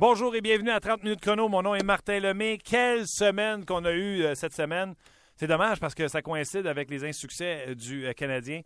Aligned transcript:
Bonjour 0.00 0.34
et 0.34 0.40
bienvenue 0.40 0.70
à 0.70 0.80
30 0.80 1.02
minutes 1.02 1.20
chrono. 1.20 1.46
Mon 1.50 1.60
nom 1.60 1.74
est 1.74 1.82
Martin 1.82 2.20
Lemay. 2.20 2.56
Quelle 2.56 3.06
semaine 3.06 3.66
qu'on 3.66 3.84
a 3.84 3.92
eue 3.92 4.22
euh, 4.22 4.34
cette 4.34 4.54
semaine. 4.54 4.94
C'est 5.36 5.46
dommage 5.46 5.78
parce 5.78 5.94
que 5.94 6.08
ça 6.08 6.22
coïncide 6.22 6.66
avec 6.66 6.88
les 6.88 7.04
insuccès 7.04 7.66
euh, 7.68 7.74
du 7.74 8.06
euh, 8.06 8.14
Canadien. 8.14 8.62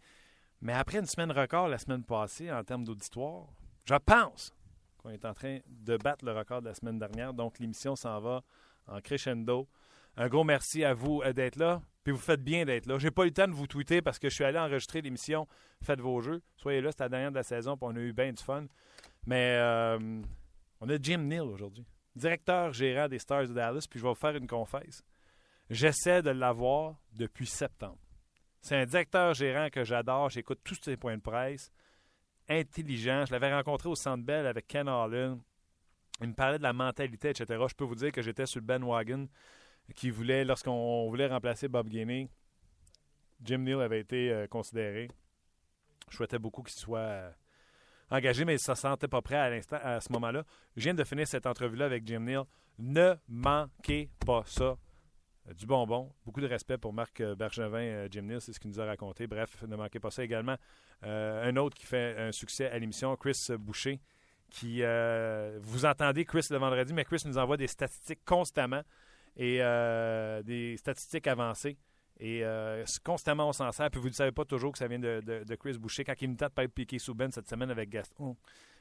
Mais 0.63 0.75
après 0.75 0.99
une 0.99 1.07
semaine 1.07 1.33
record 1.33 1.67
la 1.67 1.79
semaine 1.79 2.05
passée 2.05 2.53
en 2.53 2.63
termes 2.63 2.85
d'auditoire, 2.85 3.49
je 3.85 3.97
pense 3.97 4.55
qu'on 4.99 5.11
est 5.11 5.25
en 5.25 5.35
train 5.35 5.59
de 5.67 5.97
battre 5.97 6.25
le 6.25 6.31
record 6.31 6.63
de 6.63 6.69
la 6.69 6.75
semaine 6.75 7.01
dernière. 7.01 7.35
Donc 7.35 7.59
l'émission 7.59 7.97
s'en 7.97 8.21
va 8.21 8.45
en 8.87 9.01
crescendo. 9.01 9.67
Un 10.17 10.29
gros 10.29 10.45
merci 10.45 10.85
à 10.85 10.95
vous 10.95 11.21
d'être 11.35 11.57
là. 11.57 11.83
Puis 12.05 12.13
vous 12.13 12.21
faites 12.21 12.45
bien 12.45 12.65
d'être 12.65 12.87
là. 12.87 12.97
J'ai 12.99 13.11
pas 13.11 13.25
eu 13.25 13.31
le 13.31 13.35
temps 13.35 13.49
de 13.49 13.55
vous 13.55 13.67
tweeter 13.67 14.03
parce 14.03 14.21
que 14.21 14.29
je 14.29 14.37
suis 14.37 14.45
allé 14.45 14.61
enregistrer 14.61 15.03
l'émission 15.03 15.49
Faites 15.83 16.01
vos 16.01 16.21
jeux. 16.21 16.43
Soyez 16.59 16.81
là, 16.81 16.93
c'est 16.93 17.01
la 17.01 17.09
dernière 17.09 17.33
de 17.33 17.37
la 17.39 17.43
saison, 17.43 17.77
puis 17.77 17.89
on 17.91 17.97
a 17.97 17.99
eu 17.99 18.13
bien 18.13 18.33
du 18.33 18.41
fun. 18.41 18.67
Mais 19.27 19.59
on 20.81 20.89
a 20.89 20.97
Jim 21.01 21.19
Neal 21.19 21.43
aujourd'hui, 21.43 21.87
directeur 22.15 22.73
gérant 22.73 23.09
des 23.09 23.19
Stars 23.19 23.49
de 23.49 23.55
Dallas, 23.55 23.87
puis 23.89 23.99
je 23.99 24.05
vais 24.05 24.11
vous 24.11 24.15
faire 24.15 24.37
une 24.37 24.47
confesse. 24.47 25.03
J'essaie 25.71 26.23
de 26.23 26.31
l'avoir 26.31 26.97
depuis 27.13 27.47
septembre. 27.47 27.99
C'est 28.61 28.77
un 28.77 28.87
directeur 28.87 29.35
gérant 29.35 29.69
que 29.71 29.85
j'adore. 29.85 30.31
J'écoute 30.31 30.61
tous 30.65 30.79
ses 30.83 30.97
points 30.97 31.17
de 31.17 31.23
presse. 31.23 31.71
Intelligent. 32.49 33.25
Je 33.27 33.33
l'avais 33.33 33.53
rencontré 33.53 33.89
au 33.89 33.95
Centre 33.95 34.25
Bell 34.25 34.47
avec 34.47 34.67
Ken 34.67 34.89
Allen. 34.89 35.41
Il 36.21 36.29
me 36.29 36.35
parlait 36.35 36.59
de 36.59 36.63
la 36.63 36.73
mentalité, 36.73 37.31
etc. 37.31 37.63
Je 37.69 37.75
peux 37.75 37.85
vous 37.85 37.95
dire 37.95 38.13
que 38.13 38.23
j'étais 38.23 38.47
sur 38.47 38.61
le 38.61 38.67
Ben 38.67 38.83
Wagon 38.85 39.29
qui 39.95 40.11
voulait, 40.11 40.45
lorsqu'on 40.45 41.09
voulait 41.09 41.27
remplacer 41.27 41.69
Bob 41.69 41.89
Gainey, 41.89 42.29
Jim 43.43 43.59
Neal 43.59 43.83
avait 43.83 44.01
été 44.01 44.31
euh, 44.31 44.47
considéré. 44.47 45.11
Je 46.11 46.17
souhaitais 46.17 46.39
beaucoup 46.39 46.63
qu'il 46.63 46.79
soit 46.79 46.99
euh, 46.99 47.31
engagé, 48.11 48.45
mais 48.45 48.59
ça 48.59 48.73
ne 48.73 48.77
se 48.77 48.83
sentait 48.83 49.09
pas 49.09 49.23
prêt 49.23 49.37
à 49.37 49.51
l'instant, 49.51 49.79
à 49.83 50.01
ce 50.01 50.13
moment-là. 50.13 50.45
Je 50.77 50.85
viens 50.85 50.95
de 50.95 51.05
finir 51.05 51.27
cette 51.27 51.47
entrevue-là 51.47 51.87
avec 51.87 52.07
Jim 52.07 52.21
Neal. 52.21 52.45
Ne 52.79 53.15
manquez 53.29 54.11
pas 54.25 54.43
ça. 54.47 54.77
Euh, 55.49 55.55
du 55.55 55.67
bonbon. 55.67 56.11
Beaucoup 56.25 56.41
de 56.41 56.47
respect 56.47 56.79
pour 56.79 56.93
Marc 56.93 57.21
euh, 57.21 57.35
Bergevin, 57.35 57.79
euh, 57.79 58.09
Jim 58.11 58.23
Neal, 58.23 58.41
c'est 58.41 58.53
ce 58.53 58.61
qu'il 58.61 58.71
nous 58.71 58.81
a 58.81 58.87
raconté. 58.87 59.27
Bref, 59.27 59.63
ne 59.67 59.77
manquez 59.77 60.01
pas 60.01 60.11
ça 60.11 60.25
également. 60.25 60.57
un 61.03 61.57
autre 61.57 61.77
qui 61.77 61.87
fait 61.87 62.17
un 62.19 62.33
succès 62.33 62.71
à 62.71 62.79
l'émission, 62.79 63.15
Chris 63.17 63.49
Boucher, 63.59 64.01
qui 64.49 64.83
vous 65.61 65.85
entendez 65.85 66.25
Chris 66.25 66.47
le 66.51 66.57
vendredi, 66.57 66.95
mais 66.95 67.05
Chris 67.05 67.23
nous 67.27 67.37
envoie 67.37 67.59
des 67.59 67.67
statistiques 67.67 68.25
constamment 68.25 68.83
et 69.37 69.59
des 70.45 70.77
statistiques 70.79 71.27
avancées. 71.27 71.77
Et 72.21 72.45
euh, 72.45 72.85
constamment, 73.05 73.49
on 73.49 73.53
s'en 73.53 73.71
sert. 73.73 73.91
Puis 73.91 74.01
vous 74.01 74.09
ne 74.09 74.15
savez 74.15 74.33
pas 74.33 74.45
toujours 74.45 74.73
que 74.73 74.79
ça 74.79 74.87
vient 74.87 74.99
de, 74.99 75.55
Chris 75.59 75.79
Boucher. 75.79 76.05
Quand 76.05 76.15
il 76.21 76.31
me 76.31 76.37
tente 76.37 76.57
de 76.57 76.67
piquer 76.67 76.99
sous 76.99 77.15
Ben 77.15 77.31
cette 77.31 77.49
semaine 77.49 77.71
avec 77.71 77.91
Gaston, 77.91 78.37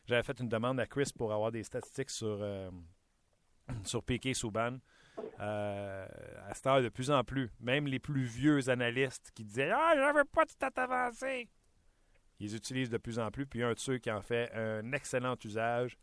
j'avais 0.05 0.23
fait 0.23 0.39
une 0.39 0.49
demande 0.49 0.79
à 0.79 0.85
Chris 0.85 1.11
pour 1.17 1.33
avoir 1.33 1.51
des 1.51 1.63
statistiques 1.63 2.09
sur, 2.09 2.37
euh, 2.41 2.69
sur 3.83 4.03
Piqué 4.03 4.33
Souban. 4.33 4.77
Euh, 5.39 6.07
à 6.47 6.53
cette 6.53 6.65
heure, 6.65 6.81
de 6.81 6.89
plus 6.89 7.11
en 7.11 7.23
plus, 7.23 7.51
même 7.59 7.85
les 7.85 7.99
plus 7.99 8.23
vieux 8.23 8.69
analystes 8.69 9.31
qui 9.35 9.43
disaient 9.43 9.71
Ah, 9.71 9.93
je 9.95 10.17
veux 10.17 10.25
pas 10.25 10.45
de 10.45 10.49
stats 10.49 10.71
avancées, 10.75 11.47
ils 12.39 12.55
utilisent 12.55 12.89
de 12.89 12.97
plus 12.97 13.19
en 13.19 13.29
plus. 13.31 13.45
Puis 13.45 13.63
un 13.63 13.73
de 13.73 13.79
ceux 13.79 13.97
qui 13.97 14.11
en 14.11 14.21
fait 14.21 14.51
un 14.53 14.91
excellent 14.91 15.35
usage, 15.43 15.97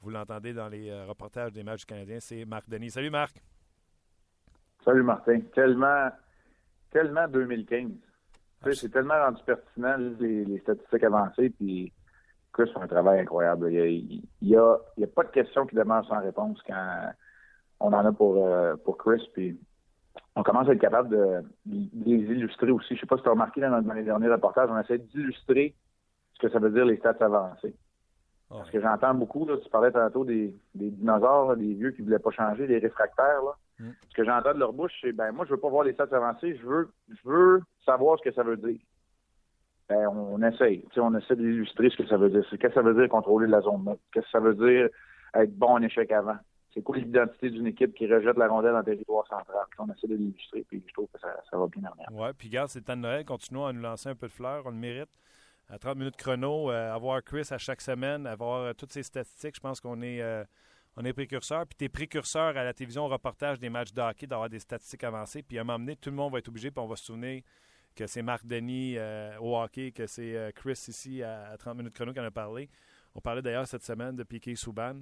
vous 0.00 0.10
l'entendez 0.10 0.52
dans 0.52 0.68
les 0.68 0.90
euh, 0.90 1.06
reportages 1.06 1.52
des 1.52 1.62
matchs 1.62 1.84
canadiens, 1.84 2.20
c'est 2.20 2.44
Marc 2.44 2.68
Denis. 2.68 2.90
Salut 2.90 3.10
Marc. 3.10 3.42
Salut 4.84 5.02
Martin. 5.02 5.40
Tellement 5.54 6.10
tellement 6.96 7.28
2015. 7.28 7.90
C'est 8.72 8.90
tellement 8.90 9.18
rendu 9.22 9.42
pertinent, 9.44 9.96
les, 10.18 10.58
statistiques 10.60 11.04
avancées, 11.04 11.50
puis 11.50 11.92
Chris 12.54 12.70
fait 12.72 12.80
un 12.80 12.86
travail 12.86 13.20
incroyable. 13.20 13.70
Il 13.70 14.22
n'y 14.40 14.56
a, 14.56 14.78
pas 15.14 15.24
de 15.24 15.30
question 15.30 15.66
qui 15.66 15.76
demeure 15.76 16.06
sans 16.06 16.20
réponse 16.20 16.58
quand 16.66 17.12
on 17.80 17.92
en 17.92 18.06
a 18.06 18.12
pour, 18.12 18.46
euh, 18.46 18.76
pour 18.76 18.96
Chris, 18.96 19.28
puis 19.34 19.60
on 20.36 20.42
commence 20.42 20.68
à 20.68 20.72
être 20.72 20.80
capable 20.80 21.10
de, 21.10 21.42
les 21.66 22.16
illustrer 22.16 22.70
aussi. 22.70 22.88
Je 22.88 22.94
ne 22.94 23.00
sais 23.00 23.06
pas 23.06 23.18
si 23.18 23.22
tu 23.22 23.28
as 23.28 23.32
remarqué 23.32 23.60
dans, 23.60 23.94
les 23.94 24.02
derniers 24.02 24.28
reportages, 24.28 24.70
on 24.70 24.80
essaie 24.80 24.98
d'illustrer 24.98 25.74
ce 26.32 26.46
que 26.46 26.50
ça 26.50 26.58
veut 26.58 26.70
dire 26.70 26.86
les 26.86 26.96
stats 26.96 27.16
avancées. 27.20 27.76
Parce 28.48 28.70
que 28.70 28.80
j'entends 28.80 29.12
beaucoup, 29.12 29.44
là, 29.44 29.58
tu 29.62 29.68
parlais 29.68 29.90
tantôt 29.90 30.24
des, 30.24 30.56
dinosaures, 30.74 31.56
des 31.56 31.74
vieux 31.74 31.90
qui 31.90 32.00
ne 32.00 32.06
voulaient 32.06 32.20
pas 32.20 32.30
changer, 32.30 32.66
des 32.66 32.78
réfractaires. 32.78 33.42
Là. 33.42 33.52
Mm. 33.78 33.90
Ce 34.08 34.14
que 34.14 34.24
j'entends 34.24 34.54
de 34.54 34.58
leur 34.58 34.72
bouche, 34.72 34.92
c'est 35.00 35.12
ben 35.12 35.32
moi 35.32 35.44
je 35.44 35.50
veux 35.50 35.60
pas 35.60 35.68
voir 35.68 35.84
les 35.84 35.92
stats 35.92 36.08
avancées, 36.12 36.56
je 36.56 36.66
veux 36.66 36.88
je 37.08 37.28
veux 37.28 37.62
savoir 37.84 38.18
ce 38.18 38.24
que 38.24 38.34
ça 38.34 38.42
veut 38.42 38.56
dire. 38.56 38.78
Ben, 39.88 40.08
on, 40.08 40.42
essaye. 40.42 40.84
on 40.96 41.14
essaie 41.16 41.36
d'illustrer 41.36 41.90
ce 41.90 41.96
que 41.98 42.08
ça 42.08 42.16
veut 42.16 42.28
dire. 42.28 42.44
Qu'est-ce 42.50 42.60
que 42.60 42.74
ça 42.74 42.82
veut 42.82 42.94
dire 42.94 43.08
contrôler 43.08 43.46
la 43.46 43.60
zone 43.60 43.84
neutre? 43.84 44.00
Qu'est-ce 44.12 44.26
que 44.26 44.30
ça 44.32 44.40
veut 44.40 44.54
dire 44.54 44.88
être 45.34 45.56
bon 45.56 45.68
en 45.68 45.82
échec 45.82 46.10
avant? 46.10 46.36
C'est 46.74 46.82
quoi 46.82 46.96
l'identité 46.96 47.50
d'une 47.50 47.68
équipe 47.68 47.94
qui 47.94 48.12
rejette 48.12 48.36
la 48.36 48.48
rondelle 48.48 48.74
en 48.74 48.82
territoire 48.82 49.26
central? 49.28 49.64
on 49.78 49.86
essaie 49.86 50.08
de 50.08 50.16
l'illustrer, 50.16 50.64
puis 50.68 50.82
je 50.86 50.92
trouve 50.92 51.06
que 51.14 51.20
ça, 51.20 51.28
va 51.56 51.66
bien 51.68 51.88
en 51.88 52.14
Oui, 52.14 52.28
puis 52.36 52.48
garde, 52.48 52.68
c'est 52.68 52.82
temps 52.82 52.96
de 52.96 53.02
Noël. 53.02 53.24
Continuons 53.24 53.66
à 53.66 53.72
nous 53.72 53.80
lancer 53.80 54.08
un 54.08 54.16
peu 54.16 54.26
de 54.26 54.32
fleurs. 54.32 54.66
On 54.66 54.70
le 54.70 54.76
mérite. 54.76 55.08
À 55.68 55.78
30 55.78 55.96
minutes 55.96 56.16
chrono, 56.16 56.70
euh, 56.70 56.92
avoir 56.92 57.22
Chris 57.22 57.48
à 57.50 57.58
chaque 57.58 57.80
semaine, 57.80 58.26
avoir 58.26 58.60
euh, 58.60 58.72
toutes 58.72 58.92
ces 58.92 59.02
statistiques, 59.02 59.56
je 59.56 59.60
pense 59.60 59.80
qu'on 59.80 60.02
est. 60.02 60.20
Euh, 60.20 60.44
on 60.96 61.04
est 61.04 61.12
précurseur, 61.12 61.66
puis 61.66 61.76
tu 61.76 61.84
es 61.84 61.88
précurseur 61.88 62.56
à 62.56 62.64
la 62.64 62.72
télévision 62.72 63.04
au 63.04 63.08
reportage 63.08 63.60
des 63.60 63.68
matchs 63.68 63.92
de 63.92 64.00
hockey, 64.00 64.26
d'avoir 64.26 64.48
des 64.48 64.58
statistiques 64.58 65.04
avancées, 65.04 65.42
puis 65.42 65.58
à 65.58 65.60
un 65.60 65.64
moment 65.64 65.78
donné, 65.78 65.96
tout 65.96 66.10
le 66.10 66.16
monde 66.16 66.32
va 66.32 66.38
être 66.38 66.48
obligé, 66.48 66.70
puis 66.70 66.82
on 66.82 66.86
va 66.86 66.96
se 66.96 67.04
souvenir 67.04 67.42
que 67.94 68.06
c'est 68.06 68.22
Marc 68.22 68.46
Denis 68.46 68.96
euh, 68.96 69.38
au 69.38 69.58
hockey, 69.58 69.92
que 69.92 70.06
c'est 70.06 70.34
euh, 70.36 70.50
Chris 70.52 70.84
ici 70.88 71.22
à, 71.22 71.56
30 71.58 71.78
minutes 71.78 71.94
chrono 71.94 72.12
qui 72.12 72.20
en 72.20 72.24
a 72.24 72.30
parlé. 72.30 72.68
On 73.14 73.20
parlait 73.20 73.42
d'ailleurs 73.42 73.66
cette 73.66 73.84
semaine 73.84 74.16
de 74.16 74.22
Piquet 74.22 74.54
Souban. 74.54 74.94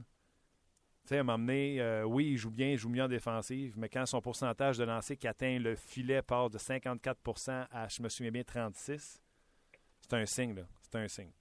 Tu 1.03 1.09
sais, 1.09 1.19
à 1.19 1.21
un 1.21 1.23
moment 1.25 1.39
donné, 1.39 1.81
euh, 1.81 2.05
oui, 2.05 2.31
il 2.31 2.37
joue 2.39 2.51
bien, 2.51 2.71
il 2.71 2.79
joue 2.79 2.89
mieux 2.89 3.03
en 3.03 3.09
défensive, 3.09 3.75
mais 3.77 3.89
quand 3.89 4.07
son 4.07 4.21
pourcentage 4.21 4.79
de 4.79 4.85
lancer 4.85 5.17
qui 5.17 5.29
atteint 5.29 5.59
le 5.59 5.75
filet 5.75 6.23
part 6.23 6.49
de 6.51 6.59
54% 6.59 7.67
à, 7.71 7.89
je 7.89 8.03
me 8.03 8.09
souviens 8.09 8.31
bien, 8.31 8.45
36, 8.45 9.21
c'est 10.01 10.15
un 10.15 10.25
signe, 10.25 10.55
là. 10.55 10.63
C'est 10.83 10.99
un 10.99 11.09
signe 11.09 11.33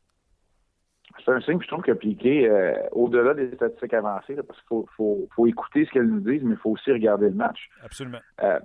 c'est 1.23 1.31
un 1.31 1.41
signe, 1.41 1.61
je 1.61 1.67
trouve 1.67 1.83
que 1.83 1.91
Piqué, 1.91 2.49
euh, 2.49 2.73
au-delà 2.91 3.33
des 3.33 3.53
statistiques 3.55 3.93
avancées, 3.93 4.35
parce 4.35 4.59
qu'il 4.61 4.83
faut, 4.97 5.27
faut, 5.35 5.47
écouter 5.47 5.85
ce 5.85 5.91
qu'elles 5.91 6.07
nous 6.07 6.19
disent, 6.19 6.43
mais 6.43 6.55
il 6.55 6.57
faut 6.57 6.71
aussi 6.71 6.91
regarder 6.91 7.29
le 7.29 7.35
match. 7.35 7.69
Absolument. 7.83 8.19
Euh, 8.41 8.59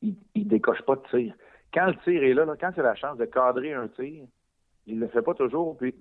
il, 0.00 0.16
ne 0.36 0.44
décoche 0.44 0.82
pas 0.82 0.96
de 0.96 1.02
tir. 1.10 1.34
Quand 1.72 1.86
le 1.86 1.96
tir 2.04 2.22
est 2.22 2.34
là, 2.34 2.46
quand 2.60 2.70
c'est 2.74 2.82
la 2.82 2.94
chance 2.94 3.18
de 3.18 3.24
cadrer 3.24 3.72
un 3.72 3.88
tir, 3.88 4.24
il 4.86 5.00
le 5.00 5.08
fait 5.08 5.22
pas 5.22 5.34
toujours. 5.34 5.76
Puis, 5.76 5.94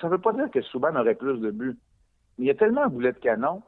ça 0.00 0.08
veut 0.08 0.18
pas 0.18 0.32
dire 0.32 0.50
que 0.50 0.62
Souban 0.62 0.94
aurait 0.96 1.14
plus 1.14 1.40
de 1.40 1.50
buts. 1.50 1.78
Il 2.38 2.46
y 2.46 2.50
a 2.50 2.54
tellement 2.54 2.82
un 2.82 2.88
boulet 2.88 3.12
de 3.12 3.18
canon, 3.18 3.62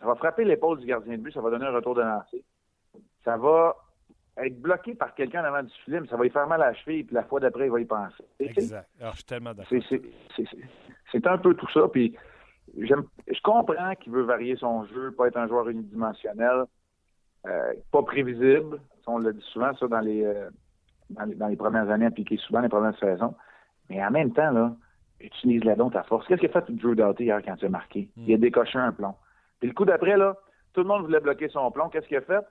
ça 0.00 0.06
va 0.06 0.14
frapper 0.14 0.44
l'épaule 0.44 0.78
du 0.78 0.86
gardien 0.86 1.16
de 1.16 1.22
but, 1.22 1.32
ça 1.32 1.40
va 1.40 1.50
donner 1.50 1.66
un 1.66 1.72
retour 1.72 1.94
de 1.94 2.02
lancer. 2.02 2.44
Ça 3.24 3.36
va 3.36 3.76
être 4.38 4.60
bloqué 4.60 4.94
par 4.94 5.14
quelqu'un 5.14 5.44
avant 5.44 5.62
du 5.62 5.72
film, 5.84 6.06
ça 6.08 6.16
va 6.16 6.24
lui 6.24 6.30
faire 6.30 6.46
mal 6.46 6.62
à 6.62 6.66
la 6.66 6.74
cheville, 6.74 7.04
puis 7.04 7.14
la 7.14 7.24
fois 7.24 7.40
d'après, 7.40 7.66
il 7.66 7.70
va 7.70 7.80
y 7.80 7.84
penser. 7.84 8.24
Exact. 8.38 8.88
Alors, 9.00 9.12
je 9.12 9.16
suis 9.16 9.24
tellement 9.24 9.54
d'accord. 9.54 9.78
C'est 11.12 11.26
un 11.26 11.38
peu 11.38 11.54
tout 11.54 11.70
ça. 11.72 11.88
Puis 11.88 12.14
je 12.76 13.42
comprends 13.42 13.94
qu'il 13.94 14.12
veut 14.12 14.22
varier 14.22 14.56
son 14.56 14.84
jeu, 14.86 15.12
pas 15.12 15.28
être 15.28 15.36
un 15.36 15.48
joueur 15.48 15.68
unidimensionnel, 15.68 16.64
euh, 17.46 17.72
pas 17.92 18.02
prévisible. 18.02 18.80
On 19.06 19.18
l'a 19.18 19.32
dit 19.32 19.44
souvent, 19.52 19.72
ça, 19.74 19.86
dans 19.86 20.00
les, 20.00 20.24
euh, 20.24 20.50
dans 21.10 21.46
les, 21.46 21.56
premières 21.56 21.88
années, 21.90 22.06
appliqué 22.06 22.36
souvent 22.38 22.60
les 22.60 22.68
premières 22.68 22.98
saisons. 22.98 23.34
Mais 23.88 24.04
en 24.04 24.10
même 24.10 24.32
temps, 24.32 24.50
là, 24.50 24.74
utilise-la 25.20 25.76
donc 25.76 25.92
ta 25.92 26.02
force. 26.02 26.26
Qu'est-ce 26.26 26.40
qu'il 26.40 26.50
a 26.50 26.60
fait 26.60 26.72
Drew 26.72 26.94
Doughty 26.94 27.24
hier 27.24 27.40
quand 27.44 27.54
il 27.56 27.66
a 27.66 27.68
marqué? 27.68 28.10
Il 28.16 28.34
a 28.34 28.36
hmm. 28.36 28.40
décoché 28.40 28.78
un 28.78 28.92
plomb. 28.92 29.14
Puis 29.60 29.68
le 29.68 29.74
coup 29.74 29.84
d'après, 29.84 30.16
là, 30.16 30.36
tout 30.72 30.80
le 30.80 30.88
monde 30.88 31.02
voulait 31.02 31.20
bloquer 31.20 31.48
son 31.48 31.70
plomb. 31.70 31.88
Qu'est-ce 31.88 32.08
qu'il 32.08 32.16
a 32.16 32.22
fait? 32.22 32.44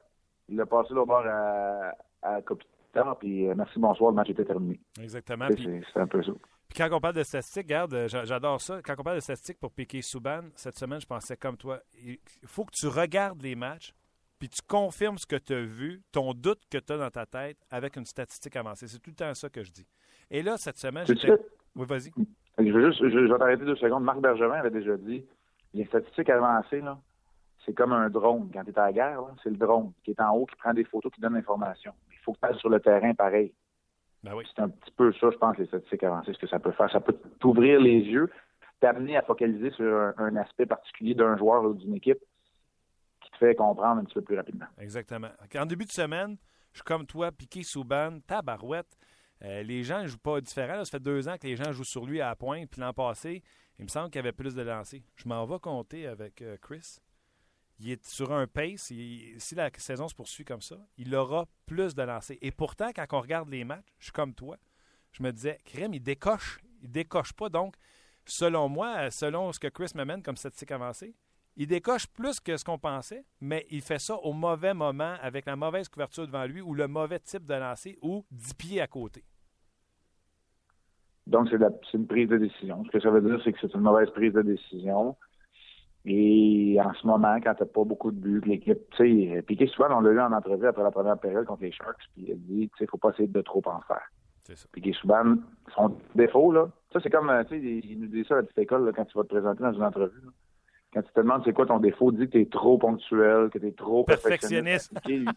Il 0.50 0.60
a 0.62 0.66
passé 0.66 0.94
le 0.94 1.06
bord 1.06 1.26
à, 1.26 1.92
à 2.22 2.42
Kopitar, 2.42 3.18
puis 3.20 3.48
euh, 3.48 3.54
merci, 3.56 3.80
bonsoir, 3.80 4.12
le 4.12 4.16
match 4.16 4.30
était 4.30 4.46
terminé. 4.46 4.80
Exactement. 5.02 5.48
C'est 5.58 6.00
un 6.00 6.08
peu 6.08 6.22
ça. 6.24 6.32
Puis 6.68 6.78
quand 6.78 6.90
on 6.92 7.00
parle 7.00 7.16
de 7.16 7.24
statistiques, 7.24 7.66
regarde, 7.66 7.94
euh, 7.94 8.08
j'adore 8.08 8.60
ça. 8.62 8.82
Quand 8.84 8.96
on 8.98 9.04
parle 9.04 9.18
de 9.18 9.22
statistiques 9.22 9.60
pour 9.60 9.72
piquer 9.72 10.02
Souban, 10.02 10.42
cette 10.56 10.78
semaine, 10.78 11.00
je 11.00 11.06
pensais 11.06 11.38
comme 11.38 11.58
toi. 11.58 11.80
Il 12.04 12.18
faut 12.46 12.66
que 12.66 12.72
tu 12.74 12.88
regardes 12.88 13.42
les 13.42 13.56
matchs, 13.56 13.94
puis 14.40 14.50
tu 14.50 14.62
confirmes 14.68 15.18
ce 15.18 15.26
que 15.26 15.36
tu 15.36 15.54
as 15.54 15.62
vu, 15.62 16.02
ton 16.12 16.34
doute 16.34 16.62
que 16.70 16.78
tu 16.78 16.94
as 16.94 16.98
dans 16.98 17.10
ta 17.10 17.26
tête 17.26 17.58
avec 17.70 17.96
une 17.96 18.06
statistique 18.06 18.56
avancée. 18.56 18.88
C'est 18.88 19.00
tout 19.00 19.12
le 19.12 19.16
temps 19.16 19.34
ça 19.34 19.50
que 19.50 19.64
je 19.64 19.72
dis. 19.72 19.88
Et 20.32 20.42
là, 20.42 20.58
cette 20.58 20.78
semaine, 20.78 21.06
j'étais. 21.06 21.34
Oui, 21.76 21.86
vas-y. 21.88 22.12
Je 22.58 22.72
veux 22.72 22.90
juste, 22.90 23.00
je, 23.02 23.32
vais 23.32 23.38
t'arrêter 23.38 23.66
deux 23.66 23.76
secondes. 23.76 24.04
Marc 24.04 24.20
Bergevin 24.20 24.56
avait 24.56 24.72
déjà 24.72 24.96
dit 24.98 25.26
les 25.74 25.86
statistiques 25.86 26.30
avancées, 26.30 26.80
là, 26.82 26.98
c'est 27.66 27.74
comme 27.74 27.94
un 27.94 28.10
drone. 28.10 28.50
Quand 28.54 28.64
tu 28.64 28.72
es 28.72 28.80
à 28.80 28.86
la 28.86 28.94
guerre, 28.94 29.22
c'est 29.44 29.50
le 29.50 29.58
drone 29.58 29.92
qui 30.04 30.12
est 30.12 30.22
en 30.22 30.36
haut, 30.36 30.46
qui 30.46 30.56
prend 30.56 30.74
des 30.74 30.84
photos, 30.84 31.12
qui 31.14 31.22
donne 31.22 31.34
l'information. 31.34 31.94
Il 32.12 32.20
faut 32.20 32.34
que 32.34 32.40
tu 32.40 32.46
ailles 32.46 32.60
sur 32.60 32.70
le 32.70 32.80
terrain 32.80 33.14
pareil. 33.14 33.54
Ben 34.24 34.34
oui. 34.34 34.44
C'est 34.56 34.62
un 34.62 34.70
petit 34.70 34.92
peu 34.92 35.14
ça, 35.14 35.30
je 35.32 35.38
pense, 35.38 35.58
les 35.58 35.68
statistiques 35.68 36.04
avancées, 36.04 36.34
ce 36.34 36.40
que 36.40 36.48
ça 36.48 36.60
peut 36.60 36.72
faire. 36.72 36.92
Ça 36.92 37.00
peut 37.00 37.16
t'ouvrir 37.40 37.80
les 37.80 38.00
yeux, 38.00 38.32
t'amener 38.80 39.16
à 39.18 39.22
focaliser 39.22 39.70
sur 39.72 40.14
un, 40.18 40.36
aspect 40.36 40.66
particulier 40.66 41.14
d'un 41.14 41.38
joueur 41.38 41.64
ou 41.64 41.74
d'une 41.74 41.96
équipe 41.96 42.20
qui 43.22 43.32
te 43.32 43.38
fait 43.38 43.56
comprendre 43.56 44.02
un 44.02 44.04
petit 44.04 44.16
peu 44.16 44.22
plus 44.22 44.36
rapidement. 44.36 44.66
Exactement. 44.80 45.30
En 45.56 45.66
début 45.66 45.86
de 45.86 45.92
semaine, 45.92 46.38
je 46.72 46.80
suis 46.80 46.84
comme 46.84 47.06
toi, 47.06 47.32
piqué 47.32 47.64
sous 47.64 47.84
ban, 47.84 48.20
tabarouette. 48.26 48.98
Euh, 49.44 49.64
les 49.64 49.84
gens 49.84 50.02
ne 50.02 50.08
jouent 50.08 50.18
pas 50.18 50.42
différent. 50.42 50.84
Ça 50.84 50.98
fait 50.98 51.04
deux 51.04 51.28
ans 51.28 51.36
que 51.38 51.46
les 51.46 51.56
gens 51.56 51.72
jouent 51.72 51.84
sur 51.84 52.06
lui 52.06 52.20
à 52.20 52.30
la 52.30 52.36
pointe. 52.36 52.70
Puis 52.70 52.82
l'an 52.82 52.94
passé, 52.94 53.44
il 53.78 53.84
me 53.84 53.90
semble 53.90 54.10
qu'il 54.10 54.18
y 54.18 54.20
avait 54.20 54.32
plus 54.32 54.56
de 54.56 54.62
lancers. 54.62 55.02
Je 55.16 55.28
m'en 55.28 55.46
vais 55.46 55.60
compter 55.60 56.08
avec 56.08 56.42
euh, 56.42 56.58
Chris. 56.62 57.00
Il 57.80 57.92
est 57.92 58.06
sur 58.06 58.32
un 58.32 58.48
pace. 58.48 58.84
si 58.84 59.56
la 59.56 59.70
saison 59.78 60.08
se 60.08 60.16
poursuit 60.16 60.46
comme 60.46 60.62
ça, 60.62 60.78
il 60.98 61.14
aura 61.14 61.46
plus 61.66 61.94
de 61.94 62.04
lancers. 62.04 62.38
Et 62.42 62.52
pourtant, 62.52 62.90
quand 62.96 63.06
on 63.12 63.22
regarde 63.22 63.50
les 63.50 63.64
matchs, 63.64 63.94
je 64.00 64.06
suis 64.06 64.14
comme 64.14 64.34
toi. 64.34 64.58
Je 65.12 65.24
me 65.24 65.32
disais, 65.32 65.60
Crème, 65.66 65.94
il 65.94 66.02
décoche. 66.02 66.60
Il 66.82 66.92
décoche 66.92 67.34
pas. 67.34 67.50
Donc, 67.50 67.76
selon 68.26 68.70
moi, 68.70 69.12
selon 69.12 69.52
ce 69.52 69.60
que 69.60 69.68
Chris 69.68 69.92
m'amène 69.96 70.22
comme 70.22 70.38
statistique 70.38 70.72
avancée, 70.72 71.16
il 71.58 71.68
décoche 71.68 72.08
plus 72.08 72.40
que 72.40 72.58
ce 72.58 72.66
qu'on 72.66 72.78
pensait, 72.78 73.24
mais 73.40 73.66
il 73.72 73.82
fait 73.82 74.00
ça 74.00 74.16
au 74.16 74.34
mauvais 74.34 74.74
moment, 74.74 75.16
avec 75.22 75.46
la 75.46 75.56
mauvaise 75.56 75.88
couverture 75.88 76.28
devant 76.28 76.46
lui, 76.46 76.62
ou 76.62 76.74
le 76.74 76.88
mauvais 76.88 77.20
type 77.20 77.46
de 77.46 77.54
lancer, 77.54 77.98
ou 78.02 78.26
10 78.32 78.54
pieds 78.56 78.82
à 78.82 78.88
côté. 78.88 79.24
Donc, 81.28 81.50
c'est 81.50 81.98
une 81.98 82.08
prise 82.08 82.30
de 82.30 82.38
décision. 82.38 82.84
Ce 82.86 82.90
que 82.92 83.00
ça 83.00 83.10
veut 83.10 83.22
dire, 83.22 83.40
c'est 83.44 83.54
que 83.54 83.58
c'est 83.62 83.74
une 83.74 83.82
mauvaise 83.82 84.10
prise 84.12 84.34
de 84.34 84.42
décision. 84.42 85.16
Et 86.08 86.78
en 86.80 86.94
ce 86.94 87.08
moment, 87.08 87.36
quand 87.42 87.56
t'as 87.56 87.66
pas 87.66 87.84
beaucoup 87.84 88.12
de 88.12 88.18
buts, 88.18 88.42
l'équipe, 88.46 88.78
tu 88.92 89.34
sais, 89.34 89.42
Piqué 89.42 89.66
souvent, 89.68 89.98
on 89.98 90.02
l'a 90.02 90.12
eu 90.12 90.20
en 90.20 90.32
entrevue 90.32 90.68
après 90.68 90.84
la 90.84 90.92
première 90.92 91.18
période 91.18 91.46
contre 91.46 91.64
les 91.64 91.72
Sharks, 91.72 92.04
puis 92.14 92.26
il 92.28 92.32
a 92.32 92.36
dit, 92.36 92.70
tu 92.70 92.78
sais, 92.78 92.86
faut 92.86 92.98
pas 92.98 93.10
essayer 93.10 93.28
de 93.28 93.42
trop 93.42 93.64
en 93.66 93.82
faire. 93.82 94.12
C'est 94.44 94.56
ça. 94.56 94.68
Piqué 94.72 94.94
Souban, 94.94 95.38
son 95.74 95.98
défaut, 96.14 96.52
là, 96.52 96.70
ça, 96.94 97.00
c'est 97.02 97.10
comme, 97.10 97.32
tu 97.50 97.60
sais, 97.60 97.60
il 97.60 98.00
nous 98.00 98.08
dit 98.08 98.24
ça 98.28 98.36
à 98.36 98.38
la 98.38 98.44
petite 98.44 98.60
école, 98.60 98.94
quand 98.96 99.06
tu 99.06 99.18
vas 99.18 99.24
te 99.24 99.30
présenter 99.30 99.64
dans 99.64 99.74
une 99.74 99.84
entrevue. 99.84 100.22
Quand 100.94 101.02
tu 101.02 101.12
te 101.12 101.20
demandes 101.20 101.42
c'est 101.44 101.54
quoi 101.54 101.66
ton 101.66 101.80
défaut, 101.80 102.12
dis 102.12 102.28
que 102.28 102.32
tu 102.32 102.42
es 102.42 102.46
trop 102.46 102.78
ponctuel, 102.78 103.50
que 103.50 103.58
tu 103.58 103.68
es 103.68 103.72
trop 103.72 104.04
perfectionniste. 104.04 104.94
perfectionniste. 104.94 105.32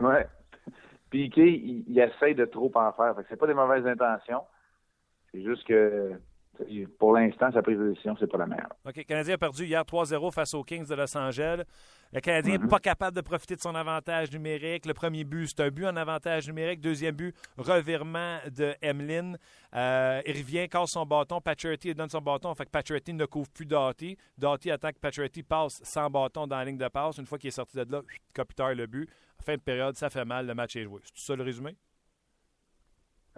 ouais. 0.00 0.26
Piqué, 1.10 1.46
il, 1.46 1.84
il, 1.86 1.98
essaye 1.98 2.34
de 2.34 2.44
trop 2.46 2.72
en 2.74 2.92
faire. 2.92 3.14
Fait 3.14 3.22
que 3.22 3.28
c'est 3.28 3.36
pas 3.36 3.46
des 3.46 3.54
mauvaises 3.54 3.86
intentions. 3.86 4.42
C'est 5.30 5.42
juste 5.42 5.64
que 5.64 6.18
pour 6.98 7.14
l'instant, 7.14 7.50
sa 7.52 7.62
prise 7.62 7.78
de 7.78 7.90
décision, 7.90 8.16
c'est 8.18 8.30
pas 8.30 8.38
la 8.38 8.46
meilleure. 8.46 8.74
OK. 8.86 8.96
Le 8.96 9.02
Canadien 9.02 9.34
a 9.34 9.38
perdu 9.38 9.64
hier 9.64 9.82
3-0 9.82 10.32
face 10.32 10.54
aux 10.54 10.62
Kings 10.62 10.86
de 10.86 10.94
Los 10.94 11.16
Angeles. 11.16 11.62
Le 12.12 12.20
Canadien 12.20 12.58
n'est 12.58 12.64
mm-hmm. 12.64 12.68
pas 12.68 12.78
capable 12.78 13.16
de 13.16 13.20
profiter 13.20 13.56
de 13.56 13.60
son 13.60 13.74
avantage 13.74 14.32
numérique. 14.32 14.86
Le 14.86 14.94
premier 14.94 15.24
but, 15.24 15.46
c'est 15.46 15.62
un 15.62 15.70
but 15.70 15.86
en 15.86 15.96
avantage 15.96 16.48
numérique. 16.48 16.80
Deuxième 16.80 17.14
but, 17.14 17.34
revirement 17.56 18.38
de 18.50 18.74
Emlyn. 18.82 19.34
Euh, 19.74 20.20
il 20.26 20.36
revient, 20.36 20.68
casse 20.68 20.90
son 20.90 21.06
bâton. 21.06 21.40
Pacioretty 21.40 21.94
donne 21.94 22.10
son 22.10 22.20
bâton. 22.20 22.54
Fait 22.54 22.64
que 22.64 22.70
Pacioretty 22.70 23.14
ne 23.14 23.26
couvre 23.26 23.48
plus 23.50 23.66
Doughty. 23.66 24.16
Doughty 24.36 24.70
attend 24.70 24.90
que 24.90 24.98
Pacioretty 24.98 25.42
passe 25.42 25.80
sans 25.84 26.10
bâton 26.10 26.46
dans 26.46 26.56
la 26.56 26.64
ligne 26.64 26.78
de 26.78 26.88
passe. 26.88 27.18
Une 27.18 27.26
fois 27.26 27.38
qu'il 27.38 27.48
est 27.48 27.52
sorti 27.52 27.76
de 27.76 27.90
là, 27.90 28.00
Kopitar 28.34 28.74
le 28.74 28.86
but. 28.86 29.08
Fin 29.44 29.54
de 29.54 29.60
période, 29.60 29.94
ça 29.96 30.10
fait 30.10 30.24
mal. 30.24 30.46
Le 30.46 30.54
match 30.54 30.76
est 30.76 30.84
joué. 30.84 31.00
C'est 31.04 31.12
tout 31.12 31.20
ça 31.20 31.36
le 31.36 31.44
résumé? 31.44 31.76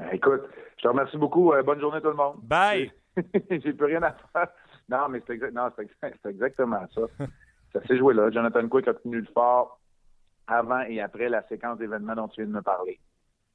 Euh, 0.01 0.09
écoute, 0.13 0.43
je 0.79 0.83
te 0.83 0.89
remercie 0.89 1.17
beaucoup. 1.17 1.53
Euh, 1.53 1.63
bonne 1.63 1.81
journée 1.81 2.01
tout 2.01 2.09
le 2.09 2.15
monde. 2.15 2.37
Bye! 2.43 2.93
J'ai 3.51 3.73
plus 3.73 3.87
rien 3.87 4.03
à 4.03 4.13
faire. 4.13 4.49
Non, 4.89 5.09
mais 5.09 5.23
c'est 5.27 5.35
exactement 5.35 6.87
ça. 6.95 7.03
ça 7.73 7.87
s'est 7.87 7.97
joué 7.97 8.15
là. 8.15 8.31
Jonathan 8.31 8.69
Quick 8.69 8.89
a 8.89 8.95
tenu 8.95 9.21
le 9.21 9.29
fort 9.33 9.79
avant 10.47 10.81
et 10.83 11.01
après 11.01 11.29
la 11.29 11.47
séquence 11.49 11.79
d'événements 11.79 12.15
dont 12.15 12.29
tu 12.29 12.43
viens 12.43 12.51
de 12.51 12.57
me 12.57 12.63
parler. 12.63 12.99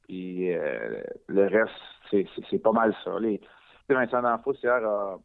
Puis 0.03 0.53
euh, 0.53 1.01
le 1.27 1.47
reste, 1.47 2.27
c'est 2.49 2.59
pas 2.59 2.71
mal 2.71 2.95
ça. 3.03 3.19
Les, 3.19 3.41
Vincent 3.89 4.21
D'Anfos 4.21 4.53
hier 4.61 4.85
a, 4.85 5.17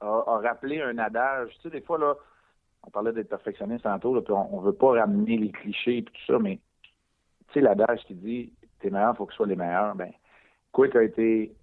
rappelé 0.00 0.80
un 0.82 0.98
adage. 0.98 1.52
Tu 1.56 1.62
sais, 1.62 1.70
des 1.70 1.80
fois, 1.80 1.98
là, 1.98 2.14
on 2.84 2.90
parlait 2.90 3.12
d'être 3.12 3.28
perfectionniste 3.28 3.84
tantôt, 3.84 4.14
là, 4.14 4.22
puis 4.22 4.32
on, 4.32 4.60
ne 4.60 4.66
veut 4.66 4.74
pas 4.74 5.00
ramener 5.00 5.38
les 5.38 5.50
clichés 5.50 5.98
et 5.98 6.04
tout 6.04 6.12
ça, 6.26 6.38
mais 6.38 6.60
tu 7.48 7.54
sais, 7.54 7.60
l'adage 7.60 8.04
qui 8.04 8.14
dit 8.14 8.52
t'es 8.80 8.90
meilleur, 8.90 9.14
il 9.14 9.16
faut 9.16 9.26
que 9.26 9.32
ce 9.32 9.38
soit 9.38 9.46
les 9.46 9.56
meilleurs. 9.56 9.94
Ben, 9.94 10.12
Quick 10.72 10.94
a 10.96 11.02
été 11.02 11.54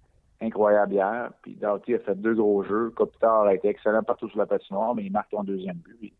incroyable 0.42 0.94
hier. 0.94 1.30
Puis 1.42 1.54
Doughty 1.54 1.94
a 1.94 1.98
fait 2.00 2.14
deux 2.14 2.34
gros 2.34 2.62
jeux. 2.64 2.90
Kopitar 2.90 3.44
a 3.44 3.54
été 3.54 3.68
excellent 3.68 4.02
partout 4.02 4.28
sur 4.28 4.38
la 4.38 4.46
patinoire, 4.46 4.94
mais 4.94 5.04
il 5.04 5.12
marque 5.12 5.30
ton 5.30 5.44
deuxième 5.44 5.76
but. 5.76 6.12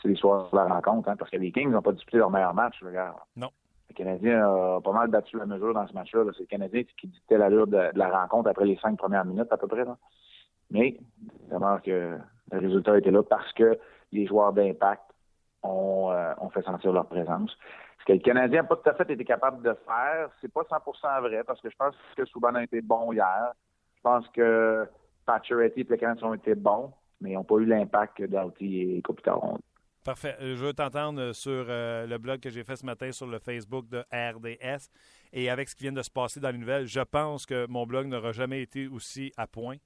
C'est 0.00 0.08
l'histoire 0.08 0.50
de 0.50 0.56
la 0.56 0.64
rencontre, 0.64 1.08
hein, 1.08 1.16
parce 1.16 1.30
que 1.30 1.36
les 1.36 1.52
Kings 1.52 1.70
n'ont 1.70 1.82
pas 1.82 1.92
disputé 1.92 2.18
leur 2.18 2.30
meilleur 2.30 2.54
match, 2.54 2.82
regarde. 2.82 3.16
Non. 3.36 3.50
Le 3.88 3.94
Canadien 3.94 4.44
a 4.44 4.80
pas 4.82 4.92
mal 4.92 5.08
battu 5.08 5.38
la 5.38 5.46
mesure 5.46 5.72
dans 5.72 5.86
ce 5.86 5.94
match-là. 5.94 6.24
C'est 6.32 6.40
le 6.40 6.46
Canadien 6.46 6.82
qui 7.00 7.06
dictait 7.06 7.38
l'allure 7.38 7.66
de, 7.66 7.92
de, 7.92 7.98
la 7.98 8.10
rencontre 8.10 8.50
après 8.50 8.66
les 8.66 8.76
cinq 8.76 8.98
premières 8.98 9.24
minutes 9.24 9.50
à 9.50 9.56
peu 9.56 9.66
près. 9.66 9.84
Là. 9.84 9.96
Mais, 10.70 10.98
vraiment 11.48 11.78
que 11.78 12.18
le 12.52 12.58
résultat 12.58 12.98
était 12.98 13.10
là 13.10 13.22
parce 13.22 13.52
que 13.52 13.78
les 14.12 14.26
joueurs 14.26 14.52
d'impact 14.52 15.02
ont, 15.62 16.10
euh, 16.10 16.34
ont 16.38 16.50
fait 16.50 16.62
sentir 16.62 16.92
leur 16.92 17.06
présence. 17.06 17.56
Que 18.06 18.12
le 18.12 18.20
Canadien 18.20 18.62
n'a 18.62 18.68
pas 18.68 18.76
tout 18.76 18.88
à 18.88 18.94
fait 18.94 19.10
été 19.10 19.24
capable 19.24 19.62
de 19.62 19.74
faire, 19.84 20.30
c'est 20.40 20.52
pas 20.52 20.62
100% 20.62 21.20
vrai, 21.22 21.42
parce 21.44 21.60
que 21.60 21.68
je 21.68 21.76
pense 21.76 21.94
que 22.16 22.24
Souban 22.24 22.54
a 22.54 22.62
été 22.62 22.80
bon 22.80 23.12
hier. 23.12 23.52
Je 23.96 24.00
pense 24.02 24.28
que 24.28 24.86
Pacioretty 25.26 25.80
et 25.80 25.98
Canadiens 25.98 26.28
ont 26.28 26.34
été 26.34 26.54
bons, 26.54 26.92
mais 27.20 27.32
ils 27.32 27.34
n'ont 27.34 27.42
pas 27.44 27.56
eu 27.56 27.66
l'impact 27.66 28.16
que 28.16 28.64
et 28.64 29.02
Kopitar 29.02 29.40
Parfait. 30.04 30.36
Euh, 30.40 30.54
je 30.54 30.64
veux 30.64 30.72
t'entendre 30.72 31.32
sur 31.32 31.66
euh, 31.68 32.06
le 32.06 32.18
blog 32.18 32.38
que 32.38 32.48
j'ai 32.48 32.62
fait 32.62 32.76
ce 32.76 32.86
matin 32.86 33.10
sur 33.10 33.26
le 33.26 33.40
Facebook 33.40 33.88
de 33.88 34.04
RDS. 34.12 34.88
Et 35.32 35.50
avec 35.50 35.68
ce 35.68 35.74
qui 35.74 35.82
vient 35.82 35.92
de 35.92 36.02
se 36.02 36.10
passer 36.10 36.38
dans 36.38 36.50
les 36.50 36.58
nouvelles, 36.58 36.86
je 36.86 37.00
pense 37.00 37.44
que 37.44 37.66
mon 37.66 37.86
blog 37.86 38.06
n'aura 38.06 38.30
jamais 38.30 38.62
été 38.62 38.86
aussi 38.86 39.32
à 39.36 39.48
point. 39.48 39.78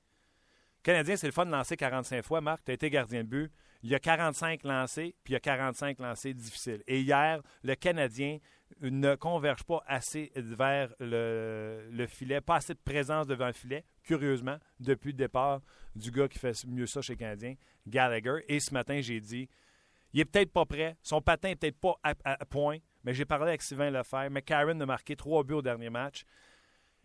Canadien, 0.82 1.16
c'est 1.16 1.26
le 1.26 1.32
fun 1.32 1.46
de 1.46 1.50
lancer 1.50 1.76
45 1.76 2.24
fois. 2.24 2.40
Marc, 2.40 2.64
tu 2.64 2.70
as 2.70 2.74
été 2.74 2.90
gardien 2.90 3.22
de 3.22 3.28
but 3.28 3.52
il 3.82 3.90
y 3.90 3.94
a 3.94 3.98
45 3.98 4.62
lancés, 4.64 5.14
puis 5.24 5.32
il 5.32 5.34
y 5.34 5.36
a 5.36 5.40
45 5.40 5.98
lancés 6.00 6.34
difficiles. 6.34 6.82
Et 6.86 7.00
hier, 7.00 7.40
le 7.62 7.74
Canadien 7.74 8.38
ne 8.82 9.14
converge 9.14 9.64
pas 9.64 9.82
assez 9.86 10.30
vers 10.36 10.92
le, 11.00 12.06
filet, 12.06 12.40
pas 12.40 12.56
assez 12.56 12.74
de 12.74 12.80
présence 12.84 13.26
devant 13.26 13.46
le 13.46 13.52
filet, 13.52 13.84
curieusement, 14.02 14.58
depuis 14.78 15.12
le 15.12 15.16
départ 15.16 15.60
du 15.96 16.10
gars 16.10 16.28
qui 16.28 16.38
fait 16.38 16.64
mieux 16.66 16.86
ça 16.86 17.00
chez 17.00 17.16
Canadien, 17.16 17.54
Gallagher. 17.86 18.44
Et 18.48 18.60
ce 18.60 18.72
matin, 18.72 19.00
j'ai 19.00 19.20
dit, 19.20 19.48
il 20.12 20.20
est 20.20 20.24
peut-être 20.24 20.52
pas 20.52 20.66
prêt, 20.66 20.96
son 21.02 21.20
patin 21.22 21.48
n'est 21.48 21.56
peut-être 21.56 21.80
pas 21.80 21.98
à, 22.02 22.14
point, 22.46 22.78
mais 23.04 23.14
j'ai 23.14 23.24
parlé 23.24 23.48
avec 23.48 23.62
Sylvain 23.62 23.90
Lefebvre. 23.90 24.30
McCarron 24.30 24.78
a 24.80 24.86
marqué 24.86 25.16
trois 25.16 25.42
buts 25.42 25.54
au 25.54 25.62
dernier 25.62 25.90
match. 25.90 26.24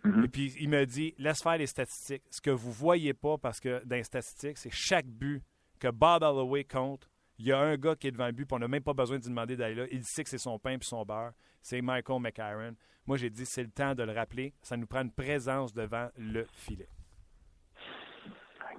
Mm-hmm. 0.05 0.25
Et 0.25 0.27
puis, 0.27 0.55
il 0.59 0.69
me 0.69 0.85
dit, 0.85 1.13
laisse 1.17 1.41
faire 1.41 1.57
les 1.57 1.67
statistiques. 1.67 2.23
Ce 2.29 2.41
que 2.41 2.51
vous 2.51 2.71
voyez 2.71 3.13
pas, 3.13 3.37
parce 3.37 3.59
que 3.59 3.83
dans 3.85 3.95
les 3.95 4.03
statistiques, 4.03 4.57
c'est 4.57 4.71
chaque 4.71 5.07
but 5.07 5.43
que 5.79 5.87
Bob 5.89 6.23
Holloway 6.23 6.63
compte. 6.63 7.09
Il 7.37 7.47
y 7.47 7.51
a 7.51 7.59
un 7.59 7.75
gars 7.75 7.95
qui 7.95 8.07
est 8.07 8.11
devant 8.11 8.27
le 8.27 8.31
but, 8.31 8.45
puis 8.45 8.55
on 8.55 8.59
n'a 8.59 8.67
même 8.67 8.83
pas 8.83 8.93
besoin 8.93 9.17
de 9.17 9.23
lui 9.23 9.29
demander 9.29 9.57
d'aller 9.57 9.75
là. 9.75 9.85
Il 9.91 10.03
sait 10.03 10.23
que 10.23 10.29
c'est 10.29 10.37
son 10.37 10.57
pain 10.57 10.71
et 10.71 10.77
son 10.81 11.03
beurre. 11.03 11.31
C'est 11.61 11.81
Michael 11.81 12.21
McCarron. 12.21 12.75
Moi, 13.05 13.17
j'ai 13.17 13.29
dit, 13.29 13.45
c'est 13.45 13.63
le 13.63 13.71
temps 13.71 13.93
de 13.93 14.03
le 14.03 14.13
rappeler. 14.13 14.53
Ça 14.61 14.77
nous 14.77 14.87
prend 14.87 15.01
une 15.01 15.11
présence 15.11 15.73
devant 15.73 16.07
le 16.17 16.45
filet. 16.51 16.87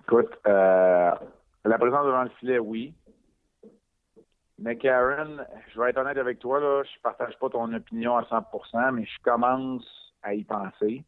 Écoute, 0.02 0.38
euh, 0.46 1.10
la 1.64 1.78
présence 1.78 2.06
devant 2.06 2.22
le 2.22 2.30
filet, 2.38 2.58
oui. 2.58 2.94
McCarron, 4.58 5.38
je 5.74 5.80
vais 5.80 5.90
être 5.90 5.98
honnête 5.98 6.16
avec 6.16 6.38
toi, 6.38 6.60
là, 6.60 6.82
je 6.82 7.00
partage 7.02 7.38
pas 7.38 7.50
ton 7.50 7.70
opinion 7.74 8.16
à 8.16 8.22
100%, 8.22 8.92
mais 8.92 9.04
je 9.04 9.22
commence 9.22 9.84
à 10.22 10.32
y 10.32 10.44
penser. 10.44 11.04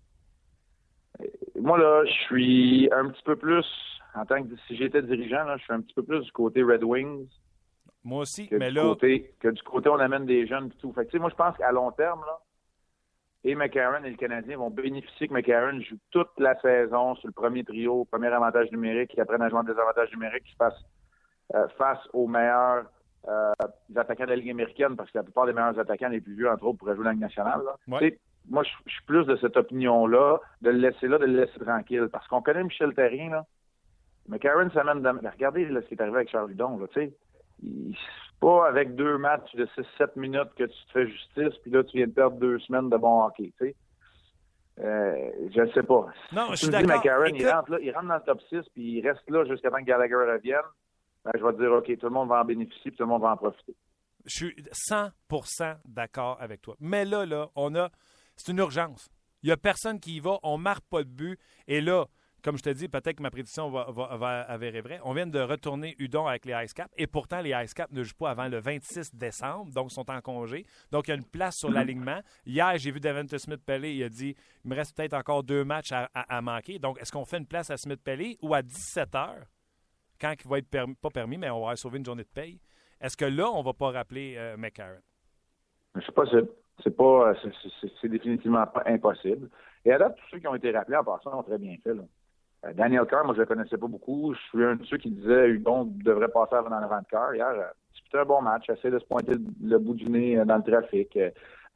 Moi, 1.56 1.78
là, 1.78 2.04
je 2.04 2.12
suis 2.12 2.88
un 2.92 3.08
petit 3.08 3.22
peu 3.24 3.36
plus 3.36 3.66
en 4.14 4.24
tant 4.24 4.42
que 4.42 4.56
si 4.66 4.76
j'étais 4.76 5.02
dirigeant, 5.02 5.44
là, 5.44 5.56
je 5.56 5.64
suis 5.64 5.72
un 5.72 5.80
petit 5.80 5.94
peu 5.94 6.02
plus 6.02 6.20
du 6.20 6.32
côté 6.32 6.62
Red 6.62 6.82
Wings. 6.82 7.28
Moi 8.04 8.22
aussi, 8.22 8.48
que 8.48 8.56
mais 8.56 8.68
du 8.68 8.76
là. 8.76 8.82
Côté, 8.82 9.34
que 9.40 9.48
du 9.48 9.62
côté, 9.62 9.88
on 9.88 9.98
amène 9.98 10.24
des 10.24 10.46
jeunes 10.46 10.66
et 10.66 10.78
tout. 10.80 10.92
Fait 10.92 11.06
que, 11.06 11.18
moi, 11.18 11.30
je 11.30 11.34
pense 11.34 11.56
qu'à 11.56 11.72
long 11.72 11.90
terme, 11.92 12.20
là, 12.26 12.38
et 13.44 13.54
McCarron 13.54 14.02
et 14.04 14.10
le 14.10 14.16
Canadien 14.16 14.56
vont 14.56 14.70
bénéficier 14.70 15.28
que 15.28 15.32
McCarron 15.32 15.80
joue 15.80 15.96
toute 16.10 16.30
la 16.38 16.58
saison 16.60 17.14
sur 17.16 17.28
le 17.28 17.32
premier 17.32 17.64
trio, 17.64 18.04
premier 18.06 18.28
avantage 18.28 18.70
numérique, 18.72 19.10
qui 19.10 19.20
apprenne 19.20 19.42
à 19.42 19.48
jouer 19.48 19.62
des 19.64 19.78
avantages 19.78 20.10
numériques, 20.12 20.44
qui 20.44 20.56
fasse 20.56 20.74
euh, 21.54 21.68
face 21.78 22.00
aux 22.12 22.26
meilleurs 22.26 22.86
euh, 23.28 23.52
attaquants 23.94 24.24
de 24.24 24.30
la 24.30 24.36
Ligue 24.36 24.50
américaine, 24.50 24.96
parce 24.96 25.10
que 25.10 25.18
la 25.18 25.24
plupart 25.24 25.46
des 25.46 25.52
meilleurs 25.52 25.78
attaquants 25.78 26.08
les 26.08 26.20
plus 26.20 26.34
vieux, 26.34 26.50
entre 26.50 26.64
autres, 26.64 26.78
pourraient 26.78 26.96
jouer 26.96 27.04
la 27.04 27.12
Ligue 27.12 27.20
nationale. 27.20 27.62
Moi, 28.50 28.62
je 28.62 28.92
suis 28.92 29.02
plus 29.04 29.24
de 29.26 29.36
cette 29.36 29.56
opinion-là, 29.56 30.38
de 30.62 30.70
le 30.70 30.78
laisser 30.78 31.06
là, 31.06 31.18
de 31.18 31.26
le 31.26 31.40
laisser 31.40 31.58
tranquille. 31.58 32.08
Parce 32.10 32.26
qu'on 32.28 32.42
connaît 32.42 32.64
Michel 32.64 32.94
Terrien, 32.94 33.30
là. 33.30 33.46
Mais 34.28 34.38
Karen 34.38 34.70
s'amène 34.70 35.02
de... 35.02 35.08
Regardez 35.08 35.66
ce 35.66 35.86
qui 35.88 35.94
est 35.94 36.00
arrivé 36.00 36.16
avec 36.16 36.30
Charles 36.30 36.52
Hudon, 36.52 36.78
tu 36.88 36.94
sais. 36.94 37.12
C'est 37.62 38.40
pas 38.40 38.68
avec 38.68 38.94
deux 38.94 39.18
matchs 39.18 39.54
de 39.56 39.66
6-7 39.98 40.10
minutes 40.16 40.54
que 40.56 40.64
tu 40.64 40.86
te 40.86 40.92
fais 40.92 41.06
justice, 41.06 41.58
puis 41.62 41.70
là, 41.70 41.82
tu 41.82 41.96
viens 41.96 42.06
de 42.06 42.12
perdre 42.12 42.36
deux 42.36 42.58
semaines 42.60 42.90
de 42.90 42.96
bon 42.96 43.24
hockey, 43.24 43.52
tu 43.58 43.66
sais. 43.66 43.76
Euh, 44.80 45.30
je 45.54 45.60
ne 45.60 45.72
sais 45.72 45.82
pas. 45.82 46.06
Non, 46.32 46.50
je 46.50 46.56
suis 46.56 46.68
d'accord. 46.68 46.96
McCarron, 46.96 47.34
il, 47.34 47.48
rentre 47.48 47.70
là, 47.72 47.78
il 47.80 47.90
rentre 47.90 48.06
dans 48.06 48.14
le 48.14 48.22
top 48.22 48.40
6, 48.48 48.60
puis 48.74 48.98
il 48.98 49.08
reste 49.08 49.28
là 49.28 49.44
jusqu'à 49.44 49.70
temps 49.70 49.78
que 49.78 49.84
Gallagher 49.84 50.14
revienne. 50.14 50.58
Ben, 51.24 51.32
je 51.36 51.44
vais 51.44 51.52
te 51.52 51.58
dire, 51.58 51.72
OK, 51.72 51.98
tout 51.98 52.06
le 52.06 52.12
monde 52.12 52.28
va 52.28 52.42
en 52.42 52.44
bénéficier, 52.44 52.90
puis 52.90 52.96
tout 52.96 53.02
le 53.02 53.08
monde 53.08 53.22
va 53.22 53.32
en 53.32 53.36
profiter. 53.36 53.74
Je 54.24 54.34
suis 54.34 54.54
100% 54.90 55.78
d'accord 55.84 56.36
avec 56.40 56.62
toi. 56.62 56.76
Mais 56.80 57.04
là, 57.04 57.26
là, 57.26 57.48
on 57.56 57.74
a. 57.74 57.90
C'est 58.38 58.52
une 58.52 58.58
urgence. 58.58 59.10
Il 59.42 59.46
n'y 59.46 59.52
a 59.52 59.56
personne 59.56 60.00
qui 60.00 60.16
y 60.16 60.20
va, 60.20 60.38
on 60.42 60.56
ne 60.56 60.62
marque 60.62 60.84
pas 60.88 61.02
de 61.02 61.08
but. 61.08 61.38
Et 61.66 61.80
là, 61.80 62.06
comme 62.42 62.56
je 62.56 62.62
te 62.62 62.70
dis, 62.70 62.88
peut-être 62.88 63.16
que 63.16 63.22
ma 63.22 63.30
prédiction 63.30 63.68
va, 63.68 64.40
avérer 64.48 64.80
vrai. 64.80 65.00
On 65.04 65.12
vient 65.12 65.26
de 65.26 65.40
retourner 65.40 65.96
Udon 65.98 66.26
avec 66.26 66.44
les 66.44 66.54
Ice 66.64 66.72
Caps 66.72 66.92
et 66.96 67.06
pourtant, 67.06 67.40
les 67.40 67.50
Ice 67.64 67.74
Caps 67.74 67.92
ne 67.92 68.02
jouent 68.02 68.14
pas 68.14 68.30
avant 68.30 68.48
le 68.48 68.58
26 68.58 69.14
décembre, 69.14 69.72
donc 69.72 69.90
sont 69.90 70.08
en 70.08 70.20
congé. 70.20 70.64
Donc, 70.92 71.08
il 71.08 71.10
y 71.10 71.14
a 71.14 71.16
une 71.16 71.24
place 71.24 71.56
sur 71.56 71.70
l'alignement. 71.70 72.20
Hier, 72.46 72.78
j'ai 72.78 72.90
vu 72.90 73.00
Devonta 73.00 73.38
Smith-Pellet, 73.38 73.96
il 73.96 74.04
a 74.04 74.08
dit 74.08 74.36
il 74.64 74.70
me 74.70 74.76
reste 74.76 74.96
peut-être 74.96 75.14
encore 75.14 75.42
deux 75.42 75.64
matchs 75.64 75.92
à, 75.92 76.40
manquer. 76.40 76.78
Donc, 76.78 77.00
est-ce 77.00 77.10
qu'on 77.10 77.24
fait 77.24 77.38
une 77.38 77.46
place 77.46 77.70
à 77.70 77.76
Smith-Pellet 77.76 78.38
ou 78.40 78.54
à 78.54 78.62
17 78.62 79.14
heures, 79.16 79.46
quand 80.20 80.34
il 80.42 80.48
va 80.48 80.58
être 80.58 80.70
pas 81.00 81.10
permis, 81.10 81.38
mais 81.38 81.50
on 81.50 81.66
va 81.66 81.76
sauver 81.76 81.98
une 81.98 82.04
journée 82.04 82.24
de 82.24 82.28
paye? 82.28 82.60
Est-ce 83.00 83.16
que 83.16 83.24
là, 83.24 83.50
on 83.50 83.60
ne 83.60 83.64
va 83.64 83.72
pas 83.72 83.90
rappeler 83.90 84.36
euh, 84.36 84.56
McCarron? 84.56 85.00
C'est 85.94 86.12
possible. 86.12 86.48
C'est 86.82 86.96
pas, 86.96 87.32
c'est 88.00 88.08
définitivement 88.08 88.66
pas 88.66 88.82
impossible. 88.86 89.48
Et 89.84 89.92
à 89.92 89.98
date, 89.98 90.16
tous 90.16 90.28
ceux 90.30 90.38
qui 90.38 90.46
ont 90.46 90.54
été 90.54 90.70
rappelés 90.70 90.96
en 90.96 91.04
passant 91.04 91.38
ont 91.38 91.42
très 91.42 91.58
bien 91.58 91.76
fait. 91.82 91.90
Euh, 91.90 92.72
Daniel 92.74 93.06
Carr, 93.06 93.24
moi, 93.24 93.34
je 93.34 93.40
le 93.40 93.46
connaissais 93.46 93.78
pas 93.78 93.86
beaucoup. 93.86 94.34
Je 94.34 94.40
suis 94.48 94.64
un 94.64 94.76
de 94.76 94.84
ceux 94.84 94.98
qui 94.98 95.10
disait 95.10 95.48
Hudon 95.48 95.84
devrait 95.84 96.28
passer 96.28 96.54
avant 96.54 96.70
dans 96.70 96.80
l'avant 96.80 97.00
de 97.00 97.06
Carr. 97.06 97.34
Hier, 97.34 97.48
euh, 97.48 97.64
c'était 98.04 98.18
un 98.18 98.24
bon 98.24 98.42
match. 98.42 98.68
Essayer 98.68 98.90
de 98.90 98.98
se 98.98 99.06
pointer 99.06 99.34
le 99.62 99.78
bout 99.78 99.94
du 99.94 100.08
nez 100.08 100.36
dans 100.44 100.56
le 100.56 100.62
trafic. 100.62 101.18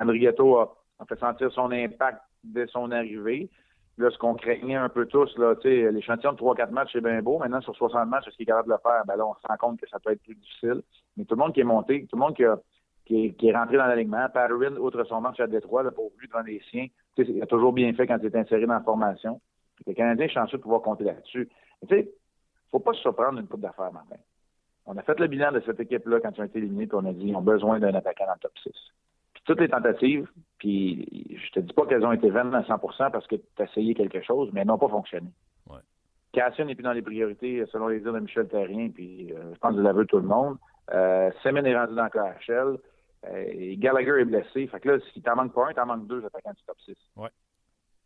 André 0.00 0.18
Ghetto 0.18 0.58
a, 0.58 0.76
fait 1.08 1.18
sentir 1.18 1.50
son 1.52 1.70
impact 1.70 2.20
dès 2.44 2.66
son 2.66 2.90
arrivée. 2.90 3.50
Là, 3.98 4.10
ce 4.10 4.18
qu'on 4.18 4.34
craignait 4.34 4.76
un 4.76 4.88
peu 4.88 5.06
tous, 5.06 5.36
là, 5.36 5.54
l'échantillon 5.64 6.32
de 6.32 6.38
3-4 6.38 6.70
matchs, 6.70 6.90
c'est 6.92 7.02
bien 7.02 7.20
beau. 7.20 7.38
Maintenant, 7.38 7.60
sur 7.60 7.76
60 7.76 8.08
matchs, 8.08 8.26
est-ce 8.26 8.36
qu'il 8.36 8.44
est 8.44 8.46
capable 8.46 8.68
de 8.68 8.72
le 8.72 8.78
faire? 8.82 9.02
Ben 9.06 9.16
là, 9.16 9.26
on 9.26 9.34
se 9.34 9.46
rend 9.46 9.56
compte 9.58 9.80
que 9.80 9.88
ça 9.88 9.98
peut 9.98 10.12
être 10.12 10.22
plus 10.22 10.34
difficile. 10.34 10.82
Mais 11.16 11.24
tout 11.24 11.34
le 11.34 11.40
monde 11.40 11.52
qui 11.52 11.60
est 11.60 11.64
monté, 11.64 12.06
tout 12.10 12.16
le 12.16 12.20
monde 12.20 12.34
qui 12.34 12.44
a 12.44 12.58
qui 13.04 13.34
est, 13.40 13.56
rentré 13.56 13.76
dans 13.76 13.86
l'alignement. 13.86 14.28
Patterson, 14.32 14.76
outre 14.78 15.04
son 15.04 15.20
match 15.20 15.40
à 15.40 15.46
Détroit, 15.46 15.82
là, 15.82 15.90
pour 15.90 16.12
vu 16.18 16.26
devant 16.26 16.42
les 16.42 16.60
siens, 16.70 16.86
il 17.18 17.42
a 17.42 17.46
toujours 17.46 17.72
bien 17.72 17.92
fait 17.94 18.06
quand 18.06 18.18
il 18.20 18.26
est 18.26 18.36
inséré 18.36 18.66
dans 18.66 18.74
la 18.74 18.80
formation. 18.80 19.40
Le 19.86 19.94
Canadien 19.94 20.26
est 20.26 20.30
chanceux 20.30 20.58
de 20.58 20.62
pouvoir 20.62 20.82
compter 20.82 21.04
là-dessus. 21.04 21.48
Tu 21.82 21.88
sais, 21.88 22.10
faut 22.70 22.80
pas 22.80 22.92
se 22.92 23.00
surprendre 23.00 23.38
d'une 23.38 23.48
coupe 23.48 23.60
d'affaires, 23.60 23.92
Martin. 23.92 24.16
On 24.86 24.96
a 24.96 25.02
fait 25.02 25.18
le 25.18 25.26
bilan 25.26 25.52
de 25.52 25.60
cette 25.64 25.78
équipe-là 25.80 26.20
quand 26.20 26.30
ils 26.36 26.40
ont 26.40 26.44
été 26.44 26.58
éliminés, 26.58 26.86
puis 26.86 26.98
on 27.00 27.06
a 27.06 27.12
dit 27.12 27.26
qu'ils 27.26 27.36
ont 27.36 27.42
besoin 27.42 27.78
d'un 27.78 27.94
attaquant 27.94 28.26
dans 28.26 28.34
le 28.34 28.40
top 28.40 28.58
6. 28.62 28.72
Puis 29.34 29.42
toutes 29.44 29.60
les 29.60 29.68
tentatives, 29.68 30.28
puis 30.58 31.38
je 31.38 31.50
te 31.52 31.60
dis 31.60 31.72
pas 31.72 31.86
qu'elles 31.86 32.04
ont 32.04 32.12
été 32.12 32.30
vaines 32.30 32.54
à 32.54 32.62
100% 32.62 33.10
parce 33.10 33.26
que 33.26 33.36
tu 33.36 33.62
as 33.62 33.64
essayé 33.64 33.94
quelque 33.94 34.22
chose, 34.22 34.50
mais 34.52 34.62
elles 34.62 34.66
n'ont 34.66 34.78
pas 34.78 34.88
fonctionné. 34.88 35.28
Ouais. 35.70 35.78
Cassian 36.32 36.64
n'est 36.64 36.74
plus 36.74 36.82
dans 36.82 36.92
les 36.92 37.02
priorités, 37.02 37.64
selon 37.70 37.88
les 37.88 38.00
dires 38.00 38.12
de 38.12 38.20
Michel 38.20 38.48
Terrien, 38.48 38.88
puis 38.90 39.32
euh, 39.32 39.54
je 39.54 39.58
pense 39.58 39.76
que 39.76 39.92
vous 39.92 40.04
tout 40.04 40.18
le 40.18 40.26
monde. 40.26 40.56
Euh, 40.92 41.30
Semen 41.42 41.64
est 41.66 41.76
rendu 41.76 41.94
dans 41.94 42.08
KHL. 42.08 42.78
Euh, 43.26 43.44
et 43.48 43.76
Gallagher 43.76 44.20
est 44.20 44.24
blessé. 44.24 44.66
Fait 44.66 44.80
que 44.80 44.88
là, 44.88 44.98
si 45.12 45.22
t'en 45.22 45.36
manques 45.36 45.54
pas 45.54 45.68
un, 45.68 45.74
t'en 45.74 45.86
manques 45.86 46.06
deux 46.06 46.24
attaquants 46.24 46.52
du 46.52 46.62
top 46.64 46.78
6. 46.80 46.96
Ouais. 47.16 47.28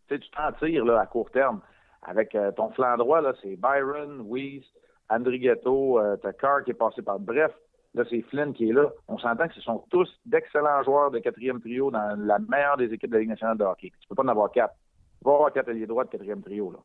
Tu 0.08 0.20
t'en 0.30 0.52
tires 0.52 0.84
là, 0.84 1.00
à 1.00 1.06
court 1.06 1.30
terme. 1.30 1.60
Avec 2.02 2.34
euh, 2.34 2.52
ton 2.52 2.70
flanc 2.70 2.96
droit, 2.96 3.20
là, 3.20 3.32
c'est 3.42 3.56
Byron, 3.56 4.26
Weiss, 4.28 4.64
André 5.08 5.38
Ghetto, 5.38 5.98
euh, 5.98 6.16
t'as 6.16 6.32
Carr 6.32 6.64
qui 6.64 6.70
est 6.70 6.74
passé 6.74 7.02
par. 7.02 7.18
Bref, 7.18 7.52
là, 7.94 8.04
c'est 8.08 8.22
Flynn 8.22 8.52
qui 8.52 8.68
est 8.68 8.72
là. 8.72 8.90
On 9.08 9.18
s'entend 9.18 9.48
que 9.48 9.54
ce 9.54 9.60
sont 9.60 9.84
tous 9.90 10.08
d'excellents 10.24 10.82
joueurs 10.84 11.10
de 11.10 11.18
quatrième 11.18 11.60
trio 11.60 11.90
dans 11.90 12.16
la 12.18 12.38
meilleure 12.38 12.76
des 12.76 12.92
équipes 12.92 13.10
de 13.10 13.14
la 13.14 13.20
Ligue 13.20 13.30
nationale 13.30 13.58
de 13.58 13.64
hockey. 13.64 13.92
Tu 14.00 14.08
peux 14.08 14.14
pas 14.14 14.22
en 14.22 14.28
avoir 14.28 14.52
quatre. 14.52 14.74
Tu 15.18 15.24
vas 15.24 15.34
avoir 15.34 15.52
quatre 15.52 15.70
alliés 15.70 15.86
droits 15.86 16.04
de 16.04 16.10
quatrième 16.10 16.42
trio, 16.42 16.70
là. 16.70 16.78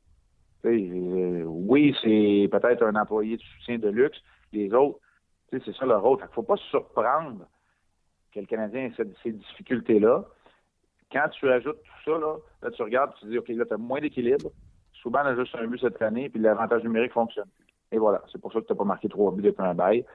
Euh, 0.65 1.43
oui, 1.45 1.95
c'est 2.01 2.47
peut-être 2.51 2.83
un 2.83 2.95
employé 2.95 3.37
de 3.37 3.41
soutien 3.41 3.79
de 3.79 3.89
luxe. 3.89 4.19
Les 4.53 4.71
autres, 4.73 4.99
c'est 5.51 5.75
ça 5.75 5.85
leur 5.85 6.01
rôle. 6.01 6.19
Fait 6.19 6.25
qu'il 6.27 6.35
faut 6.35 6.43
pas 6.43 6.57
se 6.57 6.65
surprendre 6.65 7.45
que 8.33 8.39
le 8.39 8.45
Canadien 8.45 8.85
ait 8.85 9.05
ces 9.23 9.31
difficultés-là. 9.31 10.23
Quand 11.11 11.27
tu 11.29 11.49
ajoutes 11.49 11.81
tout 11.83 12.11
ça, 12.11 12.17
là, 12.17 12.71
tu 12.71 12.81
regardes, 12.81 13.13
tu 13.15 13.25
te 13.25 13.29
dis, 13.31 13.37
OK, 13.37 13.49
là, 13.49 13.65
tu 13.65 13.73
as 13.73 13.77
moins 13.77 13.99
d'équilibre. 13.99 14.51
Souvent, 14.93 15.19
on 15.23 15.27
a 15.27 15.35
juste 15.35 15.55
un 15.55 15.67
but 15.67 15.79
cette 15.79 16.01
année, 16.01 16.29
puis 16.29 16.41
l'avantage 16.41 16.83
numérique 16.83 17.11
fonctionne. 17.11 17.49
Et 17.91 17.97
voilà, 17.97 18.21
c'est 18.31 18.39
pour 18.39 18.53
ça 18.53 18.61
que 18.61 18.65
tu 18.65 18.71
n'as 18.71 18.77
pas 18.77 18.85
marqué 18.85 19.09
trois 19.09 19.31
buts 19.31 19.41
depuis 19.41 19.63
un 19.63 19.73
bail. 19.73 20.05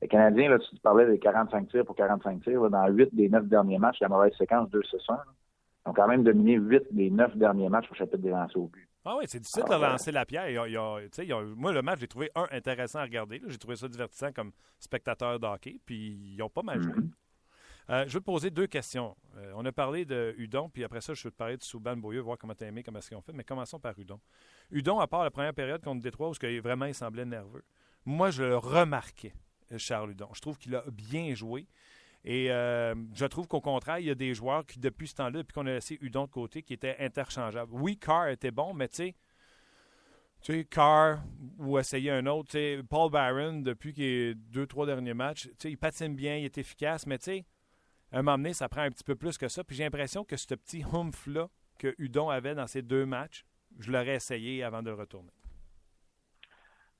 Le 0.00 0.08
Canadien, 0.08 0.50
là, 0.50 0.58
tu 0.58 0.76
parlais 0.76 1.06
des 1.06 1.18
45 1.18 1.68
tirs 1.68 1.84
pour 1.84 1.96
45 1.96 2.42
tirs. 2.42 2.70
dans 2.70 2.88
8 2.88 3.14
des 3.14 3.28
9 3.28 3.46
derniers 3.46 3.78
matchs, 3.78 4.00
la 4.00 4.08
mauvaise 4.08 4.32
séquence, 4.36 4.70
2 4.70 4.82
6 4.82 4.96
Ils 5.08 5.90
ont 5.90 5.92
quand 5.92 6.08
même 6.08 6.22
dominé 6.22 6.54
8 6.54 6.84
des 6.92 7.10
9 7.10 7.36
derniers 7.36 7.68
matchs 7.68 7.90
au 7.90 7.94
chapitre 7.94 8.18
des 8.18 8.30
lancers 8.30 8.60
au 8.60 8.68
but. 8.68 8.88
Ah 9.04 9.16
oui, 9.18 9.24
c'est 9.28 9.38
difficile 9.38 9.64
de 9.64 9.80
lancer 9.80 10.10
la 10.10 10.26
pierre. 10.26 10.48
moi, 11.56 11.72
le 11.72 11.82
match, 11.82 12.00
j'ai 12.00 12.08
trouvé 12.08 12.30
un 12.34 12.46
intéressant 12.50 12.98
à 12.98 13.02
regarder. 13.02 13.40
J'ai 13.46 13.58
trouvé 13.58 13.76
ça 13.76 13.88
divertissant 13.88 14.32
comme 14.32 14.50
spectateur 14.78 15.38
d'hockey. 15.38 15.78
Puis 15.86 16.34
ils 16.34 16.36
n'ont 16.36 16.50
pas 16.50 16.62
mal 16.62 16.82
joué. 16.82 16.92
Mm-hmm. 16.92 17.10
Euh, 17.88 18.04
je 18.08 18.14
veux 18.14 18.20
te 18.20 18.24
poser 18.24 18.50
deux 18.50 18.66
questions. 18.66 19.16
Euh, 19.36 19.52
on 19.54 19.64
a 19.64 19.72
parlé 19.72 20.04
de 20.04 20.34
Udon, 20.38 20.68
puis 20.68 20.82
après 20.82 21.00
ça, 21.00 21.14
je 21.14 21.22
veux 21.22 21.30
te 21.30 21.36
parler 21.36 21.56
de 21.56 21.62
Souban 21.62 21.96
Boyeux, 21.96 22.20
voir 22.20 22.36
comment 22.36 22.54
tu 22.54 22.64
aimé, 22.64 22.82
comment 22.82 22.98
est-ce 22.98 23.08
qu'ils 23.08 23.16
ont 23.16 23.22
fait. 23.22 23.32
Mais 23.32 23.44
commençons 23.44 23.78
par 23.78 23.98
Udon. 23.98 24.20
Udon, 24.70 24.98
à 24.98 25.06
part 25.06 25.22
la 25.22 25.30
première 25.30 25.54
période 25.54 25.82
contre 25.82 26.02
Détroit, 26.02 26.30
où 26.30 26.34
vraiment 26.62 26.86
il 26.86 26.94
semblait 26.94 27.24
nerveux, 27.24 27.64
moi, 28.04 28.30
je 28.30 28.44
le 28.44 28.56
remarquais, 28.56 29.34
Charles 29.76 30.12
Udon. 30.12 30.28
Je 30.32 30.40
trouve 30.40 30.58
qu'il 30.58 30.74
a 30.74 30.84
bien 30.90 31.34
joué. 31.34 31.66
Et 32.24 32.50
euh, 32.50 32.94
je 33.14 33.24
trouve 33.26 33.46
qu'au 33.46 33.60
contraire, 33.60 34.00
il 34.00 34.06
y 34.06 34.10
a 34.10 34.14
des 34.16 34.34
joueurs 34.34 34.66
qui, 34.66 34.80
depuis 34.80 35.06
ce 35.06 35.14
temps-là, 35.14 35.38
depuis 35.38 35.52
qu'on 35.52 35.66
a 35.66 35.74
laissé 35.74 35.96
Udon 36.00 36.24
de 36.24 36.30
côté, 36.30 36.62
qui 36.62 36.72
étaient 36.72 36.96
interchangeables. 36.98 37.72
Oui, 37.72 37.96
Carr 37.98 38.28
était 38.28 38.50
bon, 38.50 38.74
mais 38.74 38.88
tu 38.88 38.96
sais, 38.96 39.14
tu 40.40 40.52
sais, 40.52 40.64
Carr 40.64 41.22
ou 41.58 41.78
essayer 41.78 42.10
un 42.10 42.26
autre. 42.26 42.48
Tu 42.50 42.58
sais, 42.58 42.80
Paul 42.88 43.12
Barron, 43.12 43.60
depuis 43.60 43.92
les 43.92 44.34
deux, 44.34 44.66
trois 44.66 44.86
derniers 44.86 45.14
matchs, 45.14 45.44
tu 45.44 45.54
sais, 45.58 45.70
il 45.70 45.76
patine 45.76 46.16
bien, 46.16 46.36
il 46.36 46.44
est 46.44 46.58
efficace, 46.58 47.06
mais 47.06 47.18
tu 47.18 47.24
sais, 47.24 47.44
un 48.12 48.22
moment 48.22 48.38
donné, 48.38 48.52
ça 48.52 48.68
prend 48.68 48.82
un 48.82 48.90
petit 48.90 49.04
peu 49.04 49.14
plus 49.14 49.36
que 49.36 49.48
ça. 49.48 49.64
Puis 49.64 49.76
j'ai 49.76 49.84
l'impression 49.84 50.24
que 50.24 50.36
ce 50.36 50.54
petit 50.54 50.84
humph-là 50.92 51.48
que 51.78 51.94
Udon 51.98 52.30
avait 52.30 52.54
dans 52.54 52.66
ces 52.66 52.82
deux 52.82 53.06
matchs, 53.06 53.44
je 53.78 53.90
l'aurais 53.90 54.14
essayé 54.16 54.62
avant 54.62 54.82
de 54.82 54.90
retourner. 54.90 55.30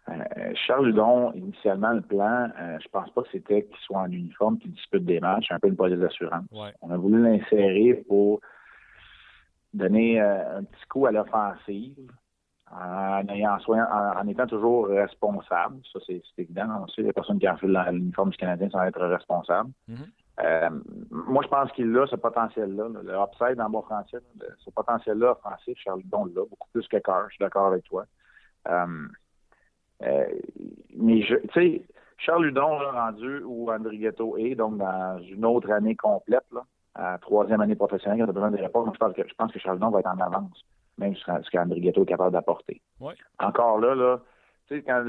Euh, 0.09 0.53
Charles 0.55 0.91
Udon, 0.91 1.33
initialement, 1.33 1.93
le 1.93 2.01
plan, 2.01 2.49
euh, 2.59 2.79
je 2.81 2.89
pense 2.89 3.11
pas 3.11 3.23
que 3.23 3.29
c'était 3.33 3.65
qu'il 3.65 3.77
soit 3.79 3.99
en 3.99 4.11
uniforme, 4.11 4.59
qu'il 4.59 4.73
dispute 4.73 5.05
des 5.05 5.19
matchs, 5.19 5.51
un 5.51 5.59
peu 5.59 5.69
une 5.69 5.77
police 5.77 5.99
d'assurance. 5.99 6.45
On 6.81 6.91
a 6.91 6.97
voulu 6.97 7.23
l'insérer 7.23 8.05
pour 8.07 8.41
donner 9.75 10.21
euh, 10.21 10.59
un 10.59 10.65
petit 10.65 10.87
coup 10.89 11.07
à 11.07 11.13
l'offensive 11.13 12.11
en, 12.71 13.23
en, 13.29 14.29
étant 14.29 14.47
toujours 14.47 14.87
responsable. 14.87 15.81
Ça, 15.93 15.99
c'est 16.07 16.23
évident. 16.39 16.83
On 16.83 16.87
sait 16.89 17.03
les 17.03 17.13
personnes 17.13 17.39
qui 17.39 17.49
ont 17.49 17.57
fait 17.57 17.67
l'uniforme 17.67 18.31
du 18.31 18.37
Canadien 18.37 18.71
sont 18.71 18.83
être 18.83 19.05
responsables. 19.05 19.71
Mm-hmm. 19.89 20.26
Euh, 20.41 20.71
moi, 21.11 21.43
je 21.43 21.49
pense 21.49 21.73
qu'il 21.73 21.97
a 21.97 22.07
ce 22.07 22.17
potentiel-là, 22.17 22.89
le 23.03 23.15
upside 23.15 23.61
en 23.61 23.71
bon 23.71 23.83
français, 23.83 24.19
ce 24.59 24.71
potentiel-là 24.71 25.33
offensif, 25.33 25.79
Charles 25.79 26.01
Hudon 26.01 26.27
l'a, 26.27 26.43
beaucoup 26.43 26.69
plus 26.73 26.87
que 26.89 26.99
Carr, 26.99 27.25
je 27.29 27.37
suis 27.37 27.43
d'accord 27.43 27.69
avec 27.69 27.85
toi. 27.85 28.05
Euh, 28.69 29.09
euh, 30.03 30.27
mais, 30.95 31.21
tu 31.21 31.39
sais, 31.55 31.83
Charles 32.19 32.49
Hudon, 32.49 32.79
rendu 32.79 33.43
où 33.45 33.71
André 33.71 33.97
Ghetto 33.97 34.37
est, 34.37 34.55
donc 34.55 34.77
dans 34.77 35.19
une 35.21 35.45
autre 35.47 35.71
année 35.71 35.97
complète, 35.97 36.45
là, 36.53 36.65
à 36.95 37.19
troisième 37.19 37.63
année 37.63 37.77
professionnelle, 37.77 38.19
il 38.19 38.23
a 38.23 38.33
besoin 38.33 38.51
des 38.51 38.61
réponses. 38.61 38.91
Je 38.93 38.99
pense 38.99 39.15
que, 39.15 39.27
je 39.27 39.35
pense 39.35 39.53
que 39.53 39.59
Charles 39.59 39.79
Hudon 39.79 39.91
va 39.91 40.01
être 40.01 40.07
en 40.07 40.21
avance, 40.21 40.65
même 40.99 41.15
ce 41.17 41.51
qu'André 41.51 41.81
Ghetto 41.81 42.03
est 42.03 42.07
capable 42.07 42.33
d'apporter. 42.33 42.83
Encore 43.39 43.79
là, 43.79 43.95
là, 43.95 44.21
tu 44.69 44.77
sais, 44.77 44.83
quand 44.83 45.03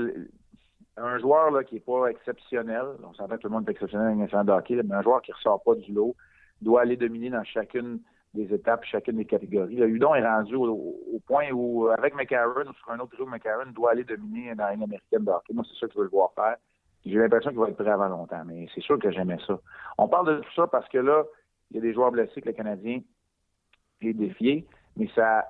un 0.97 1.19
joueur 1.19 1.51
là, 1.51 1.63
qui 1.63 1.75
n'est 1.75 1.81
pas 1.81 2.07
exceptionnel, 2.07 2.83
on 3.03 3.13
s'entend 3.13 3.35
que 3.35 3.41
tout 3.41 3.47
le 3.47 3.53
monde 3.53 3.67
est 3.67 3.71
exceptionnel 3.71 4.27
dans 4.31 4.43
de 4.43 4.51
hockey, 4.51 4.81
mais 4.83 4.95
un 4.95 5.01
joueur 5.01 5.21
qui 5.21 5.31
ne 5.31 5.35
ressort 5.35 5.61
pas 5.63 5.75
du 5.75 5.91
lot 5.91 6.15
doit 6.61 6.81
aller 6.81 6.97
dominer 6.97 7.29
dans 7.29 7.43
chacune 7.43 7.99
des 8.33 8.53
étapes, 8.53 8.83
chacune 8.83 9.17
des 9.17 9.25
catégories. 9.25 9.75
Le 9.75 9.89
Hudon 9.89 10.15
est 10.15 10.25
rendu 10.25 10.55
au, 10.55 11.21
point 11.25 11.51
où, 11.51 11.87
avec 11.87 12.15
McCarron, 12.15 12.67
ou 12.67 12.73
sur 12.73 12.91
un 12.91 12.99
autre 12.99 13.13
trio, 13.13 13.25
McCarron 13.25 13.71
doit 13.71 13.91
aller 13.91 14.03
dominer 14.03 14.55
dans 14.55 14.71
une 14.73 14.83
américaine 14.83 15.23
de 15.23 15.31
hockey. 15.31 15.53
Moi, 15.53 15.63
c'est 15.69 15.79
ça 15.79 15.87
que 15.87 15.93
je 15.93 15.97
veux 15.99 16.05
le 16.05 16.09
voir 16.09 16.31
faire. 16.33 16.57
J'ai 17.05 17.17
l'impression 17.17 17.51
qu'il 17.51 17.59
va 17.59 17.69
être 17.69 17.77
prêt 17.77 17.89
avant 17.89 18.09
longtemps, 18.09 18.43
mais 18.45 18.67
c'est 18.73 18.81
sûr 18.81 18.99
que 18.99 19.11
j'aimais 19.11 19.37
ça. 19.45 19.59
On 19.97 20.07
parle 20.07 20.27
de 20.27 20.41
tout 20.41 20.53
ça 20.55 20.67
parce 20.67 20.87
que 20.89 20.97
là, 20.97 21.23
il 21.71 21.77
y 21.77 21.79
a 21.79 21.81
des 21.81 21.93
joueurs 21.93 22.11
blessés 22.11 22.41
que 22.41 22.47
le 22.47 22.53
Canadien 22.53 23.01
est 24.01 24.13
défié, 24.13 24.65
mais 24.97 25.09
ça, 25.15 25.47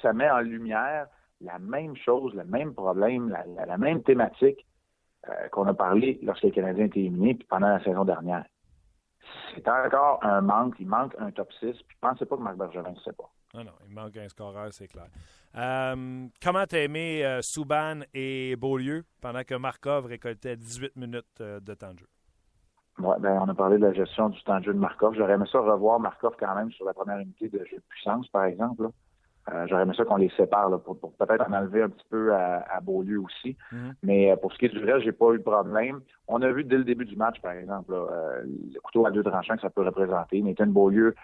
ça 0.00 0.12
met 0.12 0.28
en 0.28 0.40
lumière 0.40 1.06
la 1.42 1.58
même 1.58 1.96
chose, 1.96 2.34
le 2.34 2.44
même 2.44 2.74
problème, 2.74 3.34
la, 3.56 3.78
même 3.78 4.02
thématique 4.02 4.66
euh, 5.28 5.48
qu'on 5.50 5.66
a 5.66 5.74
parlé 5.74 6.18
lorsque 6.22 6.44
le 6.44 6.50
Canadien 6.50 6.86
été 6.86 7.00
éliminé 7.00 7.34
puis 7.34 7.46
pendant 7.48 7.68
la 7.68 7.82
saison 7.82 8.04
dernière. 8.04 8.44
C'est 9.54 9.68
encore 9.68 10.18
un 10.22 10.40
manque, 10.40 10.74
il 10.80 10.88
manque 10.88 11.14
un 11.18 11.30
top 11.30 11.52
6, 11.60 11.74
puis 11.86 11.96
pensez 12.00 12.26
pas 12.26 12.36
que 12.36 12.42
Marc 12.42 12.56
Bergevin 12.56 12.90
ne 12.90 13.00
sait 13.00 13.12
pas. 13.12 13.30
Non, 13.54 13.64
non, 13.64 13.72
il 13.86 13.94
manque 13.94 14.16
un 14.16 14.28
scoreur, 14.28 14.72
c'est 14.72 14.88
clair. 14.88 15.08
Euh, 15.56 16.26
comment 16.42 16.64
t'as 16.66 16.78
aimé 16.78 17.24
euh, 17.24 17.42
Souban 17.42 18.00
et 18.14 18.56
Beaulieu 18.56 19.04
pendant 19.20 19.44
que 19.44 19.54
Markov 19.54 20.06
récoltait 20.06 20.56
18 20.56 20.96
minutes 20.96 21.40
de 21.40 21.74
temps 21.74 21.92
de 21.92 21.98
jeu? 21.98 22.08
Ouais, 22.98 23.16
ben, 23.20 23.38
on 23.40 23.48
a 23.48 23.54
parlé 23.54 23.78
de 23.78 23.86
la 23.86 23.92
gestion 23.92 24.28
du 24.28 24.42
temps 24.42 24.58
de 24.58 24.64
jeu 24.64 24.74
de 24.74 24.78
Markov. 24.78 25.14
J'aurais 25.14 25.34
aimé 25.34 25.46
ça 25.50 25.60
revoir 25.60 25.98
Markov 25.98 26.34
quand 26.38 26.54
même 26.54 26.70
sur 26.72 26.84
la 26.84 26.92
première 26.92 27.18
unité 27.18 27.48
de 27.48 27.58
jeu 27.64 27.76
de 27.76 27.82
puissance, 27.88 28.28
par 28.28 28.44
exemple. 28.44 28.90
Euh, 29.50 29.66
j'aurais 29.68 29.82
aimé 29.82 29.92
ça 29.96 30.04
qu'on 30.04 30.16
les 30.16 30.30
sépare 30.36 30.70
pour, 30.82 30.96
peut-être 30.98 31.48
en 31.48 31.52
enlever 31.52 31.82
un 31.82 31.88
petit 31.88 32.06
peu 32.08 32.32
à, 32.34 32.80
Beaulieu 32.80 33.20
aussi. 33.20 33.56
Mhm. 33.72 33.94
Mais 34.02 34.30
euh, 34.30 34.36
pour 34.36 34.52
ce 34.52 34.58
qui 34.58 34.66
est 34.66 34.68
du 34.68 34.84
reste, 34.84 35.04
j'ai 35.04 35.12
pas 35.12 35.32
eu 35.32 35.38
de 35.38 35.42
problème. 35.42 36.00
On 36.28 36.40
a 36.42 36.52
vu 36.52 36.62
dès 36.64 36.78
le 36.78 36.84
début 36.84 37.04
du 37.04 37.16
match, 37.16 37.40
par 37.40 37.52
exemple, 37.52 37.92
euh, 37.92 38.42
le 38.44 38.80
couteau 38.80 39.04
à 39.04 39.10
deux 39.10 39.24
tranchants 39.24 39.56
que 39.56 39.62
ça 39.62 39.70
peut 39.70 39.82
représenter. 39.82 40.40
Nathan 40.42 40.66
Beaulieu 40.66 41.14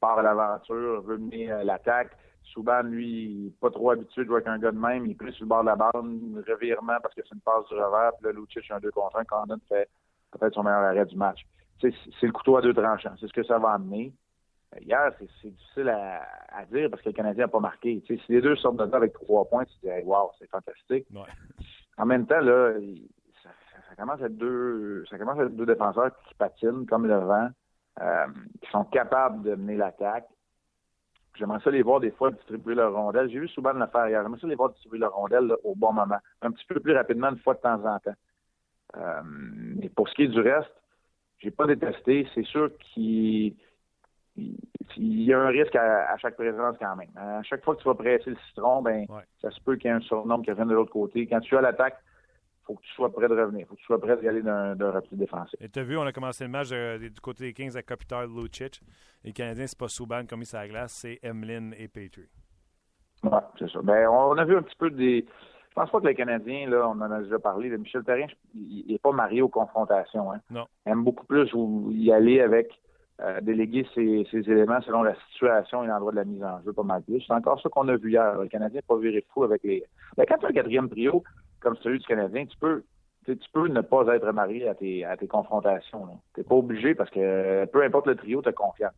part 0.00 0.18
à 0.18 0.22
l'aventure, 0.22 1.02
veut 1.02 1.18
mener 1.18 1.48
l'attaque. 1.62 2.12
Souban, 2.42 2.82
lui, 2.82 3.52
pas 3.60 3.70
trop 3.70 3.90
habitué 3.90 4.22
de 4.22 4.26
jouer 4.26 4.36
avec 4.36 4.48
un 4.48 4.58
gars 4.58 4.72
de 4.72 4.78
même. 4.78 5.04
Il 5.04 5.12
est 5.12 5.14
plus 5.14 5.32
sur 5.32 5.44
le 5.44 5.48
bord 5.48 5.60
de 5.60 5.66
la 5.66 5.76
bande, 5.76 6.42
revirement 6.48 6.96
parce 7.02 7.14
que 7.14 7.20
c'est 7.22 7.34
une 7.34 7.40
passe 7.42 7.68
du 7.68 7.74
revers. 7.74 8.12
Puis 8.16 8.26
là, 8.26 8.32
Lucic, 8.32 8.70
un 8.70 8.80
2 8.80 8.90
contre 8.92 9.18
1. 9.18 9.24
Condon 9.24 9.58
fait 9.68 9.90
peut-être 10.32 10.54
son 10.54 10.62
meilleur 10.62 10.80
arrêt 10.80 11.04
du 11.04 11.16
match. 11.16 11.46
C'est 11.80 11.92
le 12.22 12.32
couteau 12.32 12.56
à 12.56 12.62
deux 12.62 12.74
tranchants. 12.74 13.14
C'est 13.20 13.26
ce 13.26 13.32
que 13.32 13.42
ça 13.42 13.58
va 13.58 13.72
amener. 13.72 14.12
Hier, 14.78 15.12
c'est 15.18 15.50
difficile 15.50 15.88
à, 15.88 16.64
dire 16.70 16.88
parce 16.90 17.02
que 17.02 17.08
le 17.08 17.14
Canadien 17.14 17.44
n'a 17.44 17.48
pas 17.48 17.60
marqué. 17.60 18.02
si 18.06 18.20
les 18.28 18.40
deux 18.40 18.54
sortent 18.56 18.76
de 18.76 18.84
là 18.84 18.96
avec 18.96 19.12
trois 19.14 19.44
points, 19.44 19.64
tu 19.64 19.74
te 19.80 19.86
dis 19.86 20.06
wow, 20.06 20.30
c'est 20.38 20.48
fantastique. 20.48 21.06
En 21.98 22.06
même 22.06 22.26
temps, 22.26 22.40
là, 22.40 22.74
ça, 23.42 23.96
commence 23.96 24.22
à 24.22 24.26
être 24.26 24.36
deux 24.36 25.04
ça 25.10 25.18
commence 25.18 25.38
à 25.40 25.44
être 25.44 25.56
deux 25.56 25.66
défenseurs 25.66 26.10
qui 26.22 26.34
patinent 26.34 26.86
comme 26.86 27.06
le 27.06 27.18
vent, 27.18 27.48
euh, 28.00 28.26
qui 28.62 28.70
sont 28.70 28.84
capables 28.84 29.42
de 29.42 29.56
mener 29.56 29.76
l'attaque. 29.76 30.28
J'aimerais 31.34 31.60
ça 31.60 31.70
les 31.70 31.82
voir 31.82 32.00
des 32.00 32.12
fois 32.12 32.30
distribuer 32.30 32.74
leur 32.74 32.92
rondelle. 32.92 33.28
J'ai 33.30 33.40
vu 33.40 33.48
souvent 33.48 33.72
le 33.72 33.86
faire 33.86 34.08
hier. 34.08 34.22
J'aimerais 34.22 34.40
ça 34.40 34.46
les 34.46 34.54
voir 34.54 34.70
distribuer 34.70 34.98
leur 34.98 35.14
rondelle 35.14 35.52
au 35.64 35.74
bon 35.74 35.92
moment. 35.92 36.18
Un 36.42 36.52
petit 36.52 36.64
peu 36.66 36.78
plus 36.78 36.92
rapidement, 36.92 37.30
une 37.30 37.38
fois 37.38 37.54
de 37.54 37.60
temps 37.60 37.84
en 37.84 37.98
temps. 37.98 38.14
Euh, 38.96 39.22
mais 39.24 39.88
pour 39.88 40.08
ce 40.08 40.14
qui 40.14 40.22
est 40.22 40.28
du 40.28 40.40
reste, 40.40 40.72
j'ai 41.38 41.50
pas 41.50 41.66
détesté. 41.66 42.28
C'est 42.34 42.44
sûr 42.44 42.70
qu'il 42.78 43.56
il 44.96 45.22
y 45.22 45.32
a 45.32 45.40
un 45.40 45.48
risque 45.48 45.76
à, 45.76 46.16
chaque 46.18 46.36
présence 46.36 46.76
quand 46.78 46.96
même. 46.96 47.10
À 47.16 47.42
chaque 47.42 47.64
fois 47.64 47.74
que 47.74 47.82
tu 47.82 47.88
vas 47.88 47.94
presser 47.94 48.30
le 48.30 48.36
citron, 48.48 48.82
ben 48.82 49.06
ça 49.40 49.50
se 49.50 49.60
peut 49.60 49.76
qu'il 49.76 49.90
y 49.90 49.92
ait 49.92 49.96
un 49.96 50.00
surnom 50.00 50.42
qui 50.42 50.50
revienne 50.50 50.68
de 50.68 50.74
l'autre 50.74 50.92
côté. 50.92 51.26
Quand 51.26 51.40
tu 51.40 51.56
as 51.56 51.60
l'attaque, 51.60 51.96
il 52.02 52.66
faut 52.66 52.74
que 52.74 52.82
tu 52.82 52.92
sois 52.92 53.12
prêt 53.12 53.28
de 53.28 53.34
revenir. 53.34 53.60
Il 53.60 53.66
faut 53.66 53.74
que 53.74 53.80
tu 53.80 53.86
sois 53.86 54.00
prêt 54.00 54.16
d'y 54.16 54.28
aller 54.28 54.42
d'un 54.42 54.90
repli 54.90 55.16
défensif. 55.16 55.58
Et 55.60 55.68
tu 55.68 55.78
as 55.78 55.82
vu, 55.82 55.96
on 55.96 56.02
a 56.02 56.12
commencé 56.12 56.44
le 56.44 56.50
match 56.50 56.68
euh, 56.72 56.98
du 56.98 57.20
côté 57.20 57.44
des 57.44 57.52
Kings 57.52 57.76
à 57.76 57.82
Kopitar, 57.82 58.26
Lucic. 58.26 58.80
Les 59.24 59.32
Canadiens, 59.32 59.66
c'est 59.66 59.78
pas 59.78 59.88
Souban 59.88 60.24
comme 60.28 60.42
il 60.42 60.56
à 60.56 60.60
la 60.60 60.68
glace, 60.68 60.92
c'est 60.92 61.20
Emlyn 61.22 61.72
et 61.78 61.88
Petrie. 61.88 62.28
Oui, 63.22 63.38
c'est 63.58 63.70
ça. 63.70 63.80
Ben, 63.82 64.08
on 64.08 64.36
a 64.38 64.44
vu 64.44 64.56
un 64.56 64.62
petit 64.62 64.76
peu 64.76 64.90
des. 64.90 65.26
Je 65.68 65.74
pense 65.74 65.90
pas 65.90 66.00
que 66.00 66.06
les 66.06 66.14
Canadiens, 66.14 66.68
là, 66.68 66.88
on 66.88 67.00
en 67.00 67.10
a 67.12 67.20
déjà 67.20 67.38
parlé, 67.38 67.76
Michel 67.78 68.02
Perrin, 68.02 68.26
il 68.54 68.86
n'est 68.88 68.98
pas 68.98 69.12
marié 69.12 69.40
aux 69.40 69.48
confrontations. 69.48 70.32
Hein. 70.32 70.40
Non. 70.50 70.66
Il 70.84 70.92
aime 70.92 71.04
beaucoup 71.04 71.24
plus 71.26 71.48
y 71.92 72.10
aller 72.10 72.40
avec 72.40 72.72
euh, 73.22 73.40
déléguer 73.40 73.86
ces, 73.94 74.24
éléments 74.32 74.80
selon 74.82 75.02
la 75.02 75.14
situation 75.30 75.84
et 75.84 75.86
l'endroit 75.86 76.12
de 76.12 76.16
la 76.16 76.24
mise 76.24 76.42
en 76.42 76.62
jeu 76.62 76.72
pas 76.72 76.82
mal 76.82 77.02
plus. 77.02 77.22
C'est 77.26 77.32
encore 77.32 77.60
ça 77.60 77.68
qu'on 77.68 77.88
a 77.88 77.96
vu 77.96 78.10
hier. 78.10 78.40
Le 78.40 78.48
Canadien 78.48 78.78
n'a 78.78 78.82
pas 78.82 78.96
viré 78.96 79.24
fou 79.32 79.44
avec 79.44 79.62
les. 79.64 79.84
Ben, 80.16 80.24
quand 80.28 80.38
tu 80.38 80.46
as 80.46 80.48
un 80.48 80.52
quatrième 80.52 80.88
trio, 80.88 81.22
comme 81.60 81.76
celui 81.76 81.98
du 81.98 82.06
Canadien, 82.06 82.46
tu 82.46 82.56
peux 82.58 82.82
tu 83.26 83.50
peux 83.52 83.68
ne 83.68 83.80
pas 83.80 84.06
être 84.14 84.32
marié 84.32 84.68
à 84.68 84.74
tes, 84.74 85.04
à 85.04 85.16
tes 85.16 85.28
confrontations. 85.28 86.08
Tu 86.34 86.40
n'es 86.40 86.44
pas 86.44 86.54
obligé 86.54 86.94
parce 86.94 87.10
que 87.10 87.64
peu 87.66 87.82
importe 87.84 88.06
le 88.06 88.16
trio, 88.16 88.42
tu 88.42 88.48
as 88.48 88.52
confiance. 88.52 88.92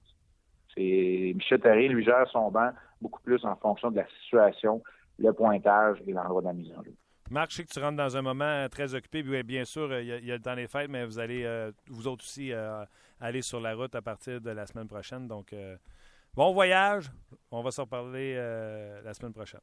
C'est 0.75 1.33
Michel 1.35 1.61
Therrien 1.61 1.88
lui 1.88 2.05
gère 2.05 2.26
son 2.29 2.50
banc 2.50 2.71
beaucoup 3.00 3.21
plus 3.21 3.45
en 3.45 3.57
fonction 3.57 3.91
de 3.91 3.97
la 3.97 4.07
situation, 4.23 4.83
le 5.19 5.33
pointage 5.33 5.99
et 6.07 6.12
l'endroit 6.12 6.41
de 6.41 6.47
la 6.47 6.52
mise 6.52 6.73
en 6.79 6.83
jeu. 6.83 6.95
Marc, 7.33 7.51
je 7.51 7.57
sais 7.57 7.65
que 7.65 7.71
tu 7.73 7.81
rentres 7.81 7.97
dans 7.97 8.15
un 8.15 8.23
moment 8.23 8.69
très 8.71 8.95
occupé. 8.95 9.23
Bien 9.43 9.65
sûr, 9.65 9.99
il 9.99 10.07
y 10.07 10.31
a, 10.31 10.37
le 10.37 10.43
temps 10.43 10.55
des 10.55 10.67
fêtes, 10.67 10.91
mais 10.91 11.07
vous 11.07 11.19
allez, 11.19 11.45
euh, 11.45 11.73
vous 11.89 12.07
autres 12.07 12.25
aussi, 12.25 12.53
euh, 12.53 12.85
aller 13.21 13.41
sur 13.41 13.59
la 13.59 13.75
route 13.75 13.95
à 13.95 14.03
partir 14.03 14.39
de 14.41 14.51
la 14.51 14.67
semaine 14.67 14.87
prochaine. 14.87 15.27
Donc, 15.27 15.55
euh, 15.55 15.77
bon 16.35 16.53
voyage. 16.53 17.11
On 17.51 17.62
va 17.62 17.71
s'en 17.71 17.85
reparler 17.85 18.35
la 19.03 19.15
semaine 19.15 19.33
prochaine. 19.33 19.61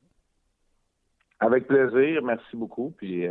Avec 1.40 1.68
plaisir. 1.68 2.24
Merci 2.24 2.56
beaucoup. 2.56 2.92
Puis, 2.98 3.26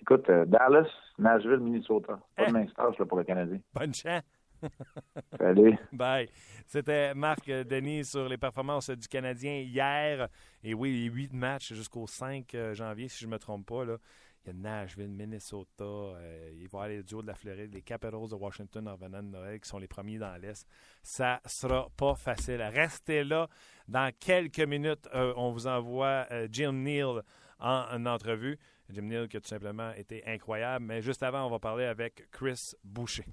écoute, 0.00 0.28
Dallas, 0.28 0.88
Nashville, 1.16 1.60
Minnesota. 1.60 2.18
Pas 2.36 2.50
de 2.50 2.58
eh. 2.58 3.04
pour 3.04 3.18
le 3.18 3.24
Canadien. 3.24 3.60
Bonne 3.72 3.94
chance. 3.94 4.22
Salut. 5.38 5.76
Bye. 5.92 6.28
C'était 6.66 7.14
Marc 7.14 7.46
Denis 7.46 8.04
sur 8.04 8.28
les 8.28 8.38
performances 8.38 8.90
du 8.90 9.08
Canadien 9.08 9.58
hier. 9.58 10.28
Et 10.62 10.74
oui, 10.74 11.04
huit 11.04 11.32
matchs 11.32 11.72
jusqu'au 11.72 12.06
5 12.06 12.54
euh, 12.54 12.74
janvier, 12.74 13.08
si 13.08 13.20
je 13.20 13.26
ne 13.26 13.32
me 13.32 13.38
trompe 13.38 13.66
pas. 13.66 13.84
Là. 13.84 13.98
Il 14.44 14.48
y 14.48 14.50
a 14.50 14.52
Nashville, 14.54 15.08
Minnesota, 15.08 15.84
euh, 15.84 16.50
il 16.56 16.68
va 16.68 16.88
y 16.88 16.96
les 16.96 17.02
duos 17.02 17.22
de 17.22 17.26
la 17.26 17.34
Floride, 17.34 17.72
les 17.72 17.82
Capitals 17.82 18.28
de 18.28 18.34
Washington 18.34 18.88
en 18.88 18.96
venant 18.96 19.22
de 19.22 19.28
Noël, 19.28 19.60
qui 19.60 19.68
sont 19.68 19.78
les 19.78 19.88
premiers 19.88 20.18
dans 20.18 20.36
l'Est. 20.40 20.66
Ça 21.02 21.40
sera 21.44 21.88
pas 21.96 22.14
facile. 22.14 22.62
Restez 22.62 23.24
là. 23.24 23.48
Dans 23.88 24.12
quelques 24.18 24.60
minutes, 24.60 25.08
euh, 25.14 25.32
on 25.36 25.50
vous 25.50 25.66
envoie 25.66 26.26
Jim 26.50 26.72
Neal 26.72 27.22
en 27.58 28.06
entrevue. 28.06 28.58
Jim 28.90 29.02
Neal 29.02 29.28
qui 29.28 29.36
a 29.36 29.40
tout 29.40 29.48
simplement 29.48 29.92
été 29.92 30.22
incroyable. 30.26 30.84
Mais 30.84 31.02
juste 31.02 31.22
avant, 31.22 31.46
on 31.46 31.50
va 31.50 31.58
parler 31.58 31.84
avec 31.84 32.30
Chris 32.30 32.72
Boucher. 32.84 33.24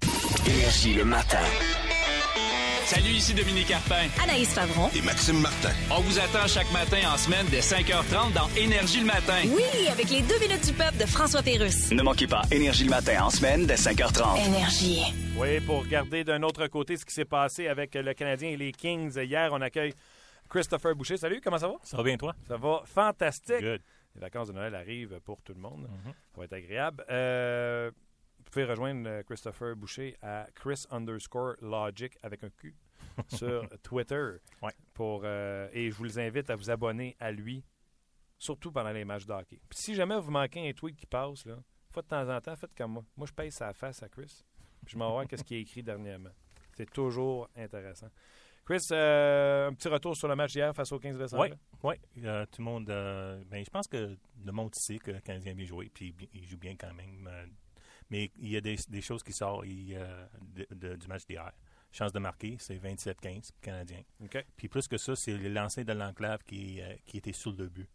Énergie 0.46 0.94
le 0.94 1.04
matin. 1.04 1.42
Salut, 2.84 3.10
ici 3.10 3.34
Dominique 3.34 3.66
Carpin. 3.66 4.06
Anaïs 4.22 4.52
Favron. 4.54 4.88
Et 4.94 5.02
Maxime 5.02 5.40
Martin. 5.40 5.72
On 5.90 6.00
vous 6.00 6.18
attend 6.20 6.46
chaque 6.46 6.70
matin 6.72 6.98
en 7.12 7.16
semaine 7.16 7.46
dès 7.50 7.58
5h30 7.60 8.32
dans 8.32 8.48
Énergie 8.56 9.00
le 9.00 9.06
matin. 9.06 9.40
Oui, 9.44 9.88
avec 9.90 10.08
les 10.10 10.22
deux 10.22 10.38
minutes 10.38 10.64
du 10.66 10.72
peuple 10.72 10.96
de 10.98 11.06
François 11.06 11.42
Pérusse. 11.42 11.90
Ne 11.90 12.02
manquez 12.02 12.28
pas 12.28 12.42
Énergie 12.52 12.84
le 12.84 12.90
matin 12.90 13.24
en 13.24 13.30
semaine 13.30 13.66
dès 13.66 13.74
5h30. 13.74 14.46
Énergie. 14.46 15.02
Oui, 15.36 15.60
pour 15.60 15.80
regarder 15.82 16.22
d'un 16.22 16.42
autre 16.42 16.66
côté 16.68 16.96
ce 16.96 17.04
qui 17.04 17.12
s'est 17.14 17.24
passé 17.24 17.66
avec 17.66 17.94
le 17.96 18.14
Canadien 18.14 18.50
et 18.50 18.56
les 18.56 18.70
Kings. 18.72 19.18
Hier, 19.18 19.50
on 19.52 19.60
accueille 19.60 19.94
Christopher 20.48 20.94
Boucher. 20.94 21.16
Salut, 21.16 21.40
comment 21.42 21.58
ça 21.58 21.66
va? 21.68 21.74
Ça 21.82 21.96
va 21.96 22.02
bien, 22.04 22.16
toi? 22.16 22.34
Ça 22.46 22.56
va 22.56 22.82
fantastique. 22.84 23.60
Good. 23.60 23.80
Les 24.14 24.20
vacances 24.20 24.48
de 24.48 24.52
Noël 24.52 24.74
arrivent 24.74 25.18
pour 25.24 25.42
tout 25.42 25.52
le 25.54 25.60
monde. 25.60 25.82
Mhm. 25.82 26.12
Ça 26.34 26.38
va 26.38 26.44
être 26.44 26.52
agréable. 26.52 27.04
Euh, 27.10 27.90
vous 28.46 28.50
pouvez 28.52 28.64
rejoindre 28.64 29.08
euh, 29.08 29.22
Christopher 29.24 29.74
Boucher 29.74 30.16
à 30.22 30.46
Chris 30.54 30.84
underscore 30.90 31.56
Logic 31.60 32.16
avec 32.22 32.44
un 32.44 32.50
Q 32.50 32.74
sur 33.28 33.68
Twitter. 33.82 34.36
Pour, 34.94 35.22
euh, 35.24 35.68
et 35.72 35.90
je 35.90 35.96
vous 35.96 36.18
invite 36.18 36.48
à 36.48 36.56
vous 36.56 36.70
abonner 36.70 37.16
à 37.18 37.32
lui, 37.32 37.64
surtout 38.38 38.70
pendant 38.70 38.92
les 38.92 39.04
matchs 39.04 39.26
de 39.26 39.32
hockey. 39.32 39.60
Puis 39.68 39.78
si 39.78 39.94
jamais 39.94 40.18
vous 40.20 40.30
manquez 40.30 40.68
un 40.68 40.72
tweet 40.72 40.96
qui 40.96 41.06
passe, 41.06 41.44
là, 41.44 41.56
de 41.56 42.00
temps 42.02 42.28
en 42.28 42.40
temps, 42.40 42.54
faites 42.56 42.74
comme 42.74 42.92
moi. 42.92 43.04
Moi, 43.16 43.26
je 43.26 43.32
paye 43.32 43.50
sa 43.50 43.72
face 43.72 44.02
à 44.02 44.08
Chris. 44.08 44.44
Puis 44.84 44.92
je 44.92 44.98
m'en 44.98 45.10
vois 45.10 45.26
qu'est-ce 45.26 45.44
qui 45.44 45.56
est 45.56 45.62
écrit 45.62 45.82
dernièrement. 45.82 46.30
C'est 46.76 46.90
toujours 46.90 47.48
intéressant. 47.56 48.10
Chris, 48.64 48.86
euh, 48.92 49.68
un 49.68 49.72
petit 49.72 49.88
retour 49.88 50.16
sur 50.16 50.28
le 50.28 50.36
match 50.36 50.54
hier 50.54 50.74
face 50.74 50.92
aux 50.92 50.98
15 50.98 51.18
décembre. 51.18 51.48
Oui, 51.82 51.96
oui. 52.16 52.24
Euh, 52.24 52.44
tout 52.46 52.60
le 52.60 52.64
monde. 52.64 52.84
Ben, 52.86 53.64
je 53.64 53.70
pense 53.70 53.88
que 53.88 54.16
le 54.44 54.52
monde 54.52 54.74
sait 54.74 54.98
que 54.98 55.10
le 55.10 55.20
Canadien 55.20 55.54
bien 55.54 55.66
joué, 55.66 55.90
puis 55.92 56.14
il 56.32 56.44
joue 56.46 56.58
bien 56.58 56.76
quand 56.76 56.92
même. 56.94 57.28
Mais 58.10 58.30
il 58.38 58.48
y 58.48 58.56
a 58.56 58.60
des, 58.60 58.76
choses 59.00 59.22
qui 59.22 59.32
sortent 59.32 59.66
du 59.66 61.08
match 61.08 61.26
d'hier. 61.26 61.52
Chance 61.92 62.12
de 62.12 62.18
marquer, 62.18 62.56
c'est 62.58 62.76
27-15 62.76 63.14
pour 63.14 63.30
le 63.30 63.42
Canadien. 63.60 64.02
Puis 64.56 64.68
plus 64.68 64.86
que 64.86 64.98
ça, 64.98 65.16
c'est 65.16 65.36
le 65.36 65.48
lancer 65.48 65.84
de 65.84 65.92
l'enclave 65.92 66.42
qui, 66.44 66.80
qui 67.04 67.18
était 67.18 67.32
sur 67.32 67.52
le 67.52 67.68
but, 67.68 67.88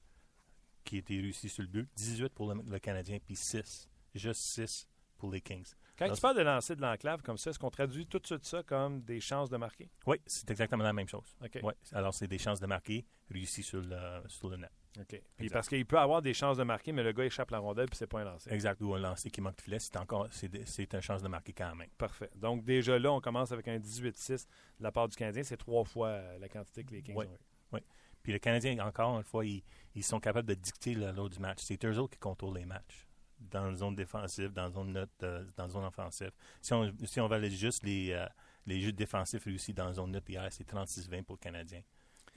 qui 0.83 0.97
était 0.97 1.15
réussi 1.15 1.49
sur 1.49 1.63
le 1.63 1.69
but. 1.69 1.89
18 1.95 2.29
pour 2.29 2.53
le, 2.53 2.61
le 2.67 2.79
Canadien, 2.79 3.19
puis 3.23 3.35
6. 3.35 3.87
Juste 4.15 4.41
6 4.41 4.87
pour 5.17 5.31
les 5.31 5.41
Kings. 5.41 5.73
Quand 5.97 6.11
tu 6.15 6.21
parles 6.21 6.37
de 6.37 6.41
lancer 6.41 6.75
de 6.75 6.81
l'enclave 6.81 7.21
comme 7.21 7.37
ça, 7.37 7.51
est-ce 7.51 7.59
qu'on 7.59 7.69
traduit 7.69 8.07
tout 8.07 8.17
de 8.17 8.25
suite 8.25 8.43
ça 8.43 8.63
comme 8.63 9.01
des 9.03 9.21
chances 9.21 9.49
de 9.51 9.57
marquer? 9.57 9.91
Oui, 10.07 10.17
c'est 10.25 10.49
exactement 10.49 10.83
la 10.83 10.93
même 10.93 11.07
chose. 11.07 11.35
Ouais. 11.41 11.75
Alors, 11.91 12.13
c'est 12.13 12.27
des 12.27 12.39
chances 12.39 12.59
de 12.59 12.65
marquer 12.65 13.05
réussies 13.29 13.61
sur 13.61 13.81
le, 13.81 14.23
sur 14.27 14.49
le 14.49 14.57
net. 14.57 14.71
OK. 14.99 15.21
Puis 15.37 15.49
parce 15.49 15.69
qu'il 15.69 15.85
peut 15.85 15.97
avoir 15.97 16.21
des 16.21 16.33
chances 16.33 16.57
de 16.57 16.63
marquer, 16.63 16.91
mais 16.91 17.03
le 17.03 17.13
gars 17.13 17.23
échappe 17.23 17.51
la 17.51 17.59
rondelle 17.59 17.87
puis 17.87 17.95
c'est 17.95 18.07
pas 18.07 18.21
un 18.21 18.25
lancer. 18.25 18.51
Exact. 18.51 18.81
Ou 18.81 18.93
un 18.93 18.99
lancer 18.99 19.29
qui 19.29 19.39
manque 19.39 19.55
de 19.55 19.61
filet, 19.61 19.79
c'est 19.79 19.95
encore 19.97 20.27
c'est 20.31 20.93
une 20.93 21.01
chance 21.01 21.23
de 21.23 21.27
marquer 21.27 21.53
quand 21.53 21.73
même. 21.75 21.89
Parfait. 21.97 22.29
Donc 22.35 22.63
déjà 22.63 22.99
là, 22.99 23.11
on 23.11 23.21
commence 23.21 23.51
avec 23.51 23.67
un 23.67 23.77
18-6 23.77 24.47
de 24.79 24.83
la 24.83 24.91
part 24.91 25.07
du 25.07 25.15
Canadien. 25.15 25.43
C'est 25.43 25.57
trois 25.57 25.85
fois 25.85 26.21
la 26.39 26.49
quantité 26.49 26.83
que 26.83 26.91
les 26.91 27.01
Kings 27.01 27.15
ont 27.15 27.23
eu. 27.23 27.27
Oui. 27.71 27.79
Puis 28.21 28.33
le 28.33 28.39
Canadien, 28.39 28.77
encore 28.85 29.17
une 29.17 29.23
fois, 29.23 29.45
ils, 29.45 29.63
sont 30.03 30.19
capables 30.19 30.47
de 30.47 30.53
dicter 30.53 30.93
le 30.93 31.11
lot 31.11 31.29
du 31.29 31.39
match. 31.39 31.59
C'est 31.61 31.83
eux 31.85 31.97
autres 31.97 32.13
qui 32.13 32.19
contrôlent 32.19 32.57
les 32.57 32.65
matchs 32.65 33.07
dans 33.39 33.65
la 33.65 33.73
zone 33.73 33.95
défensive, 33.95 34.51
dans 34.51 34.65
la 34.65 34.69
zone 34.69 34.91
neutre, 34.91 35.13
euh, 35.23 35.43
dans 35.57 35.63
la 35.63 35.69
zone 35.69 35.85
offensive. 35.85 36.31
Si 36.61 36.73
on, 36.73 36.93
si 37.05 37.19
on 37.19 37.27
valide 37.27 37.53
juste 37.53 37.81
les, 37.83 38.11
euh, 38.11 38.27
les 38.67 38.79
jeux 38.81 38.91
défensifs 38.91 39.45
réussis 39.45 39.73
dans 39.73 39.85
la 39.85 39.93
zone 39.93 40.11
neutre 40.11 40.29
hier, 40.29 40.47
c'est 40.51 40.67
36-20 40.69 41.23
pour 41.23 41.37
le 41.37 41.39
Canadien. 41.39 41.81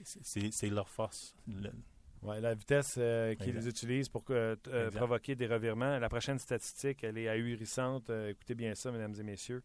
C'est 0.01 0.69
leur 0.69 0.89
force. 0.89 1.35
Ouais, 2.21 2.41
la 2.41 2.53
vitesse 2.53 2.95
euh, 2.97 3.35
qu'ils 3.35 3.67
utilisent 3.67 4.09
pour 4.09 4.23
provoquer 4.23 5.35
des 5.35 5.47
revirements. 5.47 5.99
La 5.99 6.09
prochaine 6.09 6.39
statistique, 6.39 7.03
elle 7.03 7.17
est 7.17 7.27
ahurissante. 7.27 8.09
écoutez 8.09 8.55
bien 8.55 8.75
ça, 8.75 8.91
mesdames 8.91 9.15
et 9.19 9.23
messieurs. 9.23 9.63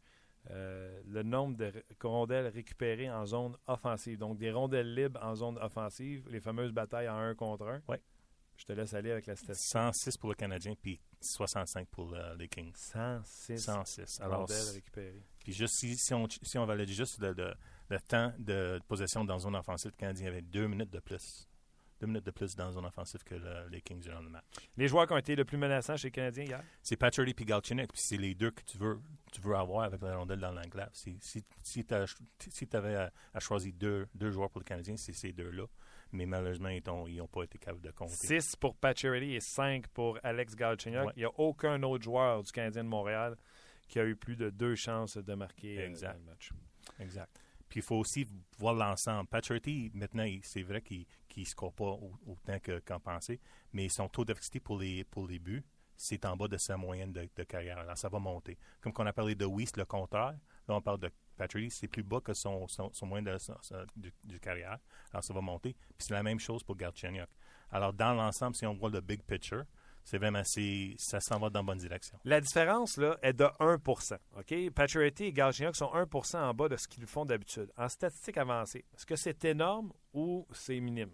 le 0.50 1.22
nombre 1.22 1.56
de 1.56 1.72
rondelles 2.02 2.48
récupérées 2.48 3.10
en 3.10 3.24
zone 3.26 3.56
offensive. 3.66 4.18
Donc, 4.18 4.38
des 4.38 4.50
rondelles 4.50 4.94
libres 4.94 5.20
en 5.22 5.34
zone 5.34 5.58
offensive, 5.58 6.28
les 6.30 6.40
fameuses 6.40 6.72
batailles 6.72 7.08
en 7.08 7.18
un 7.18 7.34
contre 7.34 7.66
un. 7.66 7.80
Ouais. 7.88 8.00
Je 8.56 8.66
te 8.66 8.72
laisse 8.72 8.92
aller 8.92 9.10
avec 9.10 9.26
la 9.26 9.36
statistique. 9.36 9.72
106 9.72 10.18
pour 10.18 10.28
le 10.28 10.34
Canadien, 10.34 10.74
puis 10.80 11.00
65 11.18 11.88
pour 11.88 12.14
les 12.38 12.48
Kings. 12.48 12.74
106. 12.76 13.58
106. 13.58 14.20
Alors, 14.20 14.46
récupérées. 14.46 15.22
Puis 15.42 15.52
juste 15.54 15.74
si, 15.76 15.96
si, 15.96 16.12
on, 16.12 16.28
si 16.28 16.58
on 16.58 16.66
valide 16.66 16.88
juste 16.88 17.18
le, 17.20 17.54
le, 17.88 18.00
temps 18.00 18.32
de 18.38 18.78
possession 18.86 19.24
dans 19.24 19.38
zone 19.38 19.56
offensive, 19.56 19.90
le 19.92 19.96
Canadien 19.96 20.28
avait 20.28 20.42
deux 20.42 20.66
minutes 20.66 20.90
de 20.90 21.00
plus 21.00 21.48
deux 22.00 22.06
minutes 22.06 22.24
de 22.24 22.30
plus 22.30 22.56
dans 22.56 22.70
zone 22.72 22.86
offensive 22.86 23.22
que 23.22 23.34
le- 23.34 23.68
les 23.68 23.80
Kings 23.82 24.00
durant 24.00 24.20
le 24.20 24.28
match. 24.30 24.44
Les 24.76 24.88
joueurs 24.88 25.06
qui 25.06 25.12
ont 25.12 25.18
été 25.18 25.36
le 25.36 25.44
plus 25.44 25.58
menaçants 25.58 25.96
chez 25.96 26.08
les 26.08 26.12
Canadiens 26.12 26.44
hier? 26.44 26.62
C'est 26.82 26.96
Patrick 26.96 27.40
et 27.40 27.44
Galchenyuk, 27.44 27.92
puis 27.92 28.00
c'est 28.00 28.16
les 28.16 28.34
deux 28.34 28.50
que 28.50 28.62
tu 28.62 28.78
veux, 28.78 28.98
tu 29.32 29.40
veux 29.40 29.54
avoir 29.54 29.84
avec 29.84 30.00
la 30.02 30.16
rondelle 30.16 30.40
dans 30.40 30.52
l'enclave. 30.52 30.90
Si, 30.92 31.16
si, 31.20 31.44
si 31.62 31.84
tu 31.84 32.76
avais 32.76 32.94
à, 32.96 33.12
à 33.34 33.40
choisir 33.40 33.72
deux, 33.74 34.06
deux 34.14 34.30
joueurs 34.30 34.50
pour 34.50 34.60
le 34.60 34.64
Canadien, 34.64 34.96
c'est 34.96 35.12
ces 35.12 35.32
deux-là. 35.32 35.64
Mais 36.12 36.26
malheureusement, 36.26 36.70
ils 36.70 36.82
n'ont 37.16 37.28
pas 37.28 37.44
été 37.44 37.58
capables 37.58 37.82
de 37.82 37.90
compter. 37.92 38.14
6 38.14 38.56
pour 38.56 38.74
Pacioretty 38.74 39.34
et 39.34 39.40
5 39.40 39.86
pour 39.88 40.18
Alex 40.24 40.56
Galchenyuk. 40.56 41.06
Ouais. 41.06 41.12
Il 41.16 41.20
n'y 41.20 41.24
a 41.26 41.30
aucun 41.38 41.80
autre 41.84 42.02
joueur 42.02 42.42
du 42.42 42.50
Canadien 42.50 42.82
de 42.82 42.88
Montréal 42.88 43.36
qui 43.86 44.00
a 44.00 44.04
eu 44.04 44.16
plus 44.16 44.34
de 44.36 44.50
deux 44.50 44.74
chances 44.74 45.16
de 45.16 45.34
marquer 45.34 45.78
euh, 45.80 45.86
Exact. 45.86 46.14
dans 46.14 46.18
le 46.18 46.24
match. 46.30 46.50
Exact. 46.98 47.40
Puis 47.70 47.80
il 47.80 47.82
faut 47.82 47.96
aussi 47.96 48.26
voir 48.58 48.74
l'ensemble. 48.74 49.28
Patrick, 49.28 49.94
maintenant, 49.94 50.26
c'est 50.42 50.62
vrai 50.62 50.82
qu'il 50.82 51.06
ne 51.36 51.44
score 51.44 51.72
pas 51.72 51.84
au- 51.84 52.18
autant 52.26 52.58
que- 52.58 52.80
qu'en 52.80 53.00
pensait, 53.00 53.40
mais 53.72 53.88
son 53.88 54.08
taux 54.08 54.24
d'efficacité 54.24 54.60
pour 54.60 54.78
les, 54.78 55.04
pour 55.04 55.26
les 55.26 55.38
buts, 55.38 55.64
c'est 55.96 56.24
en 56.24 56.36
bas 56.36 56.48
de 56.48 56.56
sa 56.56 56.76
moyenne 56.76 57.12
de, 57.12 57.28
de 57.34 57.42
carrière. 57.44 57.78
Alors, 57.78 57.96
ça 57.96 58.08
va 58.08 58.18
monter. 58.18 58.58
Comme 58.80 58.92
qu'on 58.92 59.06
a 59.06 59.12
parlé 59.12 59.34
de 59.34 59.46
Weiss, 59.46 59.76
le 59.76 59.84
contraire, 59.84 60.36
là, 60.66 60.74
on 60.74 60.80
parle 60.82 60.98
de 60.98 61.10
Patrick, 61.36 61.70
c'est 61.72 61.88
plus 61.88 62.02
bas 62.02 62.20
que 62.20 62.34
son, 62.34 62.66
son, 62.68 62.90
moyenne 63.06 63.26
de, 63.26 63.38
du, 63.96 64.12
du 64.24 64.40
carrière. 64.40 64.78
Alors, 65.12 65.22
ça 65.22 65.32
va 65.32 65.40
monter. 65.40 65.74
Puis 65.74 66.08
c'est 66.08 66.14
la 66.14 66.22
même 66.22 66.40
chose 66.40 66.62
pour 66.64 66.76
Galchenyuk. 66.76 67.28
Alors, 67.70 67.92
dans 67.92 68.14
l'ensemble, 68.14 68.56
si 68.56 68.66
on 68.66 68.74
voit 68.74 68.90
le 68.90 69.00
big 69.00 69.22
picture, 69.22 69.64
c'est 70.04 70.18
vraiment, 70.18 70.42
ça 70.44 71.20
s'en 71.20 71.38
va 71.38 71.50
dans 71.50 71.60
la 71.60 71.66
bonne 71.66 71.78
direction. 71.78 72.18
La 72.24 72.40
différence 72.40 72.96
là, 72.96 73.16
est 73.22 73.32
de 73.32 73.44
1% 73.60 74.18
OK? 74.38 74.70
Pacioretty 74.74 75.24
et 75.26 75.32
Galchenyuk 75.32 75.76
sont 75.76 75.90
1% 75.92 76.36
en 76.38 76.54
bas 76.54 76.68
de 76.68 76.76
ce 76.76 76.88
qu'ils 76.88 77.06
font 77.06 77.24
d'habitude. 77.24 77.70
En 77.76 77.88
statistique 77.88 78.36
avancée, 78.38 78.84
est-ce 78.94 79.06
que 79.06 79.16
c'est 79.16 79.44
énorme 79.44 79.92
ou 80.12 80.46
c'est 80.52 80.80
minime? 80.80 81.10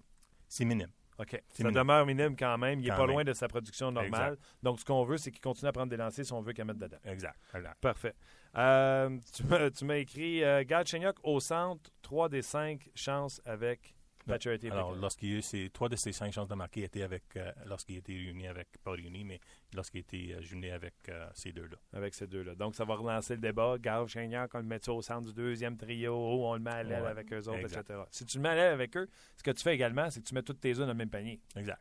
C'est 0.48 0.64
minime. 0.64 0.90
OK. 1.18 1.30
C'est 1.48 1.62
Ça 1.62 1.68
minime. 1.68 1.74
demeure 1.80 2.04
minime 2.06 2.36
quand 2.36 2.58
même. 2.58 2.78
Il 2.80 2.82
n'est 2.84 2.94
pas 2.94 2.98
même. 3.06 3.10
loin 3.10 3.24
de 3.24 3.32
sa 3.32 3.48
production 3.48 3.90
normale. 3.90 4.36
Donc, 4.62 4.78
ce 4.80 4.84
qu'on 4.84 5.02
veut, 5.04 5.16
c'est 5.16 5.30
qu'il 5.30 5.40
continue 5.40 5.68
à 5.68 5.72
prendre 5.72 5.88
des 5.88 5.96
lancers 5.96 6.26
si 6.26 6.32
on 6.34 6.42
veut 6.42 6.52
qu'elle 6.52 6.66
mette 6.66 6.76
dedans. 6.78 6.98
Exact. 7.04 7.36
exact. 7.54 7.80
Parfait. 7.80 8.14
Euh, 8.56 9.18
tu 9.34 9.42
m'as- 9.44 9.70
tu 9.70 9.84
m'as 9.86 9.96
écrit 9.96 10.44
euh, 10.44 10.62
Galchenyuk 10.64 11.16
au 11.22 11.40
centre, 11.40 11.90
3 12.02 12.28
des 12.28 12.42
5 12.42 12.90
chances 12.94 13.40
avec 13.46 13.95
Pacioretty. 14.32 14.66
et 14.66 14.70
Alors, 14.70 14.88
Pickett. 14.88 15.02
lorsqu'il 15.02 15.30
y 15.30 15.34
a 15.34 15.38
eu 15.38 15.42
ces 15.42 15.70
trois 15.70 15.88
de 15.88 15.96
ses 15.96 16.12
cinq 16.12 16.32
chances 16.32 16.48
de 16.48 16.54
marquer 16.54 16.84
étaient 16.84 17.02
avec, 17.02 17.24
euh, 17.36 17.50
lorsqu'il 17.66 17.96
était 17.96 18.12
réuni 18.12 18.46
avec, 18.46 18.68
pas 18.82 18.92
réuni, 18.92 19.24
mais 19.24 19.40
lorsqu'il 19.74 20.00
était 20.00 20.34
euh, 20.34 20.42
jumelé 20.42 20.70
avec 20.70 20.94
euh, 21.08 21.26
ces 21.34 21.52
deux-là. 21.52 21.76
avec 21.92 22.14
ces 22.14 22.26
deux-là. 22.26 22.54
Donc, 22.54 22.74
ça 22.74 22.84
va 22.84 22.94
relancer 22.94 23.34
le 23.34 23.40
débat. 23.40 23.76
Garde 23.78 24.08
Chignac, 24.08 24.54
on 24.54 24.58
le 24.58 24.64
met 24.64 24.88
au 24.88 25.02
centre 25.02 25.26
du 25.28 25.32
deuxième 25.34 25.76
trio, 25.76 26.14
on 26.14 26.54
le 26.54 26.60
met 26.60 26.70
à 26.70 26.82
l'aile 26.82 27.02
Ouais, 27.02 27.08
avec 27.08 27.32
eux 27.32 27.48
autres, 27.48 27.58
exact. 27.58 27.90
etc. 27.90 28.00
Si 28.10 28.24
tu 28.24 28.38
le 28.38 28.42
mets 28.42 28.48
à 28.50 28.54
l'aile 28.54 28.72
avec 28.72 28.96
eux, 28.96 29.08
ce 29.36 29.42
que 29.42 29.50
tu 29.50 29.62
fais 29.62 29.74
également, 29.74 30.10
c'est 30.10 30.20
que 30.20 30.26
tu 30.26 30.34
mets 30.34 30.42
toutes 30.42 30.60
tes 30.60 30.70
œufs 30.72 30.78
dans 30.78 30.86
le 30.86 30.94
même 30.94 31.10
panier. 31.10 31.40
Exact. 31.56 31.80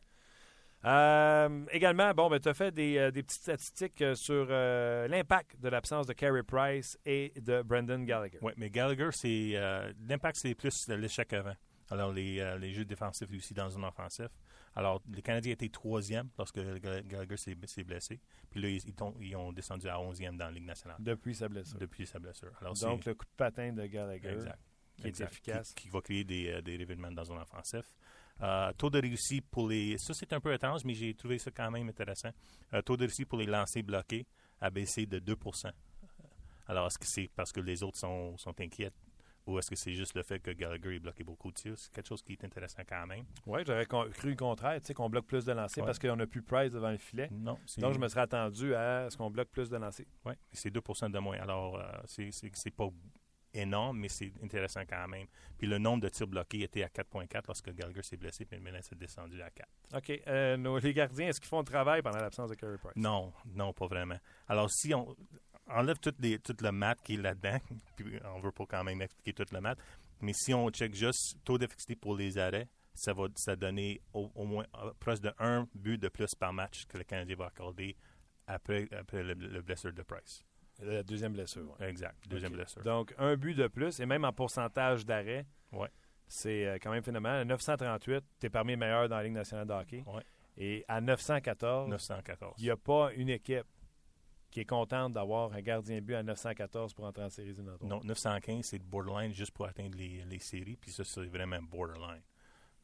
Euh, 0.86 1.66
également, 1.72 2.14
bon, 2.14 2.30
ben, 2.30 2.40
tu 2.40 2.48
as 2.48 2.54
fait 2.54 2.72
des, 2.72 2.98
euh, 2.98 3.10
des 3.10 3.24
petites 3.24 3.42
statistiques 3.42 4.02
euh, 4.02 4.14
sur 4.14 4.46
l'impact 4.46 5.60
de 5.60 5.70
l'absence 5.70 6.06
de 6.06 6.14
Carey 6.14 6.44
Price 6.44 6.98
et 7.06 7.34
de 7.42 7.64
Brendan 7.64 8.06
Gallagher. 8.06 8.38
Oui, 8.42 8.52
mais 8.58 8.70
Gallagher, 8.70 9.10
c'est 9.12 9.54
l'impact, 10.08 10.38
c'est 10.38 10.54
plus 10.54 10.88
l'échec 10.90 11.34
avant. 11.34 11.56
Alors, 11.92 12.12
les, 12.12 12.40
euh, 12.40 12.58
les 12.58 12.74
jeux 12.74 12.86
défensifs 12.86 13.30
aussi 13.32 13.54
dans 13.54 13.70
une 13.70 13.84
offensive. 13.84 14.30
Alors, 14.76 15.02
les 15.14 15.22
Canadiens 15.22 15.54
étaient 15.54 15.70
troisième 15.70 16.30
lorsque 16.38 16.60
Ga- 16.60 17.02
Gallagher 17.04 17.38
s'est 17.38 17.56
s'est 17.66 17.84
blessé. 17.84 18.20
Puis 18.50 18.62
là, 18.62 18.70
ils, 18.70 18.82
ils 18.88 19.04
ont, 19.04 19.16
ils 19.22 19.36
ont 19.36 19.54
descendu 19.54 19.88
à 19.88 20.00
onzième 20.00 20.36
dans 20.38 20.46
la 20.46 20.52
Ligue 20.52 20.66
nationale 20.66 20.98
Depuis 21.00 21.36
sa 21.36 21.48
blessure. 21.48 21.78
depuis 21.78 22.06
sa 22.08 22.20
blessure. 22.20 22.52
Alors, 22.60 22.76
c'est- 22.76 22.86
Donc, 22.86 23.06
le 23.06 23.14
coup 23.14 23.26
de 23.26 23.32
patin 23.38 23.72
de 23.72 23.86
Gallagher, 23.86 24.30
Exact. 24.30 24.60
qui 24.98 25.08
est 25.08 25.22
efficace. 25.22 25.74
Qui, 25.74 25.84
qui 25.84 25.90
va 25.90 26.02
créer 26.02 26.24
des, 26.24 26.50
euh, 26.50 26.62
des 26.62 26.76
revirements 26.78 27.12
dans 27.12 27.32
un 27.32 27.42
offensif. 27.42 27.86
Euh, 28.42 28.74
taux 28.74 28.90
de 28.90 29.00
réussite 29.00 29.46
pour 29.50 29.70
les. 29.70 29.98
Ça, 29.98 30.14
c'est 30.14 30.34
un 30.34 30.42
peu 30.42 30.54
étrange, 30.54 30.84
mais 30.84 30.94
j'ai 30.94 31.14
trouvé 31.14 31.38
ça 31.38 31.52
quand 31.52 31.72
même 31.72 31.88
intéressant. 31.88 32.32
Euh, 32.74 32.82
taux 32.82 32.98
de 32.98 33.04
réussite 33.04 33.30
pour 33.30 33.38
les 33.38 33.46
lancers 33.46 33.84
bloqués 33.84 34.26
a 34.60 34.70
baissé 34.70 35.06
de 35.06 35.20
2% 35.20 35.72
Alors, 36.68 36.88
est-ce 36.88 36.98
que 36.98 37.06
c'est 37.08 37.30
parce 37.36 37.52
que 37.54 37.62
les 37.62 37.82
autres 37.84 37.98
sont, 38.00 38.38
sont 38.38 38.60
inquiets? 38.60 38.92
Ou 39.48 39.60
est-ce 39.60 39.70
que 39.70 39.76
c'est 39.76 39.94
juste 39.94 40.16
le 40.16 40.24
fait 40.24 40.40
que 40.40 40.52
Gallagher 40.52 40.96
ait 40.96 41.00
bloqué 41.00 41.24
beaucoup 41.24 41.50
de 41.52 41.56
tirs? 41.56 41.78
C'est 41.78 41.92
quelque 41.94 42.08
chose 42.08 42.22
qui 42.24 42.34
est 42.34 42.44
intéressant 42.44 42.82
quand 42.88 43.06
même. 43.08 43.26
Oui, 43.46 43.62
j'aurais 43.66 43.86
cru 43.86 44.30
le 44.30 44.36
contraire, 44.36 44.80
tu 44.82 44.88
sais, 44.88 44.94
qu'on 44.94 45.10
bloque 45.10 45.28
plus 45.28 45.46
de 45.46 45.52
lancers 45.54 45.84
Ouais. 45.84 45.88
parce 45.88 46.00
qu'on 46.00 46.16
n'a 46.16 46.26
plus 46.28 46.42
Price 46.42 46.72
devant 46.72 46.92
le 46.92 46.98
filet. 46.98 47.30
Non. 47.32 47.58
Donc, 47.78 47.94
je 47.94 48.00
me 48.00 48.08
serais 48.08 48.22
attendu 48.22 48.74
à 48.76 49.10
ce 49.10 49.18
qu'on 49.18 49.30
bloque 49.30 49.50
plus 49.50 49.70
de 49.70 49.78
lancers. 49.78 50.06
Oui, 50.26 50.34
c'est 50.52 50.70
2% 50.72 51.10
de 51.10 51.20
moins. 51.20 51.38
Alors, 51.40 51.78
euh, 51.80 51.84
c'est- 52.06 52.32
c'est 52.32 52.50
c'est 52.56 52.72
pas 52.76 52.90
énorme, 53.54 54.00
mais 54.00 54.10
c'est 54.10 54.34
intéressant 54.44 54.82
quand 54.90 55.08
même. 55.08 55.28
Puis 55.58 55.66
le 55.68 55.78
nombre 55.78 56.04
de 56.04 56.10
tirs 56.10 56.28
bloqués 56.28 56.64
était 56.64 56.84
à 56.84 56.90
4,4 56.90 57.48
lorsque 57.48 57.72
Gallagher 57.74 58.04
s'est 58.04 58.18
blessé, 58.18 58.44
puis 58.46 58.60
maintenant, 58.60 58.80
c'est 58.82 58.98
descendu 58.98 59.42
à 59.42 59.50
4. 59.50 59.70
OK. 59.96 60.22
Euh, 60.28 60.58
nos, 60.58 60.78
les 60.80 60.94
gardiens, 60.94 61.30
est-ce 61.30 61.40
qu'ils 61.40 61.48
font 61.48 61.60
le 61.60 61.66
travail 61.66 62.02
pendant 62.02 62.18
l'absence 62.20 62.50
de 62.50 62.56
Carey 62.56 62.78
Price? 62.78 62.96
Non, 62.98 63.32
non, 63.54 63.72
pas 63.72 63.88
vraiment. 63.88 64.18
Alors, 64.50 64.70
si 64.70 64.94
on 64.94 65.16
enlève 65.68 66.00
tout, 66.00 66.14
les, 66.20 66.40
tout 66.40 66.56
le 66.62 66.72
mat 66.72 66.96
qui 67.04 67.16
est 67.16 67.18
là-dedans, 67.18 67.58
puis 67.96 68.20
on 68.26 68.40
veut 68.40 68.52
pas 68.52 68.66
quand 68.66 68.84
même 68.84 69.02
expliquer 69.02 69.34
tout 69.34 69.46
le 69.54 69.62
mat, 69.62 69.78
mais 70.22 70.34
si 70.34 70.54
on 70.54 70.70
check 70.70 70.94
juste 70.96 71.38
taux 71.44 71.58
d'efficacité 71.58 71.96
pour 71.96 72.16
les 72.16 72.38
arrêts, 72.38 72.68
ça 72.94 73.14
va 73.14 73.26
ça 73.36 73.56
donner 73.56 74.00
au, 74.14 74.32
au 74.36 74.46
moins 74.46 74.66
euh, 74.82 74.92
presque 75.00 75.24
de 75.24 75.34
un 75.40 75.68
but 75.76 75.98
de 76.02 76.08
plus 76.08 76.34
par 76.36 76.54
match 76.54 76.86
que 76.86 76.98
le 76.98 77.04
Canadien 77.04 77.36
va 77.36 77.48
accorder 77.48 77.96
après, 78.48 78.88
après 78.98 79.24
le, 79.24 79.34
le 79.34 79.62
blessure 79.62 79.92
de 79.92 80.02
Price. 80.04 80.44
La 80.82 81.04
deuxième 81.04 81.34
blessure. 81.34 81.76
ouais. 81.80 81.90
Exact, 81.90 82.16
deuxième 82.28 82.52
blessure. 82.54 82.82
Donc, 82.84 83.14
un 83.18 83.36
but 83.38 83.54
de 83.56 83.68
plus, 83.68 84.00
et 84.00 84.06
même 84.06 84.24
en 84.26 84.34
pourcentage 84.34 85.06
d'arrêt, 85.06 85.46
Ouais. 85.72 85.90
c'est 86.28 86.66
euh, 86.68 86.78
quand 86.82 86.92
même 86.92 87.04
phénoménal. 87.04 87.42
À 87.42 87.46
938, 87.46 88.24
tu 88.40 88.46
es 88.46 88.50
parmi 88.50 88.74
les 88.74 88.78
meilleurs 88.78 89.10
dans 89.10 89.18
la 89.18 89.24
Ligue 89.24 89.34
nationale 89.34 89.68
de 89.68 89.74
hockey. 89.74 90.04
Ouais. 90.08 90.22
Et 90.58 90.86
à 90.88 91.02
914, 91.02 91.90
914. 91.90 92.56
il 92.60 92.64
n'y 92.66 92.70
a 92.70 92.78
pas 92.78 93.12
une 93.14 93.30
équipe 93.30 93.66
qui 94.56 94.62
est 94.62 94.66
contente 94.66 95.12
d'avoir 95.12 95.52
un 95.52 95.60
gardien 95.62 96.00
but 96.00 96.14
à 96.16 96.24
914 96.24 96.94
pour 96.94 97.04
entrer 97.04 97.26
en 97.26 97.30
série 97.30 97.50
éliminatoire. 97.50 97.90
Non, 97.90 98.00
915, 98.06 98.64
c'est 98.66 98.80
borderline 98.80 99.34
juste 99.34 99.52
pour 99.52 99.66
atteindre 99.66 99.98
les, 99.98 100.24
les 100.24 100.40
séries, 100.40 100.78
puis 100.78 100.92
ça, 100.92 101.04
c'est 101.04 101.26
vraiment 101.26 101.62
borderline. 101.62 102.22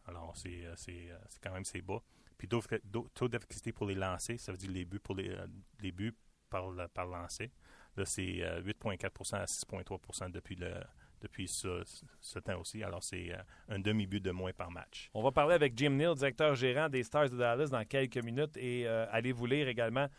Alors, 0.05 0.35
c'est 0.35 0.65
euh, 0.65 0.73
c'est, 0.75 1.09
euh, 1.09 1.17
c'est 1.29 1.41
quand 1.41 1.53
même 1.53 1.63
c'est 1.63 1.81
bas. 1.81 2.01
Puis 2.37 2.49
taux 2.49 2.59
d'eff- 2.59 2.81
taux 3.13 3.29
d'efficacité 3.29 3.71
pour 3.71 3.85
les 3.87 3.95
lancers, 3.95 4.37
ça 4.37 4.51
veut 4.51 4.57
dire 4.57 4.69
les 4.69 4.83
buts 4.83 4.99
pour 4.99 5.15
les, 5.15 5.29
euh, 5.29 5.47
les 5.79 5.93
buts 5.93 6.13
par, 6.49 6.65
par 6.93 7.05
lancer. 7.05 7.49
Là, 7.95 8.03
c'est 8.03 8.41
euh, 8.43 8.61
8,4% 8.63 9.35
à 9.37 9.45
6,3 9.45 10.29
depuis, 10.29 10.55
le, 10.57 10.73
depuis 11.21 11.47
ce, 11.47 11.83
ce 12.19 12.39
temps 12.39 12.59
aussi. 12.59 12.83
Alors, 12.83 13.01
c'est 13.01 13.31
un 13.69 13.79
demi-but 13.79 14.19
de 14.19 14.31
moins 14.31 14.51
par 14.51 14.71
match. 14.71 15.09
On 15.13 15.23
va 15.23 15.31
parler 15.31 15.55
avec 15.55 15.77
Jim 15.77 15.91
Neal, 15.91 16.15
directeur 16.15 16.53
gérant 16.55 16.89
des 16.89 17.03
Stars 17.03 17.29
de 17.29 17.37
Dallas, 17.37 17.67
dans 17.67 17.85
quelques 17.85 18.17
minutes. 18.21 18.57
Et 18.57 18.85
euh, 18.87 19.05
allez 19.11 19.31
vous 19.31 19.45
lire 19.45 19.69
également 19.69 20.09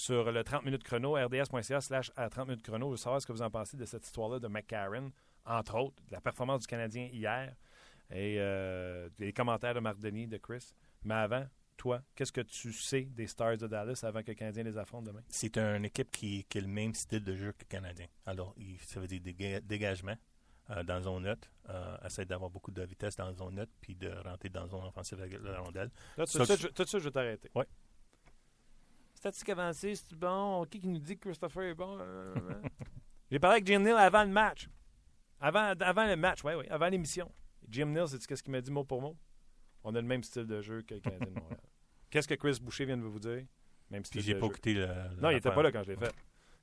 sur 0.00 0.32
le 0.32 0.42
30 0.42 0.64
minutes 0.64 0.82
chrono, 0.82 1.14
rds.ca 1.16 1.80
slash 1.80 2.10
à 2.16 2.30
30 2.30 2.48
minutes 2.48 2.62
chrono. 2.64 2.86
Je 2.86 2.90
veux 2.92 2.96
savoir 2.96 3.20
ce 3.20 3.26
que 3.26 3.32
vous 3.32 3.42
en 3.42 3.50
pensez 3.50 3.76
de 3.76 3.84
cette 3.84 4.04
histoire-là 4.06 4.38
de 4.38 4.48
McCarron, 4.48 5.12
entre 5.44 5.76
autres, 5.76 6.02
de 6.08 6.12
la 6.12 6.20
performance 6.20 6.60
du 6.62 6.66
Canadien 6.66 7.08
hier 7.12 7.54
et 8.10 8.36
euh, 8.38 9.08
les 9.18 9.32
commentaires 9.32 9.74
de 9.74 9.80
Marc 9.80 9.98
Denis, 10.00 10.26
de 10.26 10.38
Chris. 10.38 10.72
Mais 11.04 11.14
avant, 11.14 11.46
toi, 11.76 12.02
qu'est-ce 12.14 12.32
que 12.32 12.40
tu 12.40 12.72
sais 12.72 13.02
des 13.02 13.26
Stars 13.26 13.58
de 13.58 13.66
Dallas 13.66 14.00
avant 14.02 14.22
que 14.22 14.28
le 14.28 14.34
Canadien 14.34 14.62
les 14.64 14.78
affronte 14.78 15.04
demain? 15.04 15.20
C'est 15.28 15.56
une 15.58 15.84
équipe 15.84 16.10
qui, 16.10 16.44
qui 16.44 16.58
a 16.58 16.60
le 16.62 16.66
même 16.66 16.94
style 16.94 17.22
de 17.22 17.34
jeu 17.36 17.52
que 17.52 17.64
le 17.64 17.68
Canadien. 17.68 18.06
Alors, 18.26 18.54
il- 18.56 18.78
ça 18.80 19.00
veut 19.00 19.06
dire 19.06 19.20
déga- 19.20 19.60
dégagement 19.60 20.16
euh, 20.70 20.82
dans 20.82 20.94
la 20.94 21.00
zone 21.02 21.22
neutre, 21.24 21.48
euh, 21.68 21.96
essaie 22.06 22.24
d'avoir 22.24 22.48
beaucoup 22.50 22.70
de 22.70 22.82
vitesse 22.82 23.16
dans 23.16 23.26
la 23.26 23.32
zone 23.34 23.54
neutre, 23.56 23.72
puis 23.80 23.94
de 23.96 24.08
rentrer 24.24 24.48
dans 24.48 24.62
la 24.62 24.68
zone 24.68 24.84
offensive 24.84 25.20
avec 25.20 25.38
la 25.42 25.58
rondelle. 25.60 25.90
Là, 26.16 26.24
tout 26.26 26.32
Ça, 26.32 26.38
de 26.40 26.44
suite, 26.44 26.56
tu- 26.58 26.62
je- 26.62 26.68
tout 26.68 26.82
de 26.84 26.88
suite, 26.88 27.00
je 27.02 27.04
vais 27.08 27.10
t'arrêter. 27.12 27.50
Ouais. 27.54 27.66
Statistique 29.20 29.50
avancée, 29.50 29.94
c'est 29.96 30.14
bon? 30.14 30.64
Qui 30.64 30.80
qui 30.80 30.88
nous 30.88 30.98
dit 30.98 31.14
que 31.18 31.28
Christopher 31.28 31.64
est 31.64 31.74
bon? 31.74 31.98
Euh, 32.00 32.34
euh. 32.36 32.62
J'ai 33.30 33.38
parlé 33.38 33.56
avec 33.56 33.66
Jim 33.66 33.80
Neal 33.80 33.98
avant 33.98 34.24
le 34.24 34.30
match. 34.30 34.66
Avant, 35.38 35.74
avant 35.78 36.06
le 36.06 36.16
match, 36.16 36.42
oui, 36.42 36.54
oui, 36.56 36.64
avant 36.70 36.88
l'émission. 36.88 37.30
Jim 37.68 37.84
Neal, 37.84 38.08
c'est 38.08 38.34
ce 38.34 38.42
qu'il 38.42 38.50
m'a 38.50 38.62
dit 38.62 38.70
mot 38.70 38.82
pour 38.82 39.02
mot? 39.02 39.14
On 39.84 39.94
a 39.94 40.00
le 40.00 40.06
même 40.06 40.22
style 40.22 40.46
de 40.46 40.62
jeu 40.62 40.80
que 40.80 40.94
le 40.94 41.00
Canadien 41.00 41.26
de 41.26 41.34
Montréal. 41.38 41.60
Qu'est-ce 42.10 42.26
que 42.26 42.34
Chris 42.34 42.60
Boucher 42.62 42.86
vient 42.86 42.96
de 42.96 43.02
vous 43.02 43.18
dire? 43.18 43.44
Même 43.90 44.06
style 44.06 44.22
Puis 44.22 44.26
j'ai 44.26 44.32
de 44.32 44.38
pas 44.38 44.46
jeu. 44.46 44.52
écouté 44.52 44.72
le. 44.72 44.86
Non, 45.20 45.28
il 45.28 45.34
n'était 45.34 45.52
pas 45.52 45.62
là 45.62 45.70
quand 45.70 45.82
je 45.82 45.90
l'ai 45.92 45.96
fait. 45.98 46.14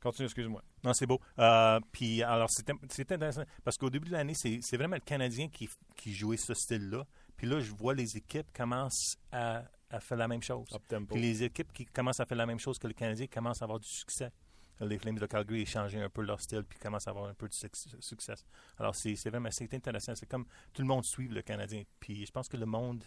Continue, 0.02 0.26
excuse-moi. 0.26 0.64
Non, 0.84 0.94
c'est 0.94 1.06
beau. 1.06 1.22
Euh, 1.38 1.80
puis 1.92 2.24
alors, 2.24 2.50
c'était 2.50 2.74
c'était 2.90 3.14
intéressant 3.14 3.44
parce 3.64 3.78
qu'au 3.78 3.92
début 3.92 4.08
de 4.08 4.14
l'année, 4.14 4.34
c'est 4.34 4.58
c'est 4.64 4.78
vraiment 4.78 4.96
le 4.96 5.02
Canadien 5.02 5.48
qui, 5.48 5.70
qui 5.96 6.12
jouait 6.12 6.38
ce 6.38 6.56
style-là. 6.56 7.06
Puis 7.36 7.46
là, 7.46 7.60
je 7.60 7.72
vois 7.72 7.94
les 7.94 8.18
équipes 8.18 8.52
commencent 8.52 9.16
à, 9.32 9.64
à 9.90 10.00
faire 10.00 10.18
la 10.18 10.28
même 10.28 10.44
chose. 10.44 10.68
Puis 11.10 11.22
les 11.22 11.44
équipes 11.44 11.72
qui 11.74 11.86
commencent 11.86 12.20
à 12.20 12.26
faire 12.26 12.38
la 12.38 12.46
même 12.46 12.60
chose 12.60 12.78
que 12.78 12.88
le 12.88 12.94
Canadien 12.94 13.28
commencent 13.28 13.62
à 13.62 13.66
avoir 13.66 13.80
du 13.80 13.88
succès. 13.88 14.32
Les 14.80 15.00
Flames 15.00 15.18
de 15.18 15.26
Calgary 15.26 15.64
ont 15.64 15.66
changé 15.66 16.00
un 16.00 16.10
peu 16.10 16.22
leur 16.22 16.40
style 16.40 16.64
puis 16.64 16.78
commencent 16.78 17.08
à 17.08 17.12
avoir 17.12 17.26
un 17.30 17.34
peu 17.34 17.48
de 17.48 17.54
suc- 17.54 17.76
succès. 18.00 18.36
Alors, 18.78 18.94
c'est 18.94 19.16
vraiment 19.30 19.50
c'est 19.50 19.74
intéressant. 19.74 20.14
C'est 20.14 20.28
comme 20.28 20.46
tout 20.72 20.82
le 20.84 20.88
monde 20.88 21.04
suit 21.04 21.28
le 21.30 21.42
Canadien. 21.42 21.84
Puis 22.00 22.26
je 22.26 22.32
pense 22.32 22.48
que 22.48 22.58
le 22.58 22.66
monde 22.68 23.04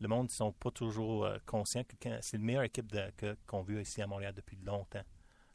le 0.00 0.08
monde 0.08 0.28
ne 0.28 0.30
sont 0.32 0.50
pas 0.52 0.70
toujours 0.70 1.26
euh, 1.26 1.36
conscients 1.44 1.84
que 1.84 1.94
c'est 2.22 2.38
la 2.38 2.42
meilleure 2.42 2.62
équipe 2.62 2.90
qu'on 3.46 3.60
veut 3.62 3.82
ici 3.82 4.00
à 4.00 4.06
Montréal 4.06 4.32
depuis 4.34 4.56
longtemps. 4.64 5.02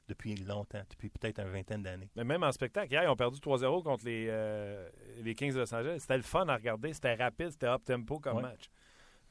Depuis 0.07 0.35
longtemps. 0.35 0.83
Depuis 0.87 1.09
peut-être 1.09 1.39
une 1.39 1.49
vingtaine 1.49 1.81
d'années. 1.81 2.11
Mais 2.15 2.23
même 2.23 2.43
en 2.43 2.51
spectacle, 2.51 2.91
hier, 2.93 3.01
ils 3.03 3.07
ont 3.09 3.15
perdu 3.15 3.39
3-0 3.39 3.81
contre 3.81 4.05
les, 4.05 4.27
euh, 4.29 4.87
les 5.23 5.33
Kings 5.33 5.51
de 5.51 5.57
Los 5.61 5.73
Angeles. 5.73 5.97
C'était 6.01 6.17
le 6.17 6.21
fun 6.21 6.47
à 6.47 6.57
regarder. 6.57 6.93
C'était 6.93 7.15
rapide, 7.15 7.49
c'était 7.49 7.65
up-tempo 7.65 8.19
comme 8.19 8.35
Ouais. 8.37 8.43
match. 8.43 8.69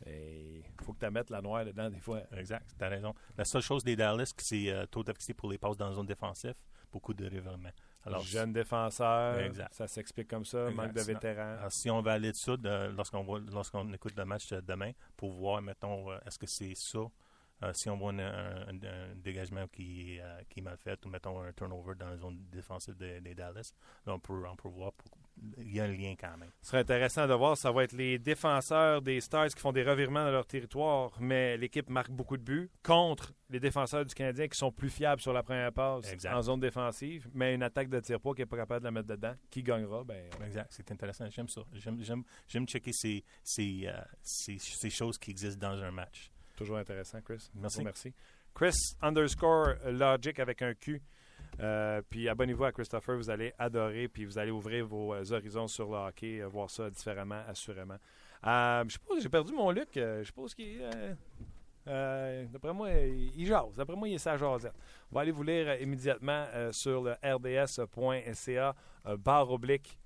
Il 0.07 0.63
faut 0.83 0.93
que 0.93 1.05
tu 1.05 1.11
mettes 1.11 1.31
la 1.31 1.41
noire 1.41 1.65
dedans 1.65 1.89
des 1.91 2.01
fois. 2.01 2.21
Exact, 2.37 2.75
tu 2.79 2.85
as 2.85 2.89
raison. 2.89 3.15
La 3.37 3.45
seule 3.45 3.63
chose 3.63 3.83
des 3.85 3.97
Dallas, 3.97 4.33
c'est 4.39 4.71
euh, 4.71 4.87
taux 4.87 5.03
d'efficacité 5.03 5.35
pour 5.35 5.51
les 5.51 5.59
passes 5.59 5.77
dans 5.77 5.89
la 5.89 5.95
zone 5.95 6.07
défensive, 6.07 6.55
beaucoup 6.93 7.15
de 7.15 7.25
revirements. 7.25 7.71
Alors, 8.07 8.23
Jeune 8.23 8.53
défenseur, 8.53 9.39
Exact. 9.39 9.73
ça 9.73 9.87
s'explique 9.89 10.29
comme 10.29 10.45
ça, 10.45 10.69
Exact. 10.69 10.75
manque 10.77 10.93
de 10.93 11.01
vétérans. 11.01 11.57
Alors, 11.59 11.73
si 11.73 11.91
on 11.91 12.03
va 12.03 12.13
aller 12.13 12.33
dessus 12.33 12.59
de- 12.59 12.93
lorsqu'on 12.95 13.23
voit- 13.25 13.41
lorsqu'on 13.51 13.91
écoute 13.95 14.15
le 14.17 14.27
match 14.27 14.51
demain 14.51 14.93
pour 15.17 15.31
voir, 15.33 15.63
mettons, 15.63 16.11
euh, 16.13 16.19
est-ce 16.27 16.39
que 16.39 16.47
c'est 16.47 16.75
ça, 16.75 16.99
euh, 17.63 17.73
si 17.73 17.89
on 17.89 17.97
voit 17.97 18.13
un, 18.13 18.19
un- 18.19 18.69
un- 18.69 19.11
un 19.13 19.15
dégagement 19.17 19.67
qui, 19.69 20.21
euh, 20.21 20.43
qui 20.51 20.61
est 20.61 20.63
mal 20.63 20.77
fait 20.77 21.03
ou 21.07 21.09
mettons 21.09 21.41
un 21.41 21.53
turnover 21.55 21.95
dans 21.95 22.11
la 22.11 22.19
zone 22.19 22.45
défensive 22.53 22.95
des, 22.97 23.23
des 23.23 23.35
Dallas, 23.35 23.73
là, 24.05 24.13
on 24.13 24.21
peut, 24.21 24.45
on 24.47 24.57
peut 24.57 24.69
voir. 24.69 24.93
pour- 24.93 25.11
il 25.59 25.75
y 25.75 25.81
a 25.81 25.85
un 25.85 25.89
lien 25.93 26.15
quand 26.19 26.37
même. 26.37 26.51
Ce 26.63 26.69
serait 26.71 26.79
intéressant 26.81 27.27
de 27.27 27.35
voir, 27.35 27.57
ça 27.57 27.71
va 27.73 27.85
être 27.85 27.93
les 27.93 28.19
défenseurs 28.19 29.03
des 29.03 29.21
Stars 29.21 29.49
qui 29.49 29.61
font 29.61 29.73
des 29.73 29.83
revirements 29.83 30.25
dans 30.25 30.31
leur 30.31 30.47
territoire, 30.47 31.17
mais 31.21 31.57
l'équipe 31.57 31.89
marque 31.91 32.11
beaucoup 32.11 32.37
de 32.37 32.43
buts 32.43 32.71
contre 32.83 33.33
les 33.51 33.61
défenseurs 33.61 34.05
du 34.07 34.15
Canadien 34.15 34.49
qui 34.49 34.57
sont 34.57 34.73
plus 34.73 34.91
fiables 34.91 35.21
sur 35.21 35.33
la 35.33 35.43
première 35.43 35.73
passe 35.73 36.11
Exact. 36.11 36.33
en 36.35 36.43
zone 36.43 36.61
défensive, 36.61 37.29
mais 37.35 37.55
une 37.55 37.63
attaque 37.63 37.89
de 37.89 38.01
tir 38.01 38.19
qui 38.21 38.41
n'est 38.43 38.47
pas 38.47 38.57
capable 38.57 38.81
de 38.81 38.85
la 38.87 38.91
mettre 38.91 39.09
dedans, 39.09 39.35
qui 39.51 39.63
gagnera, 39.63 40.03
ben, 40.05 40.29
Exact, 40.47 40.69
c'est 40.71 40.91
intéressant. 40.91 41.29
J'aime 41.31 41.49
ça. 41.49 41.63
J'aime, 41.73 42.03
j'aime, 42.03 42.23
j'aime 42.49 42.67
checker 42.67 42.93
ces, 42.93 43.25
ces, 43.43 43.83
euh, 43.87 44.01
ces, 44.23 44.59
ces 44.59 44.91
choses 44.91 45.19
qui 45.19 45.31
existent 45.31 45.69
dans 45.71 45.83
un 45.83 45.91
match. 45.91 46.31
toujours 46.57 46.79
intéressant, 46.79 47.21
Chris. 47.23 47.51
Merci. 47.55 47.85
Merci. 47.85 48.15
Chris 48.55 48.75
underscore 49.03 49.75
Logic 49.87 50.39
avec 50.39 50.63
un 50.63 50.75
Q. 50.75 51.03
Euh, 51.61 52.03
puis 52.09 52.29
abonnez-vous 52.29 52.65
à 52.65 52.73
Christopher, 52.73 53.17
vous 53.17 53.31
allez 53.31 53.53
adorer, 53.59 54.09
puis 54.09 54.25
vous 54.25 54.39
allez 54.39 54.51
ouvrir 54.51 54.87
vos 54.87 55.15
euh, 55.15 55.33
horizons 55.33 55.69
sur 55.69 55.91
le 55.91 55.97
hockey, 55.97 56.41
euh, 56.41 56.49
voir 56.49 56.69
ça 56.69 56.91
différemment, 56.91 57.43
assurément. 57.47 57.99
Je 58.43 58.87
suppose 58.91 59.23
j'ai 59.23 59.29
perdu 59.29 59.53
mon 59.53 59.71
euh, 59.75 60.19
je 60.19 60.25
suppose 60.25 60.55
qu'il 60.55 60.83
D'après 61.87 62.73
moi, 62.73 62.91
il, 62.91 63.47
jase. 63.47 63.77
D'après 63.77 63.95
moi, 63.95 64.09
il 64.09 64.15
est 64.15 64.19
sa 64.19 64.37
jasette. 64.37 64.75
On 65.11 65.15
va 65.15 65.21
aller 65.21 65.31
vous 65.31 65.43
lire 65.43 65.81
immédiatement 65.81 66.47
sur 66.73 67.03
le 67.03 67.13
rds.ca, 67.23 68.75
barre 69.19 69.51
oblique 69.51 69.99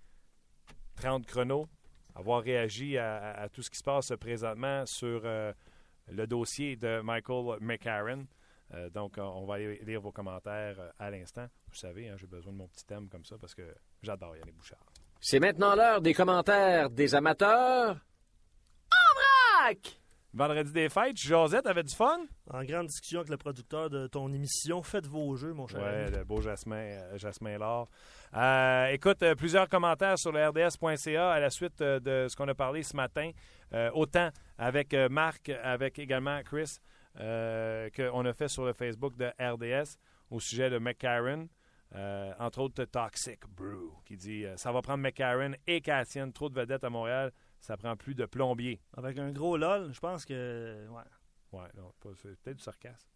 30 0.96 1.24
chronos. 1.24 1.68
Avoir 2.16 2.42
réagi 2.42 2.98
à, 2.98 3.48
tout 3.52 3.62
ce 3.62 3.70
qui 3.70 3.78
se 3.78 3.84
passe 3.84 4.12
présentement 4.20 4.84
sur 4.86 5.22
le 5.22 6.26
dossier 6.26 6.74
de 6.74 7.00
Michael 7.00 7.58
McCarron. 7.60 8.26
Euh, 8.74 8.90
donc, 8.90 9.14
on 9.18 9.46
va 9.46 9.54
aller 9.54 9.78
lire 9.84 10.00
vos 10.00 10.12
commentaires 10.12 10.76
euh, 10.78 10.90
à 10.98 11.10
l'instant. 11.10 11.46
Vous 11.68 11.76
savez, 11.76 12.08
hein, 12.08 12.16
j'ai 12.18 12.26
besoin 12.26 12.52
de 12.52 12.58
mon 12.58 12.68
petit 12.68 12.84
thème 12.84 13.08
comme 13.08 13.24
ça 13.24 13.36
parce 13.38 13.54
que 13.54 13.62
j'adore 14.02 14.36
Yannick 14.36 14.56
Bouchard. 14.56 14.84
C'est 15.20 15.40
maintenant 15.40 15.74
l'heure 15.74 16.00
des 16.00 16.14
commentaires 16.14 16.90
des 16.90 17.14
amateurs. 17.14 17.96
En 18.92 19.64
vrac! 19.64 20.00
Vendredi 20.34 20.72
des 20.72 20.90
fêtes, 20.90 21.16
Josette 21.16 21.66
avait 21.66 21.82
du 21.82 21.94
fun? 21.94 22.18
En 22.50 22.62
grande 22.62 22.86
discussion 22.88 23.20
avec 23.20 23.30
le 23.30 23.38
producteur 23.38 23.88
de 23.88 24.06
ton 24.08 24.30
émission, 24.32 24.82
faites 24.82 25.06
vos 25.06 25.34
jeux, 25.36 25.54
mon 25.54 25.66
cher. 25.66 25.80
Ouais, 25.80 26.04
ami. 26.04 26.16
le 26.16 26.24
beau 26.24 26.42
Jasmin, 26.42 26.76
euh, 26.76 27.16
Jasmin 27.18 27.56
Laure. 27.56 27.88
Euh, 28.36 28.86
écoute, 28.88 29.22
euh, 29.22 29.34
plusieurs 29.34 29.68
commentaires 29.70 30.18
sur 30.18 30.30
le 30.30 30.46
RDS.ca 30.46 31.30
à 31.32 31.40
la 31.40 31.48
suite 31.48 31.80
euh, 31.80 31.98
de 31.98 32.28
ce 32.28 32.36
qu'on 32.36 32.46
a 32.46 32.54
parlé 32.54 32.82
ce 32.82 32.94
matin. 32.94 33.30
Euh, 33.72 33.90
autant 33.94 34.28
avec 34.58 34.92
euh, 34.92 35.08
Marc, 35.08 35.48
avec 35.62 35.98
également 35.98 36.40
Chris, 36.42 36.78
euh, 37.20 37.88
qu'on 37.90 38.24
a 38.24 38.32
fait 38.32 38.48
sur 38.48 38.64
le 38.64 38.72
Facebook 38.72 39.16
de 39.16 39.26
RDS 39.40 39.98
au 40.30 40.40
sujet 40.40 40.70
de 40.70 40.78
McCarron. 40.78 41.48
Euh, 41.94 42.32
entre 42.38 42.60
autres, 42.60 42.84
Toxic 42.84 43.40
Brew, 43.48 43.94
qui 44.04 44.16
dit 44.16 44.44
euh, 44.44 44.56
Ça 44.58 44.70
va 44.72 44.82
prendre 44.82 45.02
McCarron 45.02 45.52
et 45.66 45.80
Cassian, 45.80 46.30
trop 46.30 46.50
de 46.50 46.54
vedettes 46.54 46.84
à 46.84 46.90
Montréal, 46.90 47.32
ça 47.60 47.76
prend 47.78 47.96
plus 47.96 48.14
de 48.14 48.26
plombier. 48.26 48.80
Avec 48.94 49.18
un 49.18 49.30
gros 49.32 49.56
LOL, 49.56 49.92
je 49.92 49.98
pense 50.00 50.24
que. 50.26 50.86
Ouais. 50.90 51.02
Ouais, 51.58 51.68
non, 51.76 51.90
pas- 51.98 52.10
c'est 52.16 52.36
peut-être 52.42 52.58
du 52.58 52.62
sarcasme. 52.62 53.08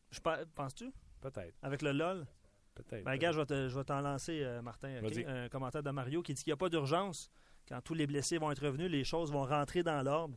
Penses-tu? 0.55 0.91
Peut-être, 1.21 1.55
Avec 1.63 1.83
le 1.83 1.93
LOL? 1.93 2.27
peut-être. 2.75 3.05
Ben, 3.05 3.17
gars, 3.17 3.33
je 3.33 3.41
vais 3.41 3.47
te- 3.47 3.69
je 3.69 3.79
vais 3.79 3.85
t'en 3.85 4.01
lancer, 4.01 4.43
euh, 4.43 4.63
Martin. 4.63 5.01
Un 5.27 5.49
commentaire 5.51 5.83
de 5.83 5.91
Mario 5.91 6.23
qui 6.23 6.33
dit 6.33 6.43
qu'il 6.43 6.51
n'y 6.51 6.55
a 6.55 6.57
pas 6.57 6.71
d'urgence. 6.71 7.31
Quand 7.69 7.81
tous 7.83 7.93
les 7.95 8.07
blessés 8.07 8.39
vont 8.39 8.51
être 8.51 8.65
revenus, 8.65 8.91
les 8.91 9.05
choses 9.05 9.31
vont 9.31 9.45
rentrer 9.45 9.83
dans 9.83 10.03
l'ordre. 10.03 10.37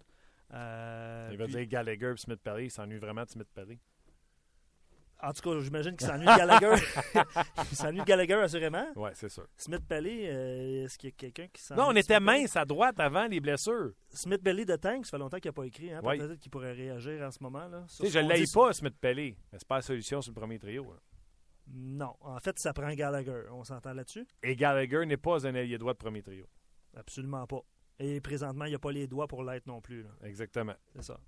Euh, 0.55 1.29
Il 1.31 1.37
va 1.37 1.45
puis- 1.45 1.53
dire 1.55 1.65
Gallagher 1.67 2.13
et 2.13 2.17
Smith 2.17 2.39
Pelly, 2.41 2.65
il 2.65 2.71
s'ennuie 2.71 2.97
vraiment 2.97 3.23
de 3.23 3.29
Smith 3.29 3.47
Pelly. 3.53 3.79
En 5.21 5.31
tout 5.31 5.41
cas, 5.49 5.59
j'imagine 5.61 5.95
qu'il 5.95 6.05
s'ennuie 6.07 6.25
de 6.25 6.37
Gallagher. 6.37 6.75
il 7.71 7.75
s'ennuie 7.77 7.99
de 8.01 8.05
Gallagher, 8.05 8.33
assurément. 8.35 8.85
Ouais, 8.95 9.11
c'est 9.15 9.29
sûr. 9.29 9.47
Smith 9.55 9.81
Pelly, 9.87 10.27
euh, 10.27 10.83
est-ce 10.85 10.97
qu'il 10.97 11.09
y 11.09 11.13
a 11.13 11.15
quelqu'un 11.15 11.47
qui 11.47 11.61
s'ennuie 11.61 11.81
Non, 11.81 11.87
on 11.89 11.95
était 11.95 12.19
mince 12.19 12.55
à 12.55 12.65
droite 12.65 12.99
avant 12.99 13.25
les 13.25 13.39
blessures. 13.39 13.91
Smith 14.09 14.43
Pelly 14.43 14.65
de 14.65 14.75
Tank, 14.75 15.05
ça 15.05 15.11
fait 15.11 15.17
longtemps 15.17 15.37
qu'il 15.39 15.49
n'a 15.49 15.53
pas 15.53 15.63
écrit. 15.63 15.91
Hein? 15.91 16.01
Oui. 16.03 16.17
Peut-être 16.17 16.39
qu'il 16.39 16.51
pourrait 16.51 16.73
réagir 16.73 17.21
en 17.25 17.31
ce 17.31 17.41
moment. 17.41 17.67
Là, 17.67 17.85
sais, 17.87 18.07
je 18.09 18.19
ne 18.19 18.31
l'ai 18.33 18.43
pas, 18.53 18.73
Smith 18.73 18.95
Pelly. 18.99 19.37
Mais 19.51 19.57
c'est 19.57 19.67
pas 19.67 19.77
la 19.77 19.81
solution 19.81 20.21
sur 20.21 20.31
le 20.31 20.39
premier 20.39 20.59
trio. 20.59 20.83
là. 20.83 20.99
Non, 21.67 22.13
en 22.21 22.39
fait, 22.39 22.59
ça 22.59 22.73
prend 22.73 22.93
Gallagher. 22.93 23.43
On 23.51 23.63
s'entend 23.63 23.93
là-dessus? 23.93 24.27
Et 24.43 24.55
Gallagher 24.55 25.05
n'est 25.05 25.17
pas 25.17 25.47
un 25.47 25.55
allié 25.55 25.77
droit 25.77 25.93
de 25.93 25.97
premier 25.97 26.21
trio. 26.21 26.45
Absolument 26.95 27.47
pas. 27.47 27.61
Et 27.99 28.19
présentement, 28.21 28.65
il 28.65 28.69
n'y 28.69 28.75
a 28.75 28.79
pas 28.79 28.91
les 28.91 29.07
doigts 29.07 29.27
pour 29.27 29.43
l'être 29.43 29.67
non 29.67 29.81
plus. 29.81 30.03
là. 30.03 30.09
Exactement. 30.23 30.75
C'est 30.95 31.03
ça. 31.03 31.19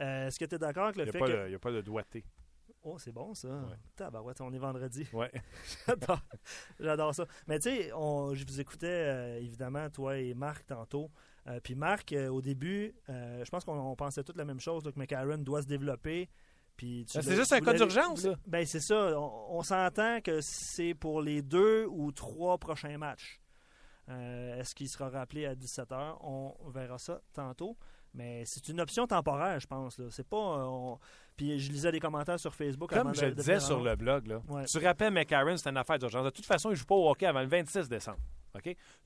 Euh, 0.00 0.26
Est-ce 0.28 0.38
que 0.38 0.44
tu 0.44 0.54
es 0.54 0.58
d'accord 0.58 0.84
avec 0.84 0.96
le 0.96 1.04
n'y 1.04 1.10
fait 1.10 1.20
que. 1.20 1.46
il 1.48 1.52
y 1.52 1.54
a 1.54 1.58
pas 1.58 1.72
de 1.72 1.80
doigté. 1.80 2.24
Oh, 2.82 2.98
c'est 2.98 3.12
bon 3.12 3.32
ça. 3.34 3.48
Ouais. 3.48 3.76
Tabarouette, 3.96 4.40
on 4.42 4.52
est 4.52 4.58
vendredi. 4.58 5.08
Ouais. 5.12 5.32
J'adore. 5.86 6.20
J'adore 6.78 7.14
ça. 7.14 7.26
Mais 7.46 7.58
tu 7.58 7.70
sais, 7.70 7.88
je 7.88 8.44
vous 8.46 8.60
écoutais 8.60 8.86
euh, 8.86 9.38
évidemment, 9.40 9.88
toi 9.88 10.18
et 10.18 10.34
Marc, 10.34 10.66
tantôt. 10.66 11.10
Euh, 11.46 11.60
Puis 11.62 11.74
Marc, 11.74 12.12
euh, 12.12 12.28
au 12.28 12.42
début, 12.42 12.94
euh, 13.08 13.42
je 13.44 13.50
pense 13.50 13.64
qu'on 13.64 13.78
on 13.78 13.96
pensait 13.96 14.22
toute 14.22 14.36
la 14.36 14.44
même 14.44 14.60
chose, 14.60 14.84
là, 14.84 14.92
que 14.92 14.98
McCarron 14.98 15.38
doit 15.38 15.62
se 15.62 15.66
développer. 15.66 16.28
Puis 16.76 17.06
tu 17.08 17.16
Ben, 17.16 17.22
c'est 17.22 17.36
juste 17.36 17.52
un 17.52 17.60
cas 17.60 17.72
d'urgence. 17.72 18.26
Ben, 18.46 18.66
c'est 18.66 18.80
ça. 18.80 19.18
On, 19.18 19.58
on 19.58 19.62
s'entend 19.62 20.20
que 20.20 20.40
c'est 20.42 20.94
pour 20.94 21.22
les 21.22 21.40
deux 21.40 21.86
ou 21.86 22.12
trois 22.12 22.58
prochains 22.58 22.98
matchs. 22.98 23.40
Euh, 24.08 24.60
Est-ce 24.60 24.74
qu'il 24.74 24.88
sera 24.88 25.08
rappelé 25.08 25.46
à 25.46 25.54
17h? 25.54 26.18
On 26.22 26.54
verra 26.68 26.98
ça 26.98 27.20
tantôt. 27.32 27.76
Mais 28.16 28.44
c'est 28.44 28.68
une 28.68 28.80
option 28.80 29.06
temporaire, 29.08 29.58
je 29.58 29.66
pense. 29.66 30.00
C'est 30.10 30.28
pas. 30.28 30.36
euh, 30.36 30.64
on- 30.66 30.98
Puis 31.36 31.58
je 31.58 31.72
lisais 31.72 31.90
des 31.90 31.98
commentaires 31.98 32.38
sur 32.38 32.54
Facebook. 32.54 32.90
Comme 32.90 33.12
je 33.14 33.24
le 33.26 33.32
disais 33.34 33.58
sur 33.58 33.82
le 33.82 33.96
blog, 33.96 34.28
là, 34.28 34.40
Ouais. 34.48 34.64
tu 34.66 34.78
rappelles 34.78 35.12
McCarron, 35.12 35.56
c'est 35.56 35.68
une 35.68 35.76
affaire 35.76 35.98
d'urgence. 35.98 36.24
De 36.26 36.30
toute 36.30 36.46
façon, 36.46 36.68
il 36.68 36.72
ne 36.72 36.76
joue 36.76 36.84
pas 36.84 36.94
au 36.94 37.10
hockey 37.10 37.26
avant 37.26 37.40
le 37.40 37.48
26 37.48 37.88
décembre. 37.88 38.18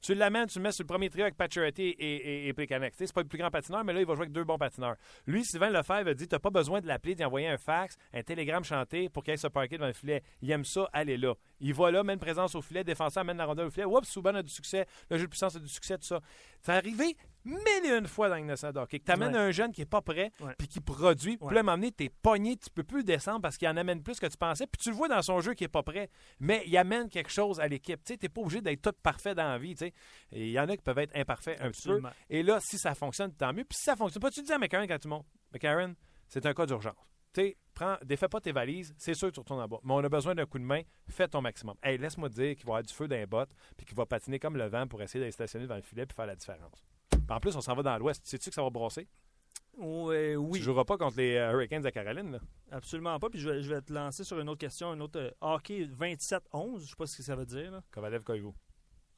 Tu 0.00 0.14
l'amènes, 0.14 0.46
tu 0.46 0.58
le 0.58 0.64
mets 0.64 0.72
sur 0.72 0.82
le 0.82 0.88
premier 0.88 1.08
trio 1.08 1.22
avec 1.22 1.36
Pacioretty 1.36 1.82
et, 1.82 2.48
et, 2.48 2.48
et 2.48 2.54
sais, 2.54 2.90
C'est 3.06 3.12
pas 3.12 3.22
le 3.22 3.28
plus 3.28 3.38
grand 3.38 3.50
patineur, 3.50 3.84
mais 3.84 3.92
là, 3.92 4.00
il 4.00 4.06
va 4.06 4.14
jouer 4.14 4.24
avec 4.24 4.32
deux 4.32 4.44
bons 4.44 4.58
patineurs. 4.58 4.96
Lui, 5.26 5.44
Sylvain 5.44 5.70
Lefebvre 5.70 6.10
a 6.10 6.14
dit 6.14 6.28
Tu 6.28 6.38
pas 6.38 6.50
besoin 6.50 6.80
de 6.80 6.86
l'appeler, 6.86 7.14
d'y 7.14 7.24
envoyer 7.24 7.48
un 7.48 7.56
fax, 7.56 7.96
un 8.12 8.22
télégramme 8.22 8.64
chanté 8.64 9.08
pour 9.08 9.22
qu'il 9.22 9.32
aille 9.32 9.38
se 9.38 9.48
parquer 9.48 9.76
devant 9.76 9.86
le 9.86 9.92
filet. 9.92 10.22
Il 10.42 10.50
aime 10.50 10.64
ça, 10.64 10.88
allez 10.92 11.16
là. 11.16 11.34
Il 11.60 11.74
va 11.74 11.90
là, 11.90 12.02
met 12.02 12.12
une 12.12 12.18
présence 12.18 12.54
au 12.54 12.62
filet, 12.62 12.84
défenseur 12.84 13.22
amène 13.22 13.38
la 13.38 13.46
rondelle 13.46 13.66
au 13.66 13.70
filet. 13.70 13.86
Oups, 13.86 14.08
Souban 14.08 14.34
a 14.34 14.42
du 14.42 14.52
succès, 14.52 14.86
le 15.10 15.16
jeu 15.16 15.24
de 15.24 15.30
puissance 15.30 15.56
a 15.56 15.60
du 15.60 15.68
succès, 15.68 15.96
tout 15.96 16.06
ça. 16.06 16.20
C'est 16.60 16.72
arrivé 16.72 17.16
mille 17.48 17.86
et 17.92 17.96
une 17.96 18.06
fois 18.06 18.28
dans 18.28 18.36
l'innocent 18.36 18.70
hockey. 18.76 18.98
Que 19.00 19.04
tu 19.04 19.12
amènes 19.12 19.34
Ouais. 19.34 19.38
un 19.40 19.50
jeune 19.50 19.72
qui 19.72 19.82
est 19.82 19.86
pas 19.86 20.02
prêt, 20.02 20.30
puis 20.58 20.68
qui 20.68 20.80
produit, 20.80 21.36
puis 21.36 21.54
là, 21.54 21.62
donné, 21.62 21.92
t'es 21.92 22.08
pogné, 22.08 22.56
tu 22.56 22.70
peux 22.70 22.82
plus 22.84 23.04
descendre 23.04 23.40
parce 23.40 23.56
qu'il 23.56 23.68
en 23.68 23.76
amène 23.76 24.02
plus 24.02 24.18
que 24.20 24.26
tu 24.26 24.36
pensais, 24.36 24.66
puis 24.66 24.78
tu 24.82 24.90
le 24.90 24.96
vois 24.96 25.08
dans 25.08 25.22
son 25.22 25.40
jeu 25.40 25.54
qui 25.54 25.64
est 25.64 25.68
pas 25.68 25.82
prêt, 25.82 26.10
mais 26.40 26.62
il 26.66 26.76
amène 26.76 27.08
quelque 27.08 27.30
chose 27.30 27.60
à 27.60 27.68
l'équipe. 27.68 28.02
Tu 28.04 28.12
sais, 28.12 28.18
t'es 28.18 28.28
pas 28.28 28.40
obligé 28.40 28.60
d'être 28.60 28.82
tout 28.82 28.92
parfait 29.02 29.34
dans 29.34 29.48
la 29.48 29.58
vie, 29.58 29.74
tu 29.74 29.86
sais. 29.86 29.92
Et 30.32 30.46
il 30.48 30.52
y 30.52 30.60
en 30.60 30.68
a 30.68 30.76
qui 30.76 30.82
peuvent 30.82 30.98
être 30.98 31.16
imparfaits 31.16 31.60
un 31.60 31.70
petit 31.70 31.88
peu. 31.88 32.00
Et 32.30 32.42
là, 32.42 32.58
si 32.60 32.78
ça 32.78 32.94
fonctionne, 32.94 33.32
tant 33.34 33.52
mieux. 33.52 33.64
Puis 33.64 33.76
si 33.78 33.84
ça 33.84 33.96
fonctionne 33.96 34.20
pas, 34.22 34.30
tu 34.30 34.42
dis 34.42 34.52
à 34.52 34.58
McCarron 34.58 34.86
quand 34.86 34.98
tu 34.98 35.08
montes. 35.08 35.26
McCarron, 35.52 35.94
c'est 36.26 36.44
un 36.46 36.54
cas 36.54 36.66
d'urgence. 36.66 36.94
Tu 37.34 37.42
sais, 37.42 37.56
prends, 37.74 37.96
défais 38.04 38.28
pas 38.28 38.40
tes 38.40 38.52
valises, 38.52 38.94
c'est 38.96 39.14
sûr 39.14 39.28
que 39.28 39.34
tu 39.34 39.40
retournes 39.40 39.60
en 39.60 39.68
bas. 39.68 39.78
Mais 39.84 39.92
on 39.92 39.98
a 40.02 40.08
besoin 40.08 40.34
d'un 40.34 40.46
coup 40.46 40.58
de 40.58 40.64
main, 40.64 40.80
fais 41.08 41.28
ton 41.28 41.42
maximum. 41.42 41.76
Hey, 41.82 41.98
laisse-moi 41.98 42.28
te 42.30 42.34
dire 42.34 42.56
qu'il 42.56 42.64
va 42.64 42.70
y 42.70 42.72
avoir 42.72 42.82
du 42.82 42.92
feu 42.94 43.06
dans 43.06 43.16
les 43.16 43.26
bottes, 43.26 43.50
puis 43.76 43.86
qu'il 43.86 43.96
va 43.96 44.06
patiner 44.06 44.38
comme 44.38 44.56
le 44.56 44.66
vent 44.66 44.86
pour 44.86 45.00
essayer 45.02 45.20
d'aller 45.20 45.32
stationner 45.32 45.64
devant 45.66 45.76
le 45.76 45.82
filet 45.82 46.06
puis 46.06 46.14
faire 46.16 46.26
la 46.26 46.36
différence. 46.36 46.84
Puis 47.28 47.36
en 47.36 47.40
plus, 47.40 47.54
on 47.54 47.60
s'en 47.60 47.74
va 47.74 47.82
dans 47.82 47.98
l'ouest. 47.98 48.26
Sais-tu 48.26 48.48
que 48.48 48.54
ça 48.54 48.62
va 48.62 48.70
brasser? 48.70 49.06
Ouais, 49.76 50.34
oui. 50.34 50.58
Tu 50.58 50.64
joueras 50.64 50.84
pas 50.84 50.96
contre 50.96 51.18
les 51.18 51.36
euh, 51.36 51.52
Hurricanes 51.52 51.82
de 51.82 51.90
Caroline, 51.90 52.32
là? 52.32 52.38
Absolument 52.70 53.18
pas. 53.18 53.28
Puis 53.28 53.38
je 53.38 53.50
vais, 53.50 53.62
je 53.62 53.68
vais 53.68 53.82
te 53.82 53.92
lancer 53.92 54.24
sur 54.24 54.40
une 54.40 54.48
autre 54.48 54.58
question, 54.60 54.94
une 54.94 55.02
autre 55.02 55.20
euh, 55.20 55.30
hockey 55.42 55.84
27-11. 55.84 56.80
Je 56.80 56.86
sais 56.86 56.96
pas 56.96 57.06
ce 57.06 57.16
que 57.18 57.22
ça 57.22 57.36
veut 57.36 57.44
dire. 57.44 57.70
là. 57.70 57.82
Kovalev, 57.92 58.22
Koivu. 58.24 58.48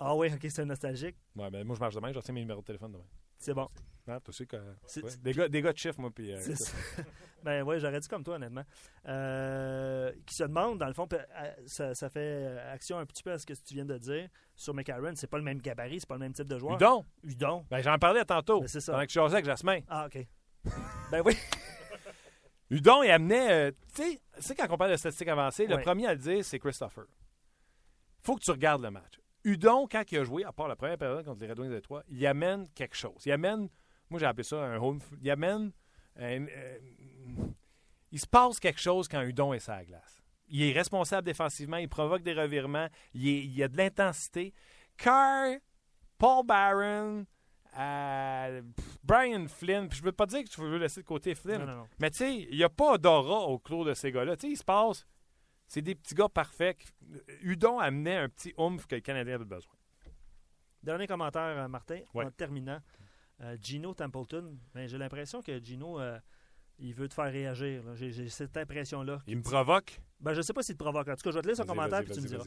Ah 0.00 0.16
oui, 0.16 0.28
ok, 0.34 0.44
c'est 0.50 0.64
nostalgique. 0.64 1.16
Ouais, 1.36 1.50
ben 1.50 1.64
moi, 1.64 1.76
je 1.76 1.80
marche 1.80 1.94
demain, 1.94 2.10
je 2.12 2.18
retiens 2.18 2.34
mes 2.34 2.40
numéros 2.40 2.62
de 2.62 2.66
téléphone 2.66 2.92
demain. 2.92 3.04
C'est 3.40 3.54
bon. 3.54 3.66
Ah, 4.06 4.18
tu 4.24 4.32
sais 4.32 4.46
que. 4.46 4.56
Ouais. 4.56 5.10
Des, 5.20 5.32
gars, 5.32 5.48
des 5.48 5.62
gars 5.62 5.72
de 5.72 5.78
chiffres, 5.78 6.00
moi, 6.00 6.10
puis. 6.14 6.32
euh, 6.32 6.38
ben 7.44 7.62
oui, 7.62 7.78
j'aurais 7.78 8.00
dit 8.00 8.08
comme 8.08 8.24
toi, 8.24 8.34
honnêtement. 8.36 8.64
Euh, 9.06 10.12
qui 10.26 10.34
se 10.34 10.42
demande, 10.44 10.78
dans 10.78 10.86
le 10.86 10.92
fond, 10.92 11.08
ça, 11.66 11.94
ça 11.94 12.10
fait 12.10 12.20
euh, 12.20 12.72
action 12.72 12.98
un 12.98 13.06
petit 13.06 13.22
peu 13.22 13.32
à 13.32 13.38
ce 13.38 13.46
que 13.46 13.54
tu 13.54 13.74
viens 13.74 13.84
de 13.84 13.96
dire 13.98 14.28
sur 14.54 14.74
McCarron. 14.74 15.12
C'est 15.14 15.26
pas 15.26 15.38
le 15.38 15.44
même 15.44 15.60
gabarit, 15.60 16.00
c'est 16.00 16.08
pas 16.08 16.16
le 16.16 16.20
même 16.20 16.32
type 16.32 16.48
de 16.48 16.58
joueur. 16.58 16.74
Udon! 16.76 17.06
Udon. 17.22 17.64
Ben, 17.70 17.80
j'en 17.82 17.98
parlais 17.98 18.24
tantôt. 18.24 18.60
Ben, 18.60 18.68
c'est 18.68 18.80
ça. 18.80 18.92
Pendant 18.92 19.06
que 19.06 19.12
je 19.12 19.20
avec 19.20 19.44
Jasmin. 19.44 19.80
Ah, 19.88 20.06
ok. 20.06 20.26
ben 21.10 21.22
oui. 21.24 21.36
Udon, 22.70 23.02
il 23.02 23.10
amenait. 23.10 23.52
euh, 23.52 23.70
tu 23.94 24.02
sais, 24.02 24.20
tu 24.36 24.42
sais, 24.42 24.54
quand 24.54 24.66
on 24.70 24.76
parle 24.76 24.92
de 24.92 24.96
statistiques 24.96 25.28
avancées, 25.28 25.66
le 25.66 25.80
premier 25.80 26.06
à 26.06 26.14
le 26.14 26.20
dire, 26.20 26.44
c'est 26.44 26.58
Christopher. 26.58 27.04
faut 28.22 28.36
que 28.36 28.42
tu 28.42 28.50
regardes 28.50 28.82
le 28.82 28.90
match. 28.90 29.19
Udon, 29.44 29.86
quand 29.90 30.02
il 30.12 30.18
a 30.18 30.24
joué, 30.24 30.44
à 30.44 30.52
part 30.52 30.68
la 30.68 30.76
première 30.76 30.98
période 30.98 31.24
contre 31.24 31.40
les 31.40 31.48
Red 31.48 31.58
Wings 31.58 31.70
de 31.72 31.80
Troyes, 31.80 32.02
il 32.08 32.26
amène 32.26 32.68
quelque 32.74 32.96
chose. 32.96 33.22
Il 33.24 33.32
amène, 33.32 33.68
moi 34.10 34.20
j'ai 34.20 34.26
appelé 34.26 34.44
ça 34.44 34.62
un 34.62 34.76
home. 34.76 35.00
Il 35.22 35.30
amène 35.30 35.72
euh, 36.18 36.46
euh, 36.50 36.78
il 38.12 38.18
se 38.20 38.26
passe 38.26 38.58
quelque 38.58 38.80
chose 38.80 39.06
quand 39.08 39.22
Udon 39.22 39.52
est 39.54 39.60
sur 39.60 39.72
la 39.72 39.84
glace. 39.84 40.22
Il 40.48 40.62
est 40.62 40.72
responsable 40.72 41.24
défensivement, 41.24 41.76
il 41.76 41.88
provoque 41.88 42.22
des 42.22 42.32
revirements, 42.34 42.88
il, 43.14 43.28
est- 43.28 43.44
il 43.44 43.54
y 43.56 43.62
a 43.62 43.68
de 43.68 43.76
l'intensité. 43.76 44.52
Carr, 44.96 45.54
Paul 46.18 46.44
Barron, 46.44 47.24
euh, 47.78 48.62
Brian 49.04 49.46
Flynn, 49.46 49.88
puis 49.88 49.98
je 50.00 50.04
veux 50.04 50.12
pas 50.12 50.26
dire 50.26 50.42
que 50.42 50.48
tu 50.48 50.60
veux 50.60 50.76
laisser 50.76 51.02
de 51.02 51.06
côté 51.06 51.34
Flynn, 51.36 51.60
Non, 51.60 51.66
non, 51.66 51.76
non. 51.76 51.86
mais 52.00 52.10
tu 52.10 52.18
sais, 52.18 52.34
il 52.50 52.56
n'y 52.56 52.64
a 52.64 52.68
pas 52.68 52.98
d'aura 52.98 53.46
au 53.46 53.58
clos 53.60 53.84
de 53.84 53.94
ces 53.94 54.10
gars-là. 54.10 54.36
Tu 54.36 54.48
sais, 54.48 54.52
il 54.52 54.56
se 54.56 54.64
passe, 54.64 55.06
c'est 55.70 55.82
des 55.82 55.94
petits 55.94 56.16
gars 56.16 56.28
parfaits. 56.28 56.76
Udon 57.42 57.78
amenait 57.78 58.16
un 58.16 58.28
petit 58.28 58.52
oomph 58.58 58.86
que 58.88 58.96
le 58.96 59.00
Canadien 59.00 59.36
avait 59.36 59.44
besoin. 59.44 59.72
Dernier 60.82 61.06
commentaire, 61.06 61.42
euh, 61.64 61.68
Martin, 61.68 62.00
Ouais. 62.12 62.24
en 62.24 62.30
terminant. 62.32 62.80
Euh, 63.42 63.56
Gino 63.62 63.94
Templeton, 63.94 64.58
ben, 64.74 64.88
j'ai 64.88 64.98
l'impression 64.98 65.40
que 65.42 65.62
Gino, 65.62 66.00
euh, 66.00 66.18
il 66.80 66.92
veut 66.92 67.08
te 67.08 67.14
faire 67.14 67.30
réagir. 67.30 67.84
J'ai 67.94 68.28
cette 68.28 68.56
impression-là. 68.56 69.22
Il 69.28 69.36
me 69.36 69.42
provoque? 69.42 70.00
Ben, 70.18 70.34
je 70.34 70.42
sais 70.42 70.52
pas 70.52 70.62
s'il 70.64 70.76
te 70.76 70.82
provoque. 70.82 71.06
En 71.08 71.14
tout 71.14 71.22
cas, 71.22 71.30
je 71.30 71.36
vais 71.36 71.42
te 71.42 71.54
son 71.54 71.62
Vas-y, 71.62 71.66
commentaire 71.68 72.04
puis 72.04 72.12
tu 72.14 72.20
me 72.20 72.26
diras. 72.26 72.44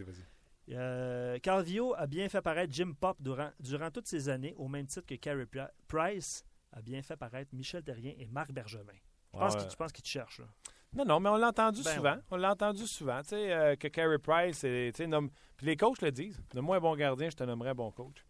Euh, 0.72 1.40
Calvio 1.40 1.94
a 1.96 2.08
bien 2.08 2.28
fait 2.28 2.42
paraître 2.42 2.74
Jim 2.74 2.94
Pop 3.00 3.18
durant, 3.22 3.52
durant 3.60 3.90
toutes 3.92 4.08
ces 4.08 4.28
années, 4.30 4.54
au 4.58 4.68
même 4.68 4.86
titre 4.86 5.06
que 5.06 5.16
Carey 5.16 5.46
Pri- 5.46 5.70
Price 5.88 6.44
a 6.74 6.82
bien 6.82 7.02
fait 7.02 7.16
paraître 7.18 7.54
Michel 7.56 7.84
Terrien 7.84 8.14
et 8.18 8.26
Marc 8.28 8.52
Bergevin. 8.52 8.92
Je 9.34 9.40
pense 9.40 9.56
Ouais. 9.56 9.62
qu'il- 9.68 9.92
qu'il 9.94 10.04
te 10.04 10.08
cherche. 10.10 10.40
là. 10.40 10.48
Non, 10.96 11.06
non, 11.06 11.20
mais 11.20 11.30
on 11.30 11.38
l'a 11.38 11.48
entendu 11.50 11.82
Ben 11.84 11.96
souvent. 11.96 12.14
ouais. 12.16 12.22
On 12.32 12.36
l'a 12.38 12.52
entendu 12.52 12.86
souvent. 12.88 13.22
Tu 13.22 13.30
sais, 13.30 13.52
euh, 13.52 13.76
que 13.76 13.88
Carey 13.88 14.20
Price, 14.20 14.64
est- 14.64 14.92
tu 14.94 14.98
sais, 15.04 15.08
nomme- 15.08 15.32
puis 15.58 15.66
les 15.66 15.76
coachs 15.78 16.02
le 16.02 16.12
disent. 16.12 16.40
Donne-moi 16.54 16.78
un 16.78 16.80
bon 16.80 16.96
gardien, 16.96 17.30
je 17.30 17.36
te 17.36 17.44
nommerai 17.44 17.70
un 17.72 17.76
bon 17.76 17.92
coach. 17.92 18.24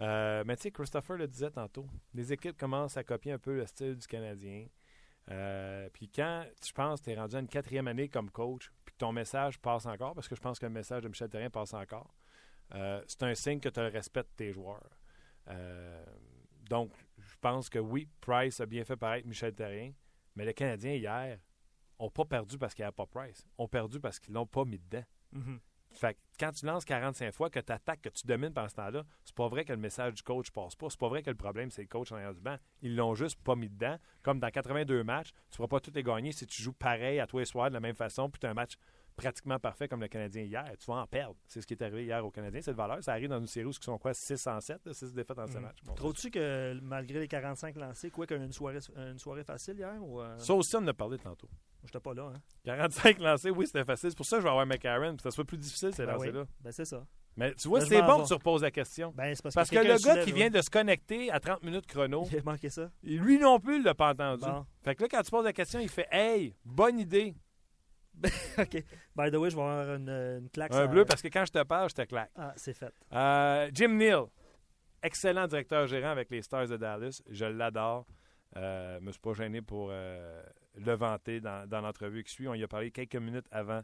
Euh, 0.00 0.44
mais 0.46 0.56
tu 0.56 0.62
sais, 0.64 0.70
Christopher 0.70 1.16
le 1.16 1.26
disait 1.26 1.50
tantôt. 1.50 1.86
Les 2.14 2.32
équipes 2.32 2.56
commencent 2.58 2.96
à 2.96 3.02
copier 3.04 3.32
un 3.32 3.38
peu 3.38 3.56
le 3.56 3.66
style 3.66 3.96
du 3.96 4.06
Canadien. 4.06 4.66
Euh, 5.30 5.88
puis 5.92 6.08
quand, 6.08 6.44
je 6.64 6.72
pense, 6.72 7.02
tu 7.02 7.10
es 7.10 7.16
rendu 7.16 7.34
à 7.34 7.40
une 7.40 7.48
quatrième 7.48 7.88
année 7.88 8.08
comme 8.08 8.30
coach, 8.30 8.70
puis 8.84 8.92
que 8.94 8.98
ton 8.98 9.12
message 9.12 9.58
passe 9.58 9.86
encore, 9.86 10.14
parce 10.14 10.28
que 10.28 10.36
je 10.36 10.40
pense 10.40 10.58
que 10.58 10.66
le 10.66 10.72
message 10.72 11.02
de 11.02 11.08
Michel 11.08 11.28
Terrien 11.28 11.50
passe 11.50 11.74
encore, 11.74 12.14
c'est 12.70 13.22
un 13.22 13.34
signe 13.34 13.58
que 13.58 13.68
tu 13.68 13.80
le 13.80 13.88
respect 13.88 14.22
de 14.22 14.28
tes 14.36 14.52
joueurs. 14.52 14.90
Donc, 16.68 16.92
je 17.18 17.34
pense 17.40 17.68
que 17.68 17.78
oui, 17.78 18.08
Price 18.20 18.60
a 18.60 18.66
bien 18.66 18.84
fait 18.84 18.96
paraître 18.96 19.26
Michel 19.26 19.54
Terrien, 19.54 19.92
mais 20.34 20.44
les 20.44 20.54
Canadiens, 20.54 20.92
hier, 20.94 21.38
n'ont 22.00 22.10
pas 22.10 22.24
perdu 22.24 22.58
parce 22.58 22.74
qu'il 22.74 22.82
n'y 22.82 22.86
avait 22.86 22.94
pas 22.94 23.06
Price. 23.06 23.44
Ont 23.58 23.68
perdu 23.68 24.00
parce 24.00 24.18
qu'ils 24.18 24.34
l'ont 24.34 24.46
pas 24.46 24.64
mis 24.64 24.78
dedans. 24.78 25.04
Mhm. 25.32 25.60
Fait 25.92 26.12
que 26.14 26.18
quand 26.38 26.52
tu 26.52 26.66
lances 26.66 26.84
45 26.84 27.32
fois, 27.32 27.48
que 27.48 27.58
tu 27.60 27.72
attaques, 27.72 28.02
que 28.02 28.08
tu 28.10 28.26
domines 28.26 28.52
pendant 28.52 28.68
ce 28.68 28.74
temps-là, 28.74 29.04
c'est 29.24 29.34
pas 29.34 29.48
vrai 29.48 29.64
que 29.64 29.72
le 29.72 29.78
message 29.78 30.12
du 30.14 30.22
coach 30.22 30.50
passe 30.50 30.74
pas. 30.74 30.90
C'est 30.90 30.98
pas 31.00 31.08
vrai 31.08 31.22
que 31.22 31.30
le 31.30 31.36
problème, 31.36 31.70
c'est 31.70 31.80
le 31.82 31.88
coach 31.88 32.12
en 32.12 32.16
arrière 32.16 32.34
du 32.34 32.40
banc. 32.40 32.56
Ils 32.82 32.94
l'ont 32.96 33.14
juste 33.14 33.40
pas 33.42 33.54
mis 33.56 33.70
dedans. 33.70 33.96
Comme 34.22 34.38
dans 34.38 34.50
82 34.50 35.04
matchs, 35.04 35.30
tu 35.30 35.38
ne 35.52 35.56
pourras 35.56 35.68
pas 35.68 35.80
tout 35.80 35.92
les 35.94 36.02
gagner 36.02 36.32
si 36.32 36.46
tu 36.46 36.60
joues 36.62 36.74
pareil 36.74 37.18
à 37.18 37.26
toi 37.26 37.40
et 37.40 37.46
soir 37.46 37.70
de 37.70 37.74
la 37.74 37.80
même 37.80 37.94
façon, 37.94 38.28
puis 38.28 38.40
tu 38.40 38.46
as 38.46 38.50
un 38.50 38.54
match 38.54 38.74
pratiquement 39.14 39.58
parfait 39.58 39.88
comme 39.88 40.02
le 40.02 40.08
Canadien 40.08 40.42
hier. 40.42 40.70
Tu 40.78 40.84
vas 40.90 40.96
en 40.98 41.06
perdre. 41.06 41.36
C'est 41.46 41.62
ce 41.62 41.66
qui 41.66 41.72
est 41.72 41.82
arrivé 41.82 42.04
hier 42.04 42.22
au 42.26 42.30
Canadien. 42.30 42.60
C'est 42.60 42.72
de 42.72 42.76
valeur. 42.76 43.02
Ça 43.02 43.12
arrive 43.12 43.30
dans 43.30 43.38
une 43.40 43.46
série 43.46 43.64
où 43.64 43.70
ils 43.70 43.82
sont 43.82 43.96
quoi 43.96 44.12
6 44.12 44.46
en 44.48 44.60
7, 44.60 44.92
6 44.92 45.14
défaites 45.14 45.38
en 45.38 45.46
7 45.46 45.56
Mhm. 45.56 45.62
matchs. 45.62 45.82
Bon, 45.84 45.94
Trouves-tu 45.94 46.30
que 46.30 46.78
malgré 46.82 47.20
les 47.20 47.28
45 47.28 47.74
lancés, 47.76 48.10
quoi 48.10 48.26
qu'il 48.26 48.36
y 48.36 48.40
a 48.40 48.42
eu 48.42 48.46
une 48.46 48.52
soirée, 48.52 48.80
une 48.94 49.18
soirée 49.18 49.44
facile 49.44 49.76
hier 49.78 49.96
ou 50.02 50.20
euh, 50.20 50.36
ça 50.36 50.52
aussi, 50.52 50.76
on 50.76 50.80
en 50.80 50.88
a 50.88 50.92
parlé 50.92 51.16
tantôt. 51.16 51.48
J'étais 51.86 52.00
pas 52.00 52.14
là, 52.14 52.32
hein? 52.34 52.40
45 52.64 53.18
lancés, 53.20 53.50
oui, 53.50 53.66
c'était 53.66 53.84
facile. 53.84 54.10
C'est 54.10 54.16
pour 54.16 54.26
ça 54.26 54.36
que 54.36 54.40
je 54.42 54.44
vais 54.46 54.50
avoir 54.50 54.66
McCarron, 54.66 55.16
ça 55.22 55.30
soit 55.30 55.44
plus 55.44 55.58
difficile, 55.58 55.92
ces 55.94 56.04
Ben 56.06 56.12
oui. 56.18 56.26
lancers-là. 56.28 56.44
Ben 56.60 56.72
c'est 56.72 56.84
ça. 56.84 57.04
Mais 57.38 57.54
tu 57.54 57.68
vois, 57.68 57.80
Ben, 57.80 57.86
c'est 57.86 58.00
bon 58.02 58.22
que 58.22 58.28
tu 58.28 58.32
reposes 58.34 58.62
la 58.62 58.70
question. 58.70 59.12
Ben 59.14 59.34
c'est 59.34 59.42
parce, 59.42 59.54
Parce 59.54 59.68
que 59.70 59.74
quelqu'un 59.76 59.94
le 59.94 59.98
gars 60.16 60.24
qui 60.24 60.32
vient 60.32 60.48
de 60.50 60.60
se 60.62 60.70
connecter 60.70 61.30
à 61.30 61.38
30 61.38 61.62
minutes 61.62 61.86
chrono, 61.86 62.26
Il 62.32 62.38
a 62.38 62.42
manqué 62.42 62.70
ça. 62.70 62.90
lui 63.02 63.38
non 63.38 63.60
plus, 63.60 63.76
il 63.76 63.82
l'a 63.84 63.94
pas 63.94 64.12
entendu. 64.12 64.44
Bon. 64.44 64.64
Fait 64.82 64.94
que 64.94 65.02
là, 65.02 65.08
quand 65.10 65.22
tu 65.22 65.30
poses 65.30 65.44
la 65.44 65.52
question, 65.52 65.78
il 65.80 65.88
fait 65.90 66.08
Hey, 66.10 66.54
bonne 66.64 66.98
idée. 66.98 67.34
OK. 68.58 68.82
By 69.14 69.30
the 69.30 69.34
way, 69.36 69.50
je 69.50 69.56
vais 69.56 69.62
avoir 69.62 69.94
une, 69.96 70.08
une 70.08 70.48
claque. 70.48 70.72
Un 70.72 70.78
sur- 70.84 70.88
bleu, 70.88 71.04
parce 71.04 71.20
que 71.20 71.28
quand 71.28 71.44
je 71.44 71.52
te 71.52 71.62
parle, 71.64 71.90
je 71.90 71.94
te 71.96 72.02
claque. 72.02 72.30
Ah, 72.36 72.54
c'est 72.56 72.72
fait. 72.72 72.92
Euh, 73.12 73.68
Jim 73.74 73.88
Neal, 73.88 74.24
excellent 75.02 75.46
directeur 75.46 75.86
gérant 75.86 76.08
avec 76.08 76.30
les 76.30 76.40
Stars 76.40 76.68
de 76.68 76.78
Dallas. 76.78 77.20
Je 77.28 77.44
l'adore. 77.44 78.06
Euh, 78.56 78.98
je 79.00 79.04
me 79.04 79.12
suis 79.12 79.20
pas 79.20 79.34
gêné 79.34 79.60
pour 79.60 79.88
euh, 79.90 80.42
le 80.76 80.94
vanter 80.94 81.40
dans, 81.40 81.68
dans 81.68 81.80
l'entrevue 81.80 82.24
qui 82.24 82.32
suit. 82.32 82.48
On 82.48 82.54
y 82.54 82.62
a 82.62 82.68
parlé 82.68 82.90
quelques 82.90 83.16
minutes 83.16 83.46
avant 83.50 83.82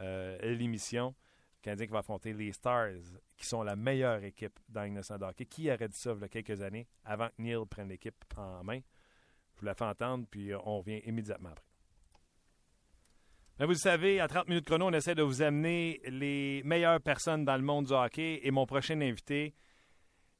euh, 0.00 0.38
l'émission. 0.54 1.14
Le 1.60 1.64
Canadien 1.64 1.86
qui 1.86 1.92
va 1.92 1.98
affronter 2.00 2.32
les 2.32 2.52
Stars, 2.52 2.94
qui 3.36 3.46
sont 3.46 3.62
la 3.62 3.76
meilleure 3.76 4.24
équipe 4.24 4.58
dans 4.68 4.82
de 4.82 5.24
hockey. 5.24 5.46
Qui 5.46 5.70
aurait 5.70 5.88
dit 5.88 5.98
ça 5.98 6.12
il 6.14 6.20
y 6.20 6.24
a 6.24 6.28
quelques 6.28 6.60
années, 6.62 6.88
avant 7.04 7.28
que 7.28 7.40
Neal 7.42 7.66
prenne 7.66 7.88
l'équipe 7.88 8.24
en 8.36 8.64
main? 8.64 8.80
Je 9.54 9.60
vous 9.60 9.66
la 9.66 9.74
fais 9.74 9.84
entendre, 9.84 10.26
puis 10.30 10.52
euh, 10.52 10.58
on 10.64 10.78
revient 10.78 11.00
immédiatement 11.06 11.50
après. 11.50 11.64
Ben, 13.58 13.66
vous 13.66 13.72
le 13.72 13.78
savez, 13.78 14.18
à 14.18 14.26
30 14.26 14.48
minutes 14.48 14.64
chrono, 14.64 14.86
on 14.86 14.92
essaie 14.92 15.14
de 15.14 15.22
vous 15.22 15.42
amener 15.42 16.00
les 16.06 16.62
meilleures 16.64 17.00
personnes 17.00 17.44
dans 17.44 17.56
le 17.56 17.62
monde 17.62 17.86
du 17.86 17.92
hockey. 17.92 18.40
Et 18.42 18.50
mon 18.50 18.66
prochain 18.66 19.00
invité, 19.00 19.54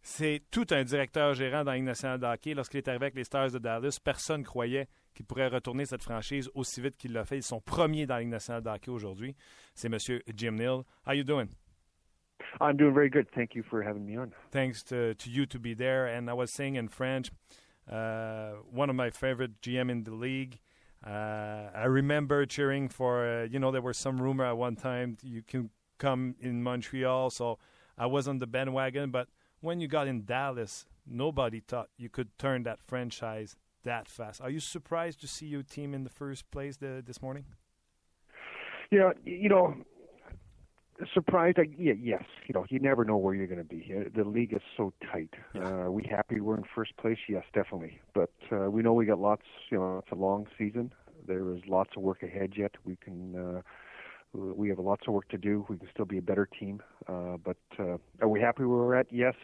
c'est 0.03 0.43
tout 0.51 0.67
un 0.71 0.83
directeur 0.83 1.35
gérant 1.35 1.65
dans 1.65 1.71
la 1.71 1.77
Ligue 1.77 1.87
nationale 1.87 2.19
de 2.19 2.27
hockey. 2.27 2.55
Lorsqu'il 2.55 2.79
est 2.79 2.89
arrivé 2.89 3.07
avec 3.07 3.15
les 3.15 3.25
Stars 3.25 3.53
de 3.53 3.59
Dallas, 3.59 3.99
personne 4.03 4.41
ne 4.41 4.45
croyait 4.45 4.89
qu'il 5.15 5.25
pourrait 5.25 5.49
retourner 5.49 5.85
cette 5.85 6.03
franchise 6.03 6.51
aussi 6.55 6.81
vite 6.81 6.97
qu'il 6.97 7.13
l'a 7.13 7.25
fait. 7.25 7.37
Ils 7.37 7.43
sont 7.43 7.61
premiers 7.61 8.07
dans 8.07 8.15
la 8.15 8.21
Ligue 8.21 8.31
nationale 8.31 8.63
de 8.63 8.69
hockey 8.69 8.91
aujourd'hui. 8.91 9.37
C'est 9.75 9.87
M. 9.87 9.99
Jim 10.35 10.53
Neal. 10.53 10.83
How 11.07 11.13
you 11.13 11.23
doing? 11.23 11.49
I'm 12.61 12.77
doing 12.77 12.93
very 12.93 13.09
good. 13.09 13.29
Thank 13.33 13.55
you 13.55 13.63
for 13.63 13.83
having 13.83 14.05
me 14.05 14.19
on. 14.19 14.33
Thanks 14.51 14.83
to, 14.85 15.15
to 15.15 15.31
you 15.31 15.47
to 15.47 15.59
be 15.59 15.75
there. 15.75 16.07
And 16.07 16.29
I 16.29 16.35
was 16.35 16.51
saying 16.51 16.75
in 16.75 16.89
French, 16.89 17.31
uh, 17.91 18.53
one 18.71 18.91
of 18.91 18.97
my 18.97 19.11
favorite 19.11 19.61
GM 19.61 19.91
in 19.91 20.05
the 20.05 20.15
league. 20.15 20.59
Uh, 21.05 21.71
I 21.75 21.85
remember 21.85 22.47
cheering 22.47 22.89
for, 22.89 23.27
uh, 23.27 23.45
you 23.45 23.59
know, 23.59 23.71
there 23.71 23.83
was 23.83 23.97
some 23.97 24.21
rumor 24.21 24.45
at 24.45 24.57
one 24.57 24.77
time 24.77 25.17
you 25.23 25.43
can 25.43 25.71
come 25.99 26.35
in 26.41 26.63
Montreal. 26.63 27.31
So 27.31 27.59
I 27.97 28.07
was 28.07 28.29
on 28.29 28.39
the 28.39 28.47
bandwagon. 28.47 29.11
But 29.11 29.29
when 29.63 29.81
you 29.81 29.89
got 29.89 30.07
in 30.07 30.25
Dallas, 30.25 30.85
nobody 31.07 31.61
thought 31.61 31.89
you 31.97 32.11
could 32.11 32.37
turn 32.39 32.65
that 32.65 32.81
franchise 32.83 33.57
that 33.85 34.09
fast. 34.09 34.41
Are 34.41 34.51
you 34.51 34.61
surprised 34.61 35.21
to 35.23 35.27
see 35.27 35.47
your 35.47 35.63
team 35.63 35.95
in 35.95 36.05
the 36.05 36.11
first 36.11 36.51
place 36.51 36.77
the, 36.77 37.03
this 37.05 37.23
morning? 37.23 37.47
You 38.91 38.99
know, 38.99 39.13
you 39.25 39.49
know, 39.49 39.75
surprised. 41.15 41.59
I, 41.59 41.69
yeah, 41.79 41.95
yes. 41.99 42.25
You 42.47 42.53
know, 42.55 42.67
you 42.69 42.79
never 42.79 43.05
know 43.05 43.17
where 43.17 43.35
you're 43.35 43.47
going 43.47 43.59
to 43.59 43.65
be. 43.65 43.93
Uh, 43.97 44.11
The 44.15 44.29
league 44.29 44.53
is 44.53 44.63
so 44.77 44.93
tight. 45.11 45.31
Uh, 45.55 45.61
are 45.61 45.91
we 45.91 46.05
happy 46.09 46.41
we're 46.41 46.57
in 46.57 46.65
first 46.75 46.97
place? 46.99 47.19
Yes, 47.29 47.45
definitely. 47.55 48.01
But 48.15 48.33
uh, 48.53 48.71
we 48.71 48.83
know 48.83 48.93
we 48.93 49.07
got 49.07 49.19
lots. 49.19 49.47
You 49.71 49.79
know, 49.79 49.99
it's 49.99 50.13
a 50.13 50.17
long 50.17 50.47
season. 50.59 50.93
There 51.27 51.55
is 51.55 51.63
lots 51.67 51.91
of 51.97 52.03
work 52.03 52.23
ahead 52.23 52.53
yet. 52.57 52.73
We 52.85 52.97
can. 52.97 53.37
Uh, 53.37 53.63
we 54.33 54.69
have 54.69 54.79
lots 54.79 55.07
of 55.07 55.15
work 55.15 55.29
to 55.29 55.39
do. 55.39 55.67
We 55.69 55.77
can 55.79 55.89
still 55.93 56.05
be 56.05 56.19
a 56.19 56.23
better 56.23 56.47
team. 56.47 56.83
Uh, 57.07 57.37
but 57.43 57.57
uh, 57.79 57.99
are 58.21 58.29
we 58.29 58.41
happy 58.41 58.65
where 58.65 58.79
we're 58.79 58.95
at? 58.95 59.07
Yes. 59.11 59.35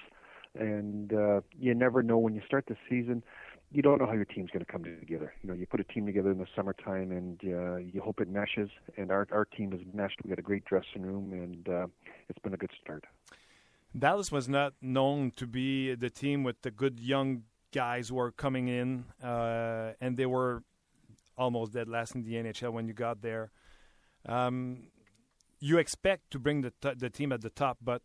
And 0.59 1.13
uh, 1.13 1.41
you 1.59 1.75
never 1.75 2.03
know 2.03 2.19
when 2.19 2.35
you 2.35 2.43
start 2.47 2.65
the 2.67 2.77
season. 2.89 3.23
You 3.71 3.83
don't 3.83 4.01
know 4.01 4.07
how 4.07 4.15
your 4.15 4.25
team's 4.25 4.51
going 4.51 4.65
to 4.65 4.73
come 4.73 4.83
together. 4.83 5.35
You 5.43 5.51
know, 5.51 5.55
you 5.55 5.67
put 5.67 5.79
a 5.79 5.85
team 5.85 6.07
together 6.07 6.31
in 6.31 6.39
the 6.39 6.47
summertime, 6.57 7.13
and 7.13 7.39
uh, 7.45 7.77
you 7.77 8.01
hope 8.03 8.21
it 8.21 8.29
meshes. 8.29 8.71
And 8.97 9.11
our 9.11 9.29
our 9.31 9.45
team 9.45 9.73
has 9.73 9.81
meshed. 9.93 10.21
We 10.25 10.31
got 10.31 10.39
a 10.39 10.43
great 10.43 10.65
dressing 10.65 11.03
room, 11.03 11.33
and 11.35 11.69
uh, 11.69 11.87
it's 12.31 12.39
been 12.39 12.55
a 12.55 12.57
good 12.57 12.71
start. 12.83 13.05
Dallas 13.97 14.33
was 14.33 14.49
not 14.49 14.73
known 14.81 15.33
to 15.33 15.47
be 15.47 15.95
the 15.95 16.09
team 16.09 16.45
with 16.45 16.63
the 16.63 16.71
good 16.71 16.99
young 16.99 17.43
guys 17.73 18.09
who 18.09 18.19
are 18.19 18.31
coming 18.31 18.69
in, 18.69 19.05
uh, 19.23 19.93
and 20.01 20.17
they 20.17 20.27
were 20.27 20.63
almost 21.37 21.73
dead 21.73 21.89
last 21.89 22.15
in 22.15 22.25
the 22.25 22.35
NHL 22.35 22.73
when 22.73 22.89
you 22.89 22.95
got 22.95 23.21
there. 23.21 23.51
Um, 24.27 24.89
you 25.61 25.79
expect 25.79 26.31
to 26.31 26.39
bring 26.39 26.63
the 26.63 26.73
t- 26.81 26.95
the 26.97 27.11
team 27.11 27.33
at 27.33 27.41
the 27.41 27.51
top, 27.51 27.79
but 27.83 28.03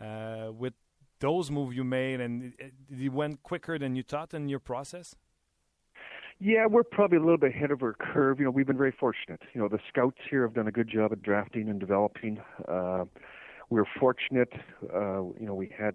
uh, 0.00 0.50
with 0.52 0.74
those 1.20 1.50
moves 1.50 1.76
you 1.76 1.84
made, 1.84 2.20
and 2.20 2.54
it, 2.58 2.72
it 2.90 3.12
went 3.12 3.42
quicker 3.42 3.78
than 3.78 3.96
you 3.96 4.02
thought 4.02 4.34
in 4.34 4.48
your 4.48 4.60
process. 4.60 5.14
Yeah, 6.38 6.66
we're 6.66 6.82
probably 6.82 7.16
a 7.16 7.20
little 7.20 7.38
bit 7.38 7.54
ahead 7.54 7.70
of 7.70 7.82
our 7.82 7.94
curve. 7.94 8.38
You 8.38 8.44
know, 8.44 8.50
we've 8.50 8.66
been 8.66 8.76
very 8.76 8.92
fortunate. 8.92 9.40
You 9.54 9.60
know, 9.62 9.68
the 9.68 9.78
scouts 9.88 10.18
here 10.28 10.42
have 10.42 10.52
done 10.52 10.68
a 10.68 10.72
good 10.72 10.88
job 10.88 11.12
at 11.12 11.22
drafting 11.22 11.70
and 11.70 11.80
developing. 11.80 12.38
Uh, 12.68 13.04
we're 13.70 13.86
fortunate. 13.98 14.52
Uh, 14.94 15.22
you 15.40 15.46
know, 15.46 15.54
we 15.54 15.72
had 15.76 15.94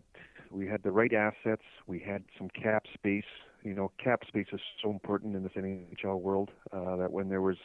we 0.50 0.68
had 0.68 0.82
the 0.84 0.92
right 0.92 1.14
assets. 1.14 1.62
We 1.86 2.00
had 2.00 2.24
some 2.38 2.50
cap 2.50 2.86
space. 2.94 3.24
You 3.64 3.76
know, 3.76 3.92
cap 4.04 4.24
space 4.28 4.48
is 4.52 4.60
so 4.82 4.90
important 4.90 5.36
in 5.36 5.44
this 5.44 5.52
NHL 5.56 6.20
world 6.20 6.50
uh, 6.74 6.96
that 6.96 7.12
when 7.12 7.30
there 7.30 7.42
was 7.42 7.58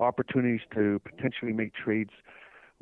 opportunities 0.00 0.60
to 0.74 1.00
potentially 1.04 1.52
make 1.52 1.74
trades, 1.74 2.10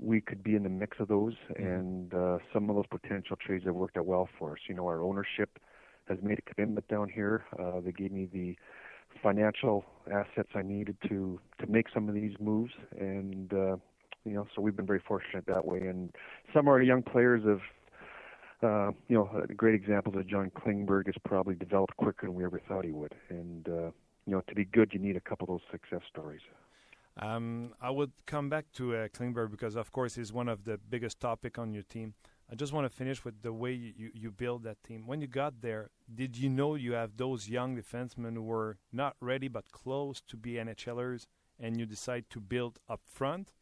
we 0.00 0.20
could 0.20 0.42
be 0.42 0.54
in 0.54 0.62
the 0.62 0.68
mix 0.68 0.98
of 1.00 1.08
those. 1.08 1.34
And 1.56 2.12
uh, 2.14 2.38
some 2.52 2.70
of 2.70 2.76
those 2.76 2.86
potential 2.90 3.36
trades 3.36 3.64
have 3.66 3.74
worked 3.74 3.96
out 3.96 4.06
well 4.06 4.28
for 4.38 4.52
us. 4.52 4.58
You 4.68 4.74
know, 4.74 4.86
our 4.86 5.02
ownership 5.02 5.58
has 6.08 6.18
made 6.22 6.38
a 6.38 6.54
commitment 6.54 6.86
down 6.88 7.08
here. 7.08 7.44
Uh, 7.58 7.80
they 7.80 7.92
gave 7.92 8.12
me 8.12 8.28
the 8.32 8.56
financial 9.22 9.84
assets 10.12 10.48
I 10.54 10.62
needed 10.62 10.96
to 11.08 11.40
to 11.58 11.66
make 11.66 11.86
some 11.92 12.08
of 12.08 12.14
these 12.14 12.32
moves, 12.40 12.72
and 12.98 13.52
uh, 13.52 13.76
you 14.24 14.34
know, 14.34 14.46
so 14.54 14.62
we've 14.62 14.76
been 14.76 14.86
very 14.86 15.02
fortunate 15.06 15.44
that 15.46 15.64
way. 15.64 15.80
And 15.80 16.14
some 16.52 16.66
of 16.66 16.68
our 16.68 16.82
young 16.82 17.02
players 17.02 17.42
have, 17.44 17.60
uh, 18.62 18.92
you 19.08 19.16
know, 19.16 19.30
a 19.48 19.52
great 19.52 19.74
example 19.74 20.16
is 20.18 20.26
John 20.26 20.50
Klingberg 20.50 21.06
has 21.06 21.16
probably 21.24 21.54
developed 21.54 21.96
quicker 21.96 22.26
than 22.26 22.34
we 22.34 22.44
ever 22.44 22.60
thought 22.68 22.84
he 22.84 22.92
would, 22.92 23.14
and 23.28 23.68
uh, 23.68 23.90
you 24.26 24.36
know, 24.36 24.42
to 24.48 24.54
be 24.54 24.64
good, 24.64 24.90
you 24.92 25.00
need 25.00 25.16
a 25.16 25.20
couple 25.20 25.44
of 25.44 25.60
those 25.60 25.70
success 25.70 26.02
stories. 26.08 26.42
Um, 27.16 27.74
I 27.80 27.90
would 27.90 28.12
come 28.26 28.48
back 28.48 28.66
to 28.74 28.94
uh, 28.94 29.08
Klingberg 29.08 29.50
because, 29.50 29.76
of 29.76 29.92
course, 29.92 30.14
he's 30.14 30.32
one 30.32 30.48
of 30.48 30.64
the 30.64 30.78
biggest 30.78 31.20
topic 31.20 31.58
on 31.58 31.72
your 31.72 31.82
team. 31.82 32.14
I 32.50 32.56
just 32.56 32.72
want 32.72 32.84
to 32.84 32.94
finish 32.94 33.24
with 33.24 33.42
the 33.42 33.52
way 33.52 33.72
you, 33.72 33.92
you, 33.96 34.10
you 34.12 34.30
build 34.30 34.64
that 34.64 34.82
team. 34.82 35.06
When 35.06 35.20
you 35.20 35.28
got 35.28 35.60
there, 35.60 35.90
did 36.12 36.36
you 36.36 36.48
know 36.48 36.74
you 36.74 36.92
have 36.94 37.16
those 37.16 37.48
young 37.48 37.76
defensemen 37.76 38.34
who 38.34 38.42
were 38.42 38.78
not 38.92 39.16
ready 39.20 39.48
but 39.48 39.70
close 39.70 40.20
to 40.22 40.36
be 40.36 40.52
NHLers, 40.54 41.26
and 41.60 41.78
you 41.78 41.86
decide 41.86 42.24
to 42.30 42.40
build 42.40 42.78
up 42.88 43.02
front, 43.06 43.52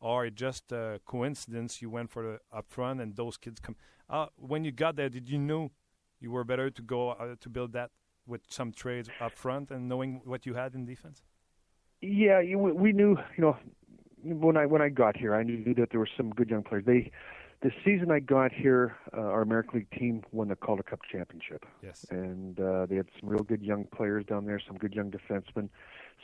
or 0.00 0.24
it 0.26 0.36
just 0.36 0.72
a 0.72 1.00
coincidence 1.04 1.82
you 1.82 1.90
went 1.90 2.10
for 2.10 2.22
the 2.22 2.56
up 2.56 2.66
front 2.68 3.00
and 3.00 3.16
those 3.16 3.36
kids 3.36 3.60
come? 3.60 3.76
Uh, 4.08 4.26
when 4.36 4.64
you 4.64 4.72
got 4.72 4.96
there, 4.96 5.10
did 5.10 5.28
you 5.28 5.38
know 5.38 5.70
you 6.18 6.30
were 6.30 6.44
better 6.44 6.70
to 6.70 6.82
go 6.82 7.10
uh, 7.10 7.34
to 7.40 7.48
build 7.48 7.72
that 7.72 7.90
with 8.26 8.42
some 8.48 8.72
trades 8.72 9.10
up 9.20 9.32
front 9.32 9.70
and 9.70 9.88
knowing 9.88 10.22
what 10.24 10.46
you 10.46 10.54
had 10.54 10.74
in 10.74 10.86
defense? 10.86 11.22
Yeah, 12.00 12.40
you, 12.40 12.58
we 12.58 12.92
knew. 12.92 13.16
You 13.36 13.42
know, 13.42 13.56
when 14.22 14.56
I 14.56 14.66
when 14.66 14.82
I 14.82 14.88
got 14.88 15.16
here, 15.16 15.34
I 15.34 15.42
knew 15.42 15.74
that 15.74 15.90
there 15.90 16.00
were 16.00 16.08
some 16.16 16.30
good 16.30 16.50
young 16.50 16.62
players. 16.62 16.84
They 16.86 17.10
the 17.62 17.70
season 17.84 18.10
I 18.10 18.20
got 18.20 18.52
here, 18.52 18.96
uh, 19.14 19.20
our 19.20 19.42
American 19.42 19.80
League 19.80 19.90
team 19.90 20.22
won 20.32 20.48
the 20.48 20.56
Calder 20.56 20.82
Cup 20.82 21.00
championship. 21.10 21.66
Yes. 21.82 22.06
And 22.10 22.58
uh, 22.58 22.86
they 22.86 22.96
had 22.96 23.06
some 23.20 23.28
real 23.28 23.42
good 23.42 23.62
young 23.62 23.84
players 23.84 24.24
down 24.24 24.46
there, 24.46 24.58
some 24.66 24.78
good 24.78 24.94
young 24.94 25.10
defensemen. 25.10 25.68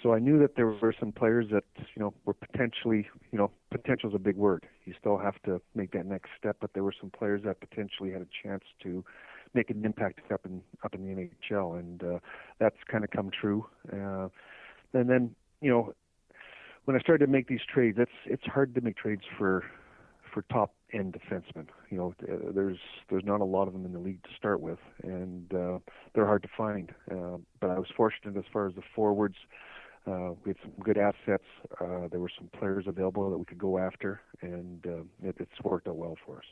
So 0.03 0.15
I 0.15 0.19
knew 0.19 0.39
that 0.39 0.57
there 0.57 0.67
were 0.67 0.95
some 0.99 1.13
players 1.13 1.47
that 1.53 1.65
you 1.95 2.01
know 2.01 2.15
were 2.25 2.35
potentially, 2.35 3.09
you 3.33 3.39
know, 3.39 3.51
potential 3.71 4.09
is 4.09 4.15
a 4.15 4.19
big 4.19 4.37
word. 4.37 4.67
You 4.87 4.95
still 4.99 5.19
have 5.19 5.41
to 5.43 5.61
make 5.75 5.93
that 5.93 6.07
next 6.07 6.31
step, 6.39 6.57
but 6.61 6.73
there 6.73 6.85
were 6.85 6.95
some 6.99 7.11
players 7.11 7.43
that 7.45 7.61
potentially 7.61 8.13
had 8.13 8.23
a 8.23 8.29
chance 8.43 8.65
to 8.83 9.05
make 9.53 9.71
an 9.71 9.85
impact 9.85 10.21
up 10.33 10.47
in 10.47 10.63
up 10.85 10.95
in 10.95 11.03
the 11.03 11.29
NHL, 11.51 11.79
and 11.79 12.03
uh, 12.03 12.19
that's 12.59 12.77
kind 12.91 13.05
of 13.05 13.11
come 13.11 13.31
true. 13.31 13.67
Uh, 13.93 14.29
and 14.95 15.11
then 15.11 15.35
you 15.67 15.73
know, 15.73 15.93
when 16.85 16.97
I 16.97 17.01
started 17.01 17.27
to 17.27 17.33
make 17.33 17.49
these 17.49 17.65
trades, 17.75 17.99
it's 17.99 18.19
it's 18.25 18.45
hard 18.45 18.73
to 18.77 18.81
make 18.81 18.97
trades 18.97 19.25
for 19.37 19.65
for 20.33 20.43
top 20.43 20.73
end 20.93 21.19
defensemen. 21.19 21.67
You 21.91 21.99
know, 21.99 22.15
there's 22.55 22.79
there's 23.11 23.25
not 23.25 23.41
a 23.41 23.45
lot 23.45 23.67
of 23.67 23.73
them 23.73 23.85
in 23.85 23.93
the 23.93 23.99
league 23.99 24.23
to 24.23 24.29
start 24.37 24.61
with, 24.61 24.79
and 25.03 25.53
uh, 25.53 25.79
they're 26.15 26.25
hard 26.25 26.45
to 26.45 26.49
find. 26.57 26.95
Uh, 27.11 27.39
but 27.61 27.71
I 27.71 27.81
was 27.81 27.89
fortunate 27.97 28.37
as 28.37 28.45
far 28.53 28.69
as 28.69 28.77
the 28.77 28.83
forwards. 28.95 29.35
Uh, 30.07 30.35
we 30.45 30.51
had 30.51 30.57
some 30.63 30.71
good 30.85 30.99
assets. 30.99 31.43
Uh, 31.81 32.07
there 32.13 32.21
were 32.21 32.31
some 32.39 32.49
players 32.57 32.85
available 32.87 33.29
that 33.29 33.39
we 33.39 33.45
could 33.45 33.59
go 33.59 33.77
after, 33.77 34.21
and 34.41 34.87
uh, 34.87 35.29
it, 35.29 35.35
it's 35.41 35.61
worked 35.65 35.89
out 35.89 35.97
well 35.97 36.17
for 36.25 36.37
us. 36.37 36.45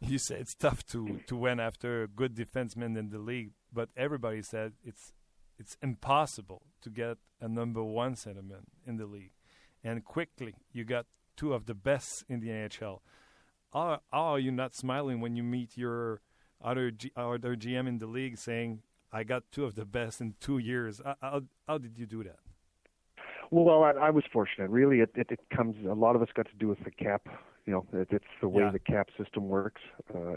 You 0.00 0.16
say 0.16 0.36
it's 0.36 0.54
tough 0.54 0.86
to 0.86 1.20
to 1.26 1.36
win 1.36 1.60
after 1.60 2.06
good 2.06 2.34
defensemen 2.34 2.96
in 2.96 3.10
the 3.10 3.18
league, 3.18 3.50
but 3.74 3.90
everybody 3.94 4.40
said 4.40 4.72
it's 4.82 5.12
it's 5.58 5.76
impossible 5.82 6.62
to 6.82 6.90
get 6.90 7.18
a 7.40 7.48
number 7.48 7.82
one 7.82 8.14
centerman 8.14 8.64
in 8.86 8.96
the 8.96 9.06
league, 9.06 9.32
and 9.82 10.04
quickly 10.04 10.54
you 10.72 10.84
got 10.84 11.06
two 11.36 11.52
of 11.52 11.66
the 11.66 11.74
best 11.74 12.24
in 12.28 12.40
the 12.40 12.48
NHL 12.48 13.00
how, 13.74 14.00
how 14.12 14.22
are 14.34 14.38
you 14.38 14.52
not 14.52 14.74
smiling 14.74 15.20
when 15.20 15.34
you 15.34 15.42
meet 15.42 15.76
your 15.76 16.20
other 16.62 16.90
G, 16.92 17.10
other 17.16 17.56
GM 17.56 17.88
in 17.88 17.98
the 17.98 18.06
league 18.06 18.38
saying, 18.38 18.82
"I 19.12 19.24
got 19.24 19.42
two 19.50 19.64
of 19.64 19.74
the 19.74 19.84
best 19.84 20.20
in 20.20 20.34
two 20.40 20.58
years"? 20.58 21.02
How, 21.20 21.42
how 21.66 21.78
did 21.78 21.98
you 21.98 22.06
do 22.06 22.22
that? 22.22 22.38
Well, 23.50 23.82
I, 23.82 23.90
I 23.90 24.10
was 24.10 24.24
fortunate. 24.32 24.70
Really, 24.70 25.00
it, 25.00 25.10
it, 25.16 25.26
it 25.30 25.40
comes. 25.54 25.76
A 25.84 25.92
lot 25.92 26.16
of 26.16 26.22
us 26.22 26.28
got 26.34 26.46
to 26.46 26.56
do 26.56 26.68
with 26.68 26.82
the 26.84 26.90
cap. 26.90 27.26
You 27.66 27.72
know, 27.72 27.86
it, 27.92 28.08
it's 28.10 28.24
the 28.40 28.48
way 28.48 28.62
Yeah. 28.62 28.70
the 28.70 28.78
cap 28.78 29.08
system 29.18 29.48
works. 29.48 29.82
Uh, 30.14 30.36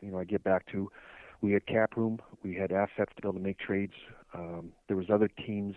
you 0.00 0.10
know, 0.12 0.18
I 0.18 0.24
get 0.24 0.42
back 0.44 0.64
to 0.72 0.90
we 1.42 1.52
had 1.52 1.66
cap 1.66 1.96
room, 1.96 2.20
we 2.44 2.54
had 2.54 2.70
assets 2.70 3.12
to 3.16 3.22
be 3.22 3.28
able 3.28 3.34
to 3.34 3.40
make 3.40 3.58
trades. 3.58 3.94
Um, 4.34 4.72
there 4.88 4.96
was 4.96 5.06
other 5.12 5.28
teams 5.28 5.74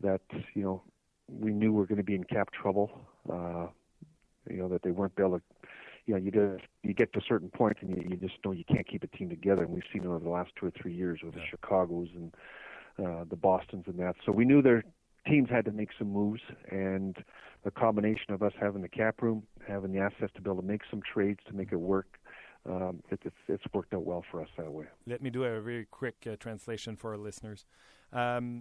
that 0.00 0.20
you 0.54 0.62
know 0.62 0.82
we 1.28 1.52
knew 1.52 1.72
were 1.72 1.86
going 1.86 1.98
to 1.98 2.04
be 2.04 2.14
in 2.14 2.24
cap 2.24 2.50
trouble. 2.52 2.90
Uh, 3.30 3.66
you 4.50 4.56
know 4.56 4.68
that 4.68 4.82
they 4.82 4.90
weren't 4.90 5.12
able 5.18 5.38
to. 5.38 5.42
You 6.06 6.14
know, 6.14 6.20
you 6.20 6.30
just 6.32 6.64
you 6.82 6.94
get 6.94 7.12
to 7.12 7.20
a 7.20 7.22
certain 7.28 7.48
point 7.48 7.76
and 7.80 7.90
you, 7.90 8.02
you 8.10 8.16
just 8.16 8.34
know 8.44 8.50
you 8.50 8.64
can't 8.64 8.86
keep 8.86 9.04
a 9.04 9.06
team 9.06 9.28
together. 9.28 9.62
And 9.62 9.72
we've 9.72 9.84
seen 9.92 10.02
it 10.02 10.08
over 10.08 10.18
the 10.18 10.30
last 10.30 10.50
two 10.58 10.66
or 10.66 10.72
three 10.72 10.92
years 10.92 11.20
with 11.22 11.34
the 11.34 11.40
Chicago's 11.48 12.08
and 12.14 12.34
uh, 12.98 13.24
the 13.28 13.36
Boston's 13.36 13.84
and 13.86 13.98
that. 14.00 14.16
So 14.26 14.32
we 14.32 14.44
knew 14.44 14.62
their 14.62 14.82
teams 15.26 15.48
had 15.48 15.64
to 15.66 15.70
make 15.70 15.90
some 15.98 16.12
moves, 16.12 16.40
and 16.70 17.16
the 17.64 17.70
combination 17.70 18.32
of 18.32 18.42
us 18.42 18.52
having 18.60 18.82
the 18.82 18.88
cap 18.88 19.22
room, 19.22 19.44
having 19.66 19.92
the 19.92 20.00
assets 20.00 20.32
to 20.34 20.42
be 20.42 20.50
able 20.50 20.60
to 20.60 20.66
make 20.66 20.82
some 20.90 21.00
trades 21.00 21.40
to 21.46 21.54
make 21.54 21.72
it 21.72 21.76
work, 21.76 22.18
um, 22.68 23.02
it, 23.10 23.20
it's 23.24 23.36
it's 23.48 23.64
worked 23.72 23.94
out 23.94 24.04
well 24.04 24.24
for 24.30 24.40
us 24.40 24.48
that 24.56 24.70
way. 24.70 24.86
Let 25.06 25.22
me 25.22 25.30
do 25.30 25.44
a 25.44 25.60
very 25.60 25.86
quick 25.90 26.26
uh, 26.30 26.36
translation 26.36 26.96
for 26.96 27.10
our 27.10 27.18
listeners. 27.18 27.66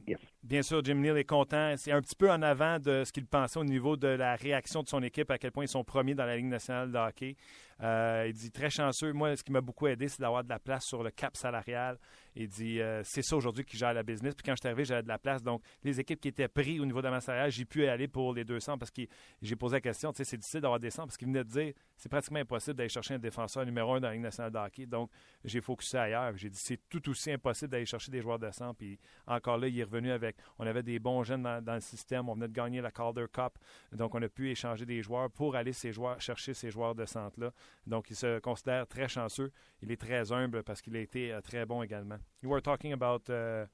Yes. 0.08 0.20
Bien 0.44 0.64
sûr, 0.64 0.84
Jim 0.84 0.96
Neal 0.96 1.18
est 1.18 1.24
content. 1.24 1.76
C'est 1.78 1.92
un 1.92 2.02
petit 2.02 2.16
peu 2.16 2.32
en 2.32 2.42
avant 2.42 2.80
de 2.80 3.04
ce 3.06 3.12
qu'il 3.12 3.28
pensait 3.28 3.60
au 3.60 3.64
niveau 3.64 3.96
de 3.96 4.08
la 4.08 4.36
réaction 4.36 4.82
de 4.82 4.88
son 4.88 5.04
équipe, 5.04 5.30
à 5.30 5.38
quel 5.38 5.52
point 5.52 5.66
ils 5.66 5.68
sont 5.68 5.84
premiers 5.84 6.16
dans 6.16 6.26
la 6.26 6.36
Ligue 6.36 6.48
nationale 6.48 6.92
de 6.92 6.98
hockey. 6.98 7.36
Euh, 7.84 8.26
il 8.28 8.34
dit 8.34 8.52
très 8.52 8.70
chanceux. 8.70 9.12
Moi, 9.12 9.36
ce 9.36 9.44
qui 9.44 9.52
m'a 9.52 9.62
beaucoup 9.62 9.88
aidé, 9.88 10.08
c'est 10.08 10.22
d'avoir 10.22 10.44
de 10.44 10.50
la 10.50 10.60
place 10.60 10.86
sur 10.86 11.04
le 11.04 11.10
cap 11.10 11.36
salarial. 11.36 11.98
Il 12.36 12.48
dit 12.48 12.80
euh, 12.80 13.02
c'est 13.04 13.22
ça 13.22 13.36
aujourd'hui 13.36 13.66
qui 13.66 13.78
gère 13.78 13.94
la 13.94 14.04
business. 14.04 14.36
Puis 14.36 14.44
quand 14.44 14.54
je 14.56 14.62
suis 14.62 14.68
arrivé, 14.68 14.86
j'avais 14.86 15.04
de 15.04 15.08
la 15.08 15.18
place. 15.18 15.42
Donc, 15.42 15.62
les 15.84 16.00
équipes 16.00 16.20
qui 16.20 16.28
étaient 16.28 16.48
prises 16.48 16.80
au 16.80 16.86
niveau 16.86 17.02
de 17.02 17.10
ma 17.10 17.22
salariale, 17.22 17.52
j'ai 17.52 17.66
pu 17.66 17.86
aller 17.88 18.08
pour 18.08 18.34
les 18.34 18.44
200 18.44 18.78
parce 18.78 18.92
que 18.92 19.02
j'ai 19.42 19.56
posé 19.56 19.78
la 19.78 19.82
question. 19.82 20.12
Tu 20.12 20.18
sais, 20.18 20.24
c'est 20.24 20.38
difficile 20.38 20.62
d'avoir 20.62 20.80
des 20.80 20.92
100 20.92 21.04
parce 21.04 21.18
qu'il 21.18 21.28
venait 21.28 21.44
de 21.44 21.50
dire 21.50 21.74
c'est 21.98 22.10
pratiquement 22.10 22.40
impossible 22.40 22.76
d'aller 22.76 22.90
chercher 22.90 23.16
un 23.16 23.20
défenseur 23.20 23.66
numéro 23.66 23.94
un 23.94 24.00
dans 24.00 24.08
la 24.08 24.14
Ligue 24.14 24.24
nationale 24.24 24.52
de 24.52 24.58
hockey. 24.58 24.86
Donc, 24.86 25.10
j'ai 25.44 25.62
focusé 25.62 25.98
ailleurs. 25.98 26.36
J'ai 26.38 26.50
dit 26.50 26.60
c'est 26.60 26.80
tout 26.88 27.10
aussi 27.10 27.32
impossible 27.32 27.72
d'aller 27.72 27.86
chercher 27.86 28.12
des 28.12 28.22
joueurs 28.22 28.40
de 28.40 28.50
100. 28.52 28.76
Puis 28.76 29.00
encore 29.42 29.58
là, 29.58 29.68
il 29.68 29.80
est 29.80 29.84
revenu 29.84 30.12
avec. 30.12 30.36
On 30.60 30.68
avait 30.68 30.84
des 30.84 31.00
bons 31.00 31.24
jeunes 31.24 31.42
dans, 31.42 31.74
le 31.74 31.80
système. 31.80 32.30
On 32.30 32.36
venait 32.36 32.48
de 32.48 32.54
gagner 32.54 32.80
la 32.80 32.92
Calder 32.92 33.26
Cup. 33.32 33.58
Donc, 33.92 34.14
on 34.14 34.22
a 34.22 34.30
pu 34.30 34.52
échanger 34.52 34.86
des 34.86 35.02
joueurs 35.02 35.32
pour 35.32 35.56
aller 35.56 35.74
ces 35.74 35.92
joueurs, 35.92 36.22
chercher 36.22 36.54
ces 36.54 36.70
joueurs 36.70 36.94
de 36.94 37.06
centre-là. 37.06 37.52
Donc, 37.88 38.12
il 38.12 38.16
se 38.16 38.40
considère 38.40 38.86
très 38.88 39.08
chanceux. 39.08 39.52
Il 39.82 39.92
est 39.92 40.00
très 40.00 40.32
humble 40.32 40.64
parce 40.64 40.82
qu'il 40.82 40.96
a 40.96 41.00
été 41.00 41.34
euh, 41.34 41.42
très 41.42 41.66
bon 41.66 41.82
également. 41.82 42.18
You 42.44 42.50
were 42.50 42.62
talking 42.62 42.94
about 42.94 43.30
uh, 43.30 43.66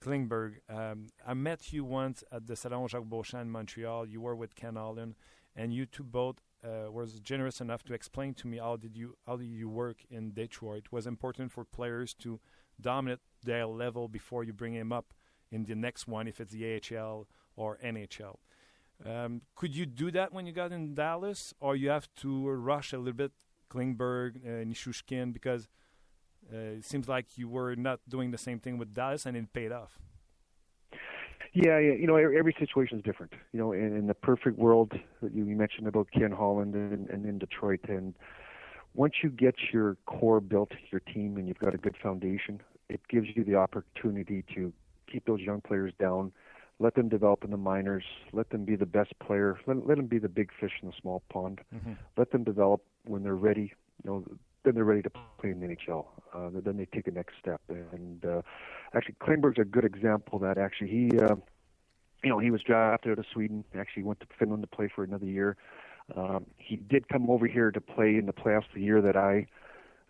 Klingberg. 0.00 0.60
Um, 0.68 1.06
I 1.26 1.32
met 1.34 1.72
you 1.72 1.84
once 1.84 2.22
at 2.30 2.46
the 2.46 2.54
Salon 2.54 2.86
Jacques 2.88 3.08
Beauchamp 3.08 3.40
in 3.40 3.50
Montreal. 3.50 4.06
You 4.06 4.20
were 4.20 4.36
with 4.36 4.54
Ken 4.54 4.76
Allen, 4.76 5.14
and 5.56 5.72
you 5.72 5.86
two 5.86 6.04
both 6.04 6.36
uh, 6.62 6.90
was 6.90 7.20
generous 7.20 7.60
enough 7.60 7.82
to 7.84 7.94
explain 7.94 8.34
to 8.34 8.48
me 8.48 8.58
how 8.58 8.76
did 8.76 8.96
you 8.96 9.16
how 9.26 9.36
did 9.36 9.48
you 9.48 9.68
work 9.70 10.04
in 10.10 10.32
Detroit. 10.32 10.84
It 10.86 10.92
was 10.92 11.06
important 11.06 11.52
for 11.52 11.64
players 11.64 12.14
to 12.14 12.38
dominate 12.80 13.20
their 13.46 13.66
level 13.66 14.08
before 14.08 14.44
you 14.44 14.52
bring 14.52 14.74
him 14.74 14.92
up 14.92 15.14
in 15.50 15.64
the 15.64 15.74
next 15.74 16.06
one, 16.06 16.28
if 16.28 16.40
it's 16.40 16.52
the 16.52 16.80
AHL 16.80 17.26
or 17.56 17.78
NHL. 17.82 18.36
Um, 19.04 19.42
could 19.54 19.74
you 19.74 19.86
do 19.86 20.10
that 20.10 20.32
when 20.32 20.46
you 20.46 20.52
got 20.52 20.72
in 20.72 20.94
Dallas, 20.94 21.54
or 21.60 21.76
you 21.76 21.90
have 21.90 22.08
to 22.16 22.48
rush 22.48 22.92
a 22.92 22.98
little 22.98 23.12
bit, 23.12 23.32
Klingberg, 23.70 24.36
uh, 24.44 24.64
Nishushkin, 24.64 25.32
because 25.32 25.68
uh, 26.52 26.78
it 26.78 26.84
seems 26.84 27.08
like 27.08 27.36
you 27.36 27.48
were 27.48 27.74
not 27.76 28.00
doing 28.08 28.30
the 28.30 28.38
same 28.38 28.58
thing 28.58 28.78
with 28.78 28.94
Dallas, 28.94 29.26
and 29.26 29.36
it 29.36 29.52
paid 29.52 29.72
off. 29.72 29.98
Yeah. 31.52 31.78
You 31.78 32.06
know, 32.06 32.16
every, 32.16 32.54
situation 32.58 32.98
is 32.98 33.04
different. 33.04 33.32
You 33.52 33.60
know, 33.60 33.72
in, 33.72 33.96
in 33.96 34.06
the 34.06 34.14
perfect 34.14 34.58
world 34.58 34.92
that 35.22 35.34
you 35.34 35.44
you 35.44 35.56
mentioned 35.56 35.88
about 35.88 36.08
Ken 36.12 36.30
Holland 36.30 36.74
and, 36.74 37.08
and 37.08 37.24
in 37.24 37.38
Detroit, 37.38 37.80
and 37.88 38.14
once 38.94 39.14
you 39.22 39.30
get 39.30 39.54
your 39.72 39.96
core 40.06 40.40
built, 40.40 40.72
your 40.90 41.00
team, 41.00 41.36
and 41.36 41.46
you've 41.46 41.58
got 41.58 41.74
a 41.74 41.78
good 41.78 41.96
foundation, 42.02 42.60
it 42.88 43.00
gives 43.08 43.28
you 43.34 43.44
the 43.44 43.56
opportunity 43.56 44.44
to 44.54 44.72
keep 45.10 45.24
those 45.26 45.40
young 45.40 45.60
players 45.60 45.92
down, 45.98 46.32
let 46.78 46.94
them 46.94 47.08
develop 47.08 47.44
in 47.44 47.50
the 47.50 47.56
minors, 47.56 48.04
let 48.32 48.50
them 48.50 48.64
be 48.64 48.76
the 48.76 48.86
best 48.86 49.18
player, 49.18 49.58
let, 49.66 49.86
let 49.86 49.96
them 49.96 50.06
be 50.06 50.18
the 50.18 50.28
big 50.28 50.50
fish 50.60 50.72
in 50.82 50.88
the 50.88 50.94
small 51.00 51.22
pond, 51.30 51.60
let 52.16 52.30
them 52.30 52.44
develop 52.44 52.82
when 53.06 53.22
they're 53.22 53.34
ready. 53.34 53.72
You 54.04 54.10
know, 54.10 54.24
then 54.64 54.74
they're 54.74 54.84
ready 54.84 55.02
to 55.02 55.10
play 55.38 55.50
in 55.50 55.60
the 55.60 55.68
NHL. 55.68 56.06
Uh, 56.34 56.50
then 56.62 56.76
they 56.76 56.86
take 56.86 57.06
the 57.06 57.12
next 57.12 57.34
step. 57.40 57.60
And 57.68 58.24
uh, 58.24 58.42
actually, 58.94 59.14
Klingberg's 59.20 59.58
a 59.58 59.64
good 59.64 59.84
example 59.84 60.36
of 60.36 60.42
that. 60.42 60.58
Actually, 60.58 60.88
he, 60.88 61.18
uh, 61.18 61.36
you 62.22 62.28
know, 62.28 62.38
he 62.38 62.50
was 62.50 62.62
drafted 62.62 63.12
out 63.12 63.18
of 63.18 63.24
Sweden. 63.32 63.64
Actually, 63.78 64.02
went 64.02 64.20
to 64.20 64.26
Finland 64.38 64.62
to 64.62 64.66
play 64.66 64.90
for 64.92 65.04
another 65.04 65.24
year. 65.24 65.56
Um, 66.14 66.46
he 66.58 66.76
did 66.76 67.08
come 67.08 67.30
over 67.30 67.46
here 67.46 67.70
to 67.70 67.80
play 67.80 68.16
in 68.16 68.26
the 68.26 68.32
playoffs 68.32 68.66
the 68.74 68.80
year 68.80 69.00
that 69.00 69.16
I 69.16 69.46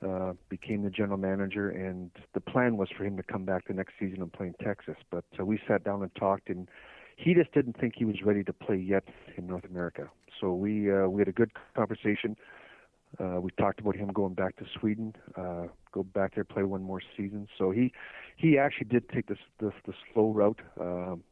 uh, 0.05 0.32
became 0.49 0.82
the 0.82 0.90
general 0.90 1.18
manager, 1.18 1.70
and 1.70 2.11
the 2.34 2.40
plan 2.40 2.76
was 2.76 2.88
for 2.97 3.05
him 3.05 3.16
to 3.16 3.22
come 3.22 3.44
back 3.44 3.66
the 3.66 3.74
next 3.74 3.94
season 3.99 4.20
and 4.22 4.32
play 4.32 4.47
in 4.47 4.55
Texas. 4.64 4.97
But 5.11 5.24
uh, 5.38 5.44
we 5.44 5.59
sat 5.66 5.84
down 5.84 6.03
and 6.03 6.14
talked, 6.14 6.49
and 6.49 6.68
he 7.16 7.34
just 7.34 7.53
didn't 7.53 7.78
think 7.78 7.94
he 7.97 8.05
was 8.05 8.16
ready 8.24 8.44
to 8.44 8.53
play 8.53 8.76
yet 8.76 9.05
in 9.36 9.47
North 9.47 9.64
America. 9.64 10.11
So 10.40 10.53
we 10.53 10.92
uh, 10.92 11.09
we 11.09 11.20
had 11.20 11.28
a 11.28 11.32
good 11.32 11.51
conversation. 11.74 12.36
Uh, 13.18 13.40
we 13.40 13.51
talked 13.53 13.80
about 13.80 13.97
him 13.97 14.09
going 14.09 14.34
back 14.34 14.57
to 14.57 14.64
Sweden, 14.78 15.14
uh, 15.36 15.68
go 15.92 16.03
back 16.03 16.34
there, 16.34 16.44
play 16.44 16.64
one 16.64 16.82
more 16.82 17.01
season. 17.16 17.49
So 17.57 17.70
he 17.70 17.92
he 18.36 18.59
actually 18.59 18.88
did 18.88 19.09
take 19.09 19.26
this 19.28 19.38
the, 19.59 19.72
the 19.86 19.94
slow 20.12 20.30
route. 20.30 20.61
Um, 20.78 21.22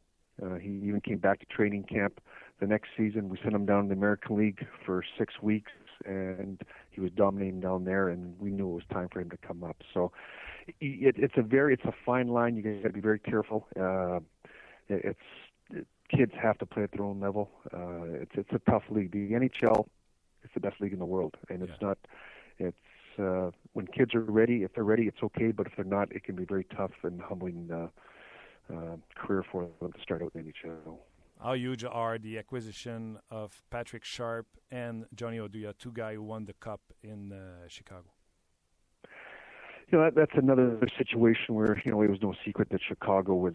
uh, 0.43 0.57
he 0.57 0.71
even 0.85 1.01
came 1.01 1.19
back 1.19 1.39
to 1.41 1.47
training 1.47 1.85
camp 1.85 2.21
the 2.61 2.67
next 2.67 2.89
season. 2.97 3.29
We 3.29 3.39
sent 3.43 3.55
him 3.55 3.67
down 3.67 3.85
to 3.85 3.89
the 3.89 3.95
American 3.95 4.37
League 4.37 4.67
for 4.85 5.05
six 5.19 5.35
weeks, 5.43 5.71
and 6.05 6.61
he 6.91 7.01
was 7.01 7.11
dominating 7.13 7.61
down 7.61 7.85
there. 7.85 8.09
And 8.09 8.39
we 8.39 8.51
knew 8.51 8.71
it 8.71 8.75
was 8.75 8.85
time 8.93 9.09
for 9.13 9.21
him 9.21 9.31
to 9.31 9.37
come 9.39 9.63
up. 9.65 9.77
So 9.93 10.13
it, 10.81 11.17
it's 11.19 11.35
a 11.37 11.43
very 11.43 11.75
it's 11.75 11.85
a 11.85 11.95
fine 12.05 12.29
line. 12.29 12.57
You 12.57 12.63
got 12.63 12.89
to 12.89 12.95
be 12.95 13.01
very 13.01 13.19
careful. 13.19 13.67
Uh, 13.79 14.21
it's 14.89 15.19
it, 15.71 15.87
kids 16.15 16.33
have 16.41 16.59
to 16.59 16.67
play 16.67 16.83
at 16.83 16.93
their 16.93 17.05
own 17.05 17.21
level. 17.21 17.51
Uh, 17.73 18.21
it's 18.23 18.33
it's 18.35 18.53
a 18.53 18.71
tough 18.71 18.85
league. 18.91 19.13
The 19.13 19.31
NHL 19.33 19.87
is 20.43 20.51
the 20.55 20.61
best 20.61 20.81
league 20.81 20.93
in 20.93 20.99
the 20.99 21.07
world, 21.07 21.37
and 21.49 21.63
it's 21.63 21.73
Yeah. 21.81 21.89
not. 21.89 21.99
It's 22.59 23.19
uh, 23.19 23.51
when 23.73 23.87
kids 23.87 24.15
are 24.15 24.21
ready. 24.21 24.63
If 24.63 24.75
they're 24.75 24.85
ready, 24.85 25.05
it's 25.05 25.23
okay. 25.23 25.51
But 25.53 25.67
if 25.67 25.73
they're 25.77 25.85
not, 25.85 26.13
it 26.13 26.25
can 26.25 26.37
be 26.37 26.45
very 26.45 26.65
tough 26.77 26.93
and 27.03 27.21
humbling 27.21 27.71
uh, 27.73 27.89
uh, 28.75 28.97
career 29.17 29.45
for 29.51 29.69
them 29.81 29.93
to 29.93 30.01
start 30.01 30.23
out 30.23 30.33
in 30.35 30.45
the 30.45 30.53
NHL. 30.53 30.99
How 31.43 31.53
huge 31.55 31.85
are 31.85 32.19
the 32.19 32.39
acquisition 32.39 33.19
of 33.31 33.63
Patrick 33.71 34.05
Sharp 34.05 34.47
and 34.71 35.05
Johnny 35.15 35.39
Oduya, 35.39 35.75
two 35.79 35.93
guys 35.93 36.15
who 36.15 36.23
won 36.23 36.47
the 36.47 36.55
cup 36.55 36.81
in 37.03 37.33
uh, 37.33 37.69
Chicago? 37.69 38.15
you 39.91 39.99
know 39.99 40.05
that, 40.05 40.15
that's 40.15 40.33
another 40.35 40.79
situation 40.97 41.55
where 41.55 41.81
you 41.85 41.91
know 41.91 42.03
it 42.03 42.11
was 42.11 42.19
no 42.23 42.35
secret 42.45 42.69
that 42.71 42.81
Chicago 42.87 43.35
was 43.35 43.55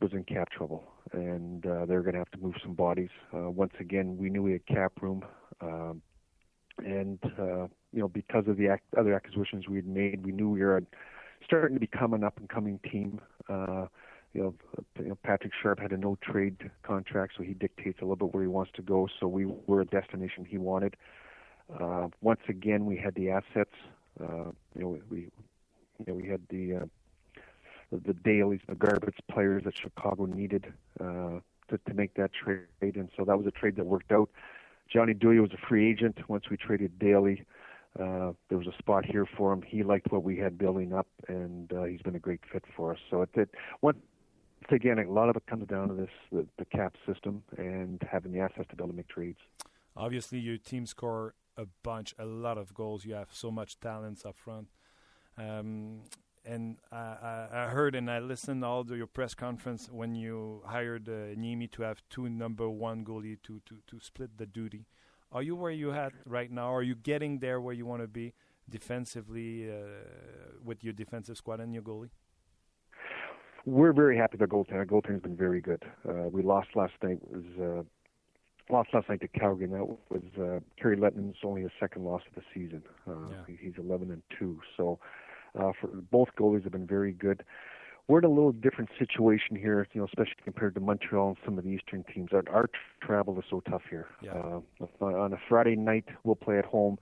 was 0.00 0.12
in 0.12 0.24
cap 0.24 0.50
trouble, 0.50 0.84
and 1.12 1.66
uh, 1.66 1.84
they're 1.86 2.02
going 2.02 2.12
to 2.12 2.18
have 2.18 2.30
to 2.30 2.38
move 2.38 2.54
some 2.62 2.74
bodies. 2.74 3.10
Uh, 3.34 3.50
once 3.50 3.72
again, 3.80 4.16
we 4.16 4.30
knew 4.30 4.42
we 4.42 4.52
had 4.52 4.66
cap 4.66 4.92
room, 5.00 5.24
um, 5.60 6.02
and 6.78 7.18
uh, 7.38 7.66
you 7.92 8.00
know 8.00 8.08
because 8.08 8.44
of 8.48 8.56
the 8.56 8.72
ac- 8.72 8.82
other 8.96 9.14
acquisitions 9.14 9.68
we 9.68 9.76
had 9.76 9.86
made, 9.86 10.24
we 10.24 10.32
knew 10.32 10.50
we 10.50 10.60
were 10.60 10.82
starting 11.44 11.74
to 11.74 11.80
become 11.80 12.12
an 12.12 12.24
up 12.24 12.36
and 12.38 12.48
coming 12.48 12.78
team. 12.90 13.20
Uh, 13.48 13.86
you 14.34 14.54
know, 14.98 15.18
Patrick 15.22 15.52
Sharp 15.60 15.80
had 15.80 15.92
a 15.92 15.96
no 15.96 16.16
trade 16.20 16.70
contract, 16.82 17.34
so 17.36 17.42
he 17.42 17.54
dictates 17.54 18.00
a 18.00 18.04
little 18.04 18.16
bit 18.16 18.34
where 18.34 18.42
he 18.42 18.48
wants 18.48 18.72
to 18.74 18.82
go. 18.82 19.08
So 19.18 19.26
we 19.26 19.46
were 19.66 19.80
a 19.80 19.86
destination 19.86 20.44
he 20.44 20.58
wanted. 20.58 20.96
Uh, 21.80 22.08
once 22.20 22.40
again, 22.48 22.86
we 22.86 22.96
had 22.96 23.14
the 23.14 23.30
assets. 23.30 23.74
Uh, 24.20 24.50
you 24.74 24.82
know, 24.82 24.98
we 25.10 25.18
you 25.98 26.04
know, 26.06 26.14
we 26.14 26.28
had 26.28 26.40
the 26.50 26.76
uh, 26.76 26.84
the, 27.90 27.98
the 27.98 28.12
dailies, 28.12 28.60
the 28.68 28.74
garbage 28.74 29.16
players 29.30 29.64
that 29.64 29.76
Chicago 29.76 30.26
needed 30.26 30.72
uh, 31.00 31.40
to 31.68 31.78
to 31.86 31.94
make 31.94 32.14
that 32.14 32.30
trade, 32.32 32.66
and 32.96 33.08
so 33.16 33.24
that 33.24 33.36
was 33.36 33.46
a 33.46 33.50
trade 33.50 33.76
that 33.76 33.86
worked 33.86 34.12
out. 34.12 34.30
Johnny 34.92 35.14
Dewey 35.14 35.40
was 35.40 35.52
a 35.52 35.66
free 35.68 35.88
agent. 35.90 36.18
Once 36.28 36.48
we 36.50 36.56
traded 36.56 36.98
Daly, 36.98 37.44
uh, 37.98 38.32
there 38.48 38.58
was 38.58 38.66
a 38.66 38.76
spot 38.78 39.04
here 39.04 39.26
for 39.36 39.52
him. 39.52 39.62
He 39.62 39.82
liked 39.82 40.10
what 40.10 40.22
we 40.22 40.36
had 40.38 40.56
building 40.56 40.92
up, 40.94 41.08
and 41.26 41.72
uh, 41.72 41.84
he's 41.84 42.00
been 42.00 42.14
a 42.14 42.20
great 42.20 42.40
fit 42.50 42.64
for 42.74 42.92
us. 42.92 42.98
So 43.10 43.22
it, 43.22 43.30
it 43.34 43.50
once 43.82 43.98
again, 44.70 44.98
a 44.98 45.10
lot 45.10 45.28
of 45.28 45.36
it 45.36 45.46
comes 45.46 45.66
down 45.66 45.88
to 45.88 45.94
this 45.94 46.10
the, 46.32 46.46
the 46.58 46.64
cap 46.64 46.94
system 47.06 47.42
and 47.56 48.00
having 48.10 48.32
the 48.32 48.40
assets 48.40 48.68
to 48.70 48.76
be 48.76 48.82
able 48.82 48.92
to 48.92 48.96
make 48.96 49.08
trades. 49.08 49.38
Obviously, 49.96 50.38
your 50.38 50.58
team 50.58 50.86
score 50.86 51.34
a 51.56 51.66
bunch, 51.82 52.14
a 52.18 52.24
lot 52.24 52.56
of 52.56 52.72
goals. 52.72 53.04
You 53.04 53.14
have 53.14 53.28
so 53.32 53.50
much 53.50 53.80
talents 53.80 54.24
up 54.24 54.36
front. 54.36 54.68
Um, 55.36 56.02
and 56.44 56.78
I, 56.90 57.46
I, 57.52 57.66
heard 57.68 57.94
and 57.94 58.10
I 58.10 58.20
listened 58.20 58.64
all 58.64 58.84
to 58.84 58.96
your 58.96 59.06
press 59.06 59.34
conference 59.34 59.88
when 59.90 60.14
you 60.14 60.62
hired 60.64 61.08
uh, 61.08 61.36
Niemi 61.36 61.70
to 61.72 61.82
have 61.82 62.02
two 62.08 62.28
number 62.28 62.68
one 62.70 63.04
goalie 63.04 63.36
to, 63.42 63.60
to, 63.66 63.76
to 63.86 64.00
split 64.00 64.38
the 64.38 64.46
duty. 64.46 64.86
Are 65.30 65.42
you 65.42 65.54
where 65.56 65.70
you 65.70 65.92
at 65.92 66.12
right 66.24 66.50
now? 66.50 66.74
Are 66.74 66.82
you 66.82 66.94
getting 66.94 67.40
there 67.40 67.60
where 67.60 67.74
you 67.74 67.84
want 67.84 68.02
to 68.02 68.08
be 68.08 68.32
defensively 68.68 69.70
uh, 69.70 69.74
with 70.64 70.82
your 70.82 70.94
defensive 70.94 71.36
squad 71.36 71.60
and 71.60 71.74
your 71.74 71.82
goalie? 71.82 72.10
We're 73.64 73.92
very 73.92 74.16
happy 74.16 74.36
with 74.38 74.42
our 74.42 74.46
goaltender. 74.46 74.74
Our 74.76 74.86
goaltender's 74.86 75.22
been 75.22 75.36
very 75.36 75.60
good. 75.60 75.82
Uh, 76.08 76.28
we 76.30 76.42
lost 76.42 76.68
last 76.74 76.92
night. 77.02 77.18
It 77.22 77.30
was 77.58 77.84
uh, 78.70 78.72
lost 78.72 78.90
last 78.94 79.08
night 79.08 79.20
to 79.20 79.28
Calgary, 79.28 79.64
and 79.66 79.74
that 79.74 79.86
was 80.10 80.22
uh, 80.40 80.60
Kerry 80.80 80.96
Lettman's 80.96 81.36
only 81.44 81.62
his 81.62 81.70
second 81.78 82.04
loss 82.04 82.22
of 82.28 82.34
the 82.34 82.42
season. 82.54 82.82
Uh, 83.06 83.12
Yeah. 83.30 83.56
He's 83.60 83.74
11 83.78 84.10
and 84.10 84.22
two. 84.38 84.60
So 84.76 84.98
uh, 85.58 85.72
for 85.80 85.88
both 86.10 86.28
goalies 86.38 86.62
have 86.64 86.72
been 86.72 86.86
very 86.86 87.12
good. 87.12 87.44
We're 88.06 88.20
in 88.20 88.24
a 88.24 88.28
little 88.30 88.52
different 88.52 88.88
situation 88.98 89.54
here, 89.54 89.86
you 89.92 90.00
know, 90.00 90.06
especially 90.06 90.40
compared 90.42 90.74
to 90.76 90.80
Montreal 90.80 91.28
and 91.28 91.36
some 91.44 91.58
of 91.58 91.64
the 91.64 91.70
Eastern 91.70 92.04
teams. 92.14 92.30
Our, 92.32 92.42
our 92.50 92.70
travel 93.02 93.38
is 93.38 93.44
so 93.50 93.60
tough 93.68 93.82
here. 93.90 94.06
Yeah. 94.22 94.32
Uh, 95.00 95.04
on 95.04 95.34
a 95.34 95.38
Friday 95.46 95.76
night, 95.76 96.06
we'll 96.24 96.34
play 96.36 96.58
at 96.58 96.64
home, 96.64 96.98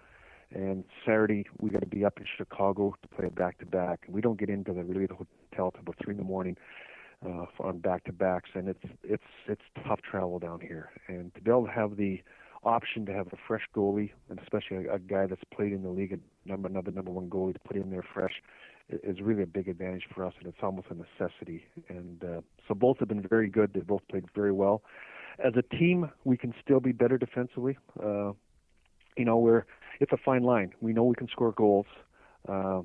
and 0.54 0.84
Saturday 1.04 1.44
we 1.58 1.70
got 1.70 1.80
to 1.80 1.86
be 1.86 2.04
up 2.04 2.18
in 2.18 2.26
Chicago 2.36 2.94
to 3.02 3.08
play 3.08 3.26
a 3.26 3.30
back-to-back. 3.30 4.06
We 4.08 4.20
don't 4.20 4.38
get 4.38 4.48
into 4.48 4.72
the 4.72 4.84
really 4.84 5.06
the 5.06 5.14
hotel 5.14 5.70
till 5.70 5.80
about 5.80 5.96
three 6.02 6.12
in 6.12 6.18
the 6.18 6.24
morning 6.24 6.56
uh, 7.24 7.46
on 7.60 7.78
back-to-backs, 7.78 8.50
and 8.54 8.68
it's 8.68 8.84
it's 9.02 9.22
it's 9.48 9.62
tough 9.86 10.00
travel 10.02 10.38
down 10.38 10.60
here. 10.60 10.90
And 11.08 11.34
to 11.34 11.40
be 11.40 11.50
able 11.50 11.66
to 11.66 11.72
have 11.72 11.96
the 11.96 12.22
option 12.62 13.06
to 13.06 13.12
have 13.12 13.28
a 13.28 13.36
fresh 13.46 13.62
goalie, 13.74 14.10
and 14.28 14.38
especially 14.40 14.86
a, 14.86 14.94
a 14.94 14.98
guy 14.98 15.26
that's 15.26 15.42
played 15.54 15.72
in 15.72 15.82
the 15.82 15.90
league, 15.90 16.18
number 16.44 16.68
another 16.68 16.90
number 16.90 17.10
one 17.10 17.28
goalie 17.28 17.52
to 17.52 17.60
put 17.60 17.76
in 17.76 17.90
there 17.90 18.04
fresh, 18.14 18.42
is 18.88 19.20
really 19.20 19.42
a 19.42 19.46
big 19.46 19.68
advantage 19.68 20.04
for 20.14 20.24
us, 20.24 20.34
and 20.38 20.48
it's 20.48 20.58
almost 20.62 20.88
a 20.90 20.94
necessity. 20.94 21.64
And 21.88 22.22
uh, 22.24 22.40
so 22.68 22.74
both 22.74 22.98
have 22.98 23.08
been 23.08 23.22
very 23.22 23.48
good. 23.48 23.72
They've 23.72 23.86
both 23.86 24.02
played 24.10 24.24
very 24.34 24.52
well. 24.52 24.82
As 25.44 25.52
a 25.56 25.76
team, 25.76 26.10
we 26.24 26.36
can 26.36 26.54
still 26.62 26.80
be 26.80 26.92
better 26.92 27.18
defensively. 27.18 27.76
Uh, 28.02 28.32
you 29.16 29.24
know, 29.24 29.38
we're 29.38 29.64
it's 30.00 30.12
a 30.12 30.16
fine 30.16 30.42
line. 30.42 30.72
We 30.80 30.92
know 30.92 31.04
we 31.04 31.14
can 31.14 31.28
score 31.28 31.52
goals, 31.52 31.86
uh, 32.48 32.82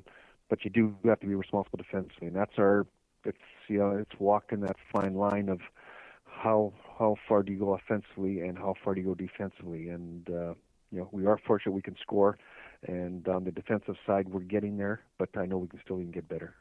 but 0.48 0.64
you 0.64 0.70
do 0.70 0.94
have 1.04 1.20
to 1.20 1.26
be 1.26 1.34
responsible 1.34 1.78
defensively, 1.78 2.28
and 2.28 2.36
that's 2.36 2.58
our. 2.58 2.86
It's 3.24 3.38
you 3.68 3.78
know, 3.78 3.90
it's 3.90 4.18
walking 4.18 4.60
that 4.60 4.76
fine 4.92 5.14
line 5.14 5.48
of 5.48 5.60
how 6.26 6.72
how 6.98 7.16
far 7.28 7.42
do 7.42 7.52
you 7.52 7.58
go 7.58 7.74
offensively 7.74 8.40
and 8.40 8.58
how 8.58 8.74
far 8.82 8.94
do 8.94 9.00
you 9.00 9.06
go 9.06 9.14
defensively, 9.14 9.88
and 9.90 10.28
uh, 10.28 10.54
you 10.90 10.98
know 10.98 11.08
we 11.12 11.26
are 11.26 11.38
fortunate 11.46 11.72
we 11.72 11.82
can 11.82 11.96
score, 12.00 12.38
and 12.86 13.28
on 13.28 13.44
the 13.44 13.52
defensive 13.52 13.96
side 14.06 14.28
we're 14.28 14.40
getting 14.40 14.76
there, 14.76 15.02
but 15.18 15.28
I 15.36 15.46
know 15.46 15.58
we 15.58 15.68
can 15.68 15.80
still 15.84 16.00
even 16.00 16.10
get 16.10 16.28
better. 16.28 16.54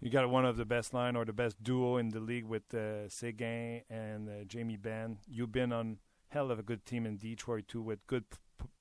You 0.00 0.10
got 0.10 0.28
one 0.28 0.44
of 0.44 0.56
the 0.56 0.66
best 0.66 0.92
line 0.92 1.16
or 1.16 1.24
the 1.24 1.32
best 1.32 1.62
duo 1.62 1.96
in 1.96 2.10
the 2.10 2.20
league 2.20 2.44
with 2.44 2.74
uh, 2.74 3.08
Seguin 3.08 3.82
and 3.88 4.28
uh, 4.28 4.44
Jamie 4.46 4.76
Benn. 4.76 5.18
You've 5.26 5.52
been 5.52 5.72
on 5.72 5.98
hell 6.28 6.50
of 6.50 6.58
a 6.58 6.62
good 6.62 6.84
team 6.84 7.06
in 7.06 7.16
Detroit 7.16 7.66
too, 7.66 7.80
with 7.80 8.06
good 8.06 8.24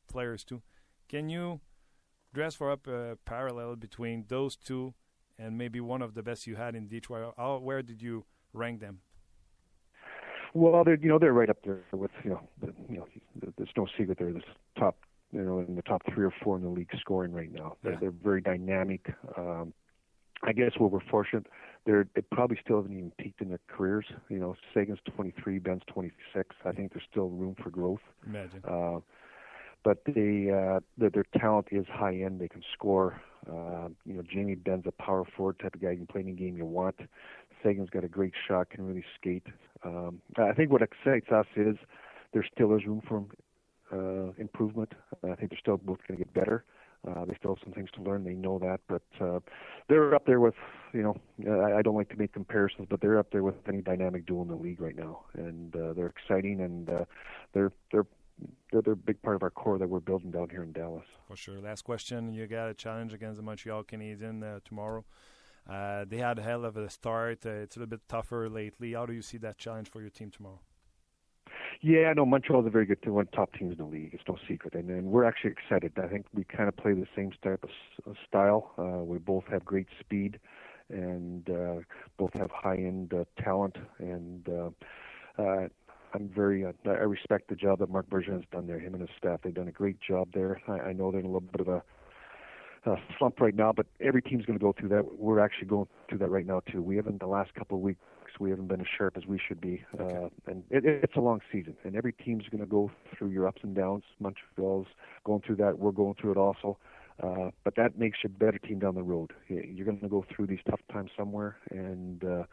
players 0.07 0.43
too. 0.43 0.61
Can 1.07 1.29
you 1.29 1.59
dress 2.33 2.55
for 2.55 2.71
up 2.71 2.87
a 2.87 3.17
parallel 3.25 3.75
between 3.75 4.25
those 4.27 4.55
two 4.55 4.93
and 5.37 5.57
maybe 5.57 5.79
one 5.79 6.01
of 6.01 6.13
the 6.13 6.23
best 6.23 6.47
you 6.47 6.55
had 6.55 6.75
in 6.75 6.87
Detroit? 6.87 7.33
How, 7.37 7.57
where 7.57 7.81
did 7.81 8.01
you 8.01 8.25
rank 8.53 8.79
them? 8.79 8.99
Well, 10.53 10.83
they're 10.85 10.95
you 10.95 11.09
know 11.09 11.19
they're 11.19 11.33
right 11.33 11.49
up 11.49 11.57
there 11.65 11.81
with 11.91 12.11
you 12.23 12.29
know 12.31 12.41
the, 12.61 12.73
you 12.89 12.97
know 12.97 13.07
there's 13.57 13.69
no 13.75 13.87
secret 13.97 14.17
they're 14.17 14.31
the 14.31 14.41
top 14.79 14.95
you 15.33 15.41
know 15.41 15.59
in 15.59 15.75
the 15.75 15.81
top 15.81 16.01
three 16.13 16.23
or 16.25 16.33
four 16.41 16.55
in 16.55 16.63
the 16.63 16.69
league 16.69 16.89
scoring 16.99 17.33
right 17.33 17.51
now. 17.51 17.75
They're 17.83 17.93
Yeah. 17.93 17.99
they're 17.99 18.13
very 18.23 18.39
dynamic. 18.41 19.13
Um, 19.37 19.73
I 20.43 20.53
guess 20.53 20.71
where 20.77 20.87
we're 20.87 21.01
fortunate, 21.11 21.47
they're 21.85 22.07
they 22.15 22.21
probably 22.21 22.57
still 22.63 22.77
haven't 22.77 22.93
even 22.97 23.11
peaked 23.19 23.41
in 23.41 23.49
their 23.49 23.59
careers. 23.67 24.05
You 24.29 24.39
know, 24.39 24.55
Sagan's 24.73 24.99
23, 25.13 25.59
Ben's 25.59 25.81
26. 25.87 26.55
I 26.63 26.71
think 26.71 26.93
there's 26.93 27.05
still 27.11 27.29
room 27.29 27.55
for 27.61 27.69
growth. 27.69 28.01
Imagine. 28.25 28.61
Uh, 28.63 28.99
but 29.85 29.99
they, 30.05 30.49
uh, 30.51 30.81
their, 30.97 31.11
their 31.11 31.25
talent 31.37 31.67
is 31.71 31.85
high 31.87 32.15
end. 32.15 32.41
They 32.41 32.49
can 32.49 32.63
score. 32.73 33.21
Uh, 33.47 33.89
you 34.05 34.15
know, 34.15 34.23
Jamie 34.23 34.55
Ben's 34.55 34.85
a 34.87 34.91
power 34.91 35.23
forward 35.37 35.59
type 35.59 35.75
of 35.75 35.81
guy. 35.81 35.91
You 35.91 35.97
can 35.97 36.07
play 36.07 36.21
any 36.21 36.33
game 36.33 36.57
you 36.57 36.65
want. 36.65 36.95
Sagan's 37.63 37.91
got 37.91 38.03
a 38.03 38.07
great 38.07 38.33
shot, 38.47 38.71
can 38.71 38.85
really 38.85 39.05
skate. 39.17 39.45
Um, 39.85 40.19
I 40.37 40.53
think 40.53 40.71
what 40.71 40.81
excites 40.81 41.31
us 41.31 41.45
is 41.55 41.77
there 42.33 42.45
still 42.51 42.75
is 42.75 42.85
room 42.85 43.01
for 43.07 43.23
uh, 43.93 44.33
improvement. 44.37 44.93
I 45.23 45.35
think 45.35 45.51
they're 45.51 45.59
still 45.59 45.77
both 45.77 45.99
going 46.07 46.17
to 46.17 46.25
get 46.25 46.33
better. 46.33 46.65
Uh, 47.07 47.23
they 47.25 47.35
still 47.37 47.53
have 47.53 47.63
some 47.63 47.73
things 47.73 47.89
to 47.93 48.01
learn. 48.01 48.23
They 48.23 48.33
know 48.33 48.57
that, 48.57 48.79
but 48.89 49.03
uh, 49.23 49.39
they're 49.87 50.15
up 50.15 50.25
there 50.25 50.39
with, 50.39 50.55
you 50.91 51.03
know, 51.03 51.15
I, 51.63 51.77
I 51.77 51.81
don't 51.83 51.95
like 51.95 52.09
to 52.09 52.15
make 52.15 52.33
comparisons, 52.33 52.87
but 52.89 52.99
they're 52.99 53.19
up 53.19 53.31
there 53.31 53.43
with 53.43 53.55
any 53.67 53.81
dynamic 53.81 54.25
duo 54.25 54.41
in 54.41 54.47
the 54.47 54.55
league 54.55 54.81
right 54.81 54.95
now, 54.95 55.21
and 55.35 55.75
uh, 55.75 55.93
they're 55.93 56.07
exciting, 56.07 56.61
and 56.61 56.89
uh, 56.89 57.05
they're 57.53 57.71
they're 57.91 58.07
they're 58.71 58.81
they're 58.81 58.93
a 58.93 58.97
big 58.97 59.21
part 59.21 59.35
of 59.35 59.43
our 59.43 59.49
core 59.49 59.77
that 59.77 59.87
we're 59.87 59.99
building 59.99 60.31
down 60.31 60.49
here 60.49 60.63
in 60.63 60.71
Dallas. 60.71 61.05
For 61.27 61.35
sure. 61.35 61.59
Last 61.59 61.83
question. 61.83 62.33
You 62.33 62.47
got 62.47 62.69
a 62.69 62.73
challenge 62.73 63.13
against 63.13 63.37
the 63.37 63.43
Montreal 63.43 63.83
Canadiens 63.83 64.43
uh, 64.43 64.59
tomorrow. 64.65 65.05
Uh, 65.69 66.05
they 66.07 66.17
had 66.17 66.37
a 66.37 66.43
hell 66.43 66.63
of 66.63 66.77
a 66.77 66.89
start. 66.89 67.45
Uh, 67.45 67.49
it's 67.49 67.75
a 67.75 67.79
little 67.79 67.89
bit 67.89 68.01
tougher 68.07 68.49
lately. 68.49 68.93
How 68.93 69.05
do 69.05 69.13
you 69.13 69.21
see 69.21 69.37
that 69.39 69.57
challenge 69.57 69.89
for 69.89 70.01
your 70.01 70.11
team 70.11 70.29
tomorrow? 70.29 70.59
Yeah, 71.81 72.07
I 72.07 72.13
no, 72.13 72.25
Montreal's 72.25 72.65
a 72.65 72.69
very 72.69 72.85
good 72.85 73.01
team, 73.01 73.13
one 73.13 73.25
of 73.25 73.31
the 73.31 73.35
top 73.35 73.53
teams 73.53 73.71
in 73.71 73.77
the 73.77 73.85
league. 73.85 74.11
It's 74.13 74.23
no 74.27 74.37
secret, 74.47 74.73
and, 74.75 74.89
and 74.89 75.07
we're 75.07 75.25
actually 75.25 75.51
excited. 75.51 75.91
I 76.01 76.07
think 76.07 76.25
we 76.33 76.43
kind 76.43 76.69
of 76.69 76.75
play 76.77 76.93
the 76.93 77.07
same 77.15 77.31
type 77.43 77.63
of 77.63 77.69
of 78.09 78.15
style. 78.27 78.71
Uh, 78.77 79.03
we 79.03 79.17
both 79.17 79.43
have 79.51 79.65
great 79.65 79.87
speed, 79.99 80.39
and 80.89 81.49
uh, 81.49 81.75
both 82.17 82.33
have 82.33 82.49
high-end 82.51 83.13
uh, 83.13 83.25
talent. 83.41 83.75
And 83.99 84.47
uh, 84.49 84.69
uh, 85.41 85.67
I'm 86.15 86.29
very, 86.33 86.65
uh, 86.65 86.71
I 86.85 86.91
respect 86.91 87.49
the 87.49 87.55
job 87.55 87.79
that 87.79 87.89
Mark 87.89 88.09
Bergevin's 88.09 88.45
done 88.51 88.67
there. 88.67 88.79
Him 88.79 88.93
and 88.93 89.01
his 89.01 89.09
staff, 89.17 89.41
they've 89.43 89.53
done 89.53 89.67
a 89.67 89.71
great 89.73 89.97
job 89.99 90.29
there. 90.33 90.61
I, 90.67 90.89
I 90.89 90.93
know 90.93 91.11
they're 91.11 91.19
in 91.19 91.25
a 91.25 91.29
little 91.29 91.41
bit 91.41 91.61
of 91.61 91.67
a 91.67 91.83
uh, 92.89 92.95
slump 93.17 93.39
right 93.41 93.55
now, 93.55 93.73
but 93.73 93.85
every 93.99 94.21
team's 94.21 94.45
going 94.45 94.57
to 94.57 94.63
go 94.63 94.73
through 94.77 94.89
that. 94.89 95.19
We're 95.19 95.39
actually 95.39 95.67
going 95.67 95.87
through 96.07 96.19
that 96.19 96.29
right 96.29 96.45
now 96.45 96.61
too. 96.71 96.81
We 96.81 96.95
haven't 96.95 97.19
the 97.19 97.27
last 97.27 97.53
couple 97.55 97.77
of 97.77 97.83
weeks. 97.83 97.99
We 98.39 98.49
haven't 98.49 98.67
been 98.67 98.81
as 98.81 98.87
sharp 98.97 99.17
as 99.17 99.25
we 99.25 99.39
should 99.47 99.61
be, 99.61 99.83
uh, 99.97 100.27
and 100.45 100.63
it, 100.69 100.85
it's 100.85 101.15
a 101.15 101.21
long 101.21 101.39
season. 101.51 101.75
And 101.85 101.95
every 101.95 102.11
team's 102.11 102.43
going 102.51 102.59
to 102.59 102.69
go 102.69 102.91
through 103.17 103.29
your 103.29 103.47
ups 103.47 103.61
and 103.63 103.73
downs. 103.73 104.03
Montreal's 104.19 104.87
going 105.23 105.41
through 105.41 105.55
that. 105.57 105.79
We're 105.79 105.91
going 105.91 106.15
through 106.19 106.31
it 106.31 106.37
also. 106.37 106.77
Uh, 107.23 107.51
but 107.63 107.75
that 107.77 107.97
makes 107.97 108.19
you 108.23 108.29
a 108.35 108.37
better 108.37 108.57
team 108.57 108.79
down 108.79 108.93
the 108.93 109.03
road. 109.03 109.31
You're 109.47 109.85
going 109.85 110.01
to 110.01 110.09
go 110.09 110.25
through 110.35 110.47
these 110.47 110.59
tough 110.69 110.81
times 110.91 111.11
somewhere, 111.17 111.55
and 111.71 112.23
uh, 112.25 112.43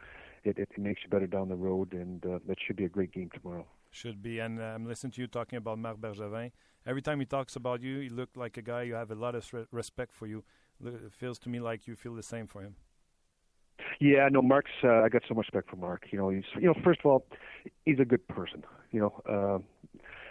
it, 0.43 0.57
it 0.57 0.69
makes 0.77 1.01
you 1.03 1.09
better 1.09 1.27
down 1.27 1.49
the 1.49 1.55
road, 1.55 1.93
and 1.93 2.25
uh, 2.25 2.39
that 2.47 2.57
should 2.65 2.75
be 2.75 2.85
a 2.85 2.89
great 2.89 3.11
game 3.11 3.29
tomorrow. 3.33 3.65
Should 3.91 4.21
be. 4.21 4.39
And 4.39 4.59
uh, 4.59 4.63
I'm 4.63 4.85
listening 4.85 5.11
to 5.11 5.21
you 5.21 5.27
talking 5.27 5.57
about 5.57 5.77
Marc 5.79 5.97
Bergevin. 5.97 6.51
Every 6.85 7.01
time 7.01 7.19
he 7.19 7.25
talks 7.25 7.55
about 7.55 7.81
you, 7.81 7.97
you 7.99 8.09
look 8.09 8.29
like 8.35 8.57
a 8.57 8.61
guy 8.61 8.83
you 8.83 8.95
have 8.95 9.11
a 9.11 9.15
lot 9.15 9.35
of 9.35 9.49
respect 9.71 10.13
for 10.13 10.27
you. 10.27 10.43
It 10.83 11.13
feels 11.13 11.39
to 11.39 11.49
me 11.49 11.59
like 11.59 11.87
you 11.87 11.95
feel 11.95 12.15
the 12.15 12.23
same 12.23 12.47
for 12.47 12.61
him. 12.61 12.75
Yeah, 13.99 14.27
no, 14.29 14.41
Mark's. 14.41 14.71
Uh, 14.83 15.01
I 15.01 15.09
got 15.09 15.21
so 15.27 15.33
much 15.33 15.45
respect 15.47 15.69
for 15.69 15.77
Mark. 15.77 16.07
You 16.11 16.17
know, 16.19 16.29
he's. 16.29 16.43
You 16.55 16.67
know, 16.67 16.75
first 16.83 16.99
of 17.01 17.05
all, 17.05 17.25
he's 17.85 17.99
a 17.99 18.05
good 18.05 18.27
person. 18.27 18.63
You 18.91 18.99
know, 19.01 19.63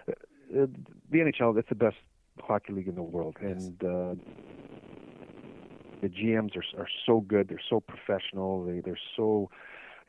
uh, 0.06 0.14
the 0.50 0.68
NHL. 1.12 1.56
It's 1.58 1.68
the 1.68 1.74
best 1.74 1.96
hockey 2.40 2.72
league 2.72 2.88
in 2.88 2.94
the 2.94 3.02
world, 3.02 3.36
and 3.40 3.82
uh, 3.82 4.14
the 6.02 6.08
GMs 6.08 6.56
are 6.56 6.80
are 6.80 6.88
so 7.06 7.20
good. 7.20 7.48
They're 7.48 7.60
so 7.70 7.80
professional. 7.80 8.64
They 8.64 8.80
they're 8.80 8.98
so, 9.16 9.50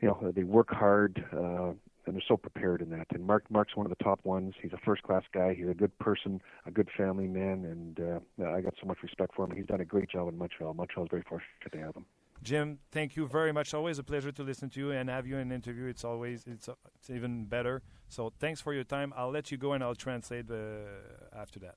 you 0.04 0.10
know, 0.10 0.32
they 0.32 0.42
work 0.42 0.70
hard. 0.70 1.24
Uh, 1.32 1.72
and 2.06 2.14
they're 2.14 2.22
so 2.28 2.36
prepared 2.36 2.82
in 2.82 2.90
that. 2.90 3.06
And 3.14 3.26
Mark 3.26 3.50
Mark's 3.50 3.74
one 3.76 3.86
of 3.86 3.90
the 3.96 4.04
top 4.04 4.20
ones. 4.24 4.52
He's 4.60 4.74
a 4.74 4.78
first 4.84 5.02
class 5.04 5.22
guy. 5.32 5.54
He's 5.54 5.70
a 5.70 5.72
good 5.72 5.98
person, 5.98 6.38
a 6.66 6.70
good 6.70 6.90
family 6.94 7.26
man, 7.26 7.64
and 7.64 7.98
uh, 7.98 8.50
I 8.50 8.60
got 8.60 8.74
so 8.78 8.86
much 8.86 8.98
respect 9.02 9.34
for 9.34 9.46
him. 9.46 9.56
He's 9.56 9.64
done 9.64 9.80
a 9.80 9.86
great 9.86 10.10
job 10.10 10.28
in 10.28 10.36
Montreal. 10.36 10.74
Montreal's 10.74 11.08
very 11.10 11.22
fortunate 11.22 11.72
to 11.72 11.78
have 11.78 11.96
him. 11.96 12.04
Jim, 12.42 12.78
thank 12.92 13.16
you 13.16 13.26
very 13.26 13.52
much. 13.52 13.72
Always 13.72 13.98
a 13.98 14.02
pleasure 14.02 14.32
to 14.32 14.42
listen 14.42 14.68
to 14.68 14.80
you 14.80 14.90
and 14.90 15.08
have 15.08 15.26
you 15.26 15.36
in 15.36 15.50
an 15.50 15.52
interview. 15.52 15.86
It's 15.86 16.04
always 16.04 16.44
it's, 16.46 16.68
it's 16.96 17.08
even 17.08 17.46
better. 17.46 17.80
So 18.10 18.30
thanks 18.38 18.60
for 18.60 18.74
your 18.74 18.84
time. 18.84 19.14
I'll 19.16 19.30
let 19.30 19.50
you 19.50 19.56
go 19.56 19.72
and 19.72 19.82
I'll 19.82 19.94
translate 19.94 20.50
uh, 20.50 21.34
after 21.34 21.58
that. 21.60 21.76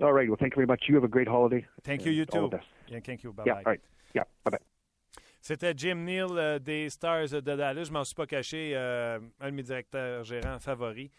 All 0.00 0.14
right. 0.14 0.26
Well, 0.26 0.38
thank 0.40 0.54
you 0.54 0.60
very 0.60 0.66
much. 0.66 0.84
You 0.88 0.94
have 0.94 1.04
a 1.04 1.08
great 1.08 1.28
holiday. 1.28 1.66
Thank 1.82 2.06
you. 2.06 2.12
You 2.12 2.24
too. 2.24 2.50
Yeah, 2.88 3.00
thank 3.04 3.22
you. 3.22 3.34
Bye 3.34 3.42
yeah, 3.44 3.52
bye. 3.52 3.62
All 3.66 3.72
right. 3.72 3.80
Yeah. 4.14 4.24
Bye 4.44 4.52
bye. 4.52 4.58
C'était 5.44 5.74
Jim 5.76 5.96
Neal 5.96 6.38
euh, 6.38 6.58
des 6.58 6.88
Stars 6.88 7.28
de 7.28 7.40
Dallas. 7.40 7.84
Je 7.84 7.92
m'en 7.92 8.02
suis 8.02 8.14
pas 8.14 8.26
caché. 8.26 8.72
Euh, 8.74 9.20
un 9.40 9.50
de 9.50 9.54
mes 9.54 9.62
directeurs 9.62 10.24
gérants 10.24 10.58
favoris. 10.58 11.10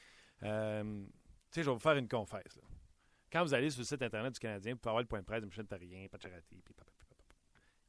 Euh, 0.42 0.84
tu 0.84 1.12
sais, 1.52 1.62
je 1.62 1.70
vais 1.70 1.74
vous 1.76 1.80
faire 1.80 1.96
une 1.96 2.08
confesse. 2.08 2.56
Là. 2.56 2.64
Quand 3.32 3.44
vous 3.44 3.54
allez 3.54 3.70
sur 3.70 3.82
le 3.82 3.86
site 3.86 4.02
Internet 4.02 4.34
du 4.34 4.40
Canadien, 4.40 4.74
vous 4.74 4.80
pouvez 4.80 4.90
avoir 4.90 5.04
le 5.04 5.08
point 5.08 5.20
de 5.20 5.26
presse 5.26 5.42
de 5.42 5.46
Michel 5.46 5.68
Tarien, 5.68 6.08
Pacharati, 6.08 6.60
puis. 6.64 6.74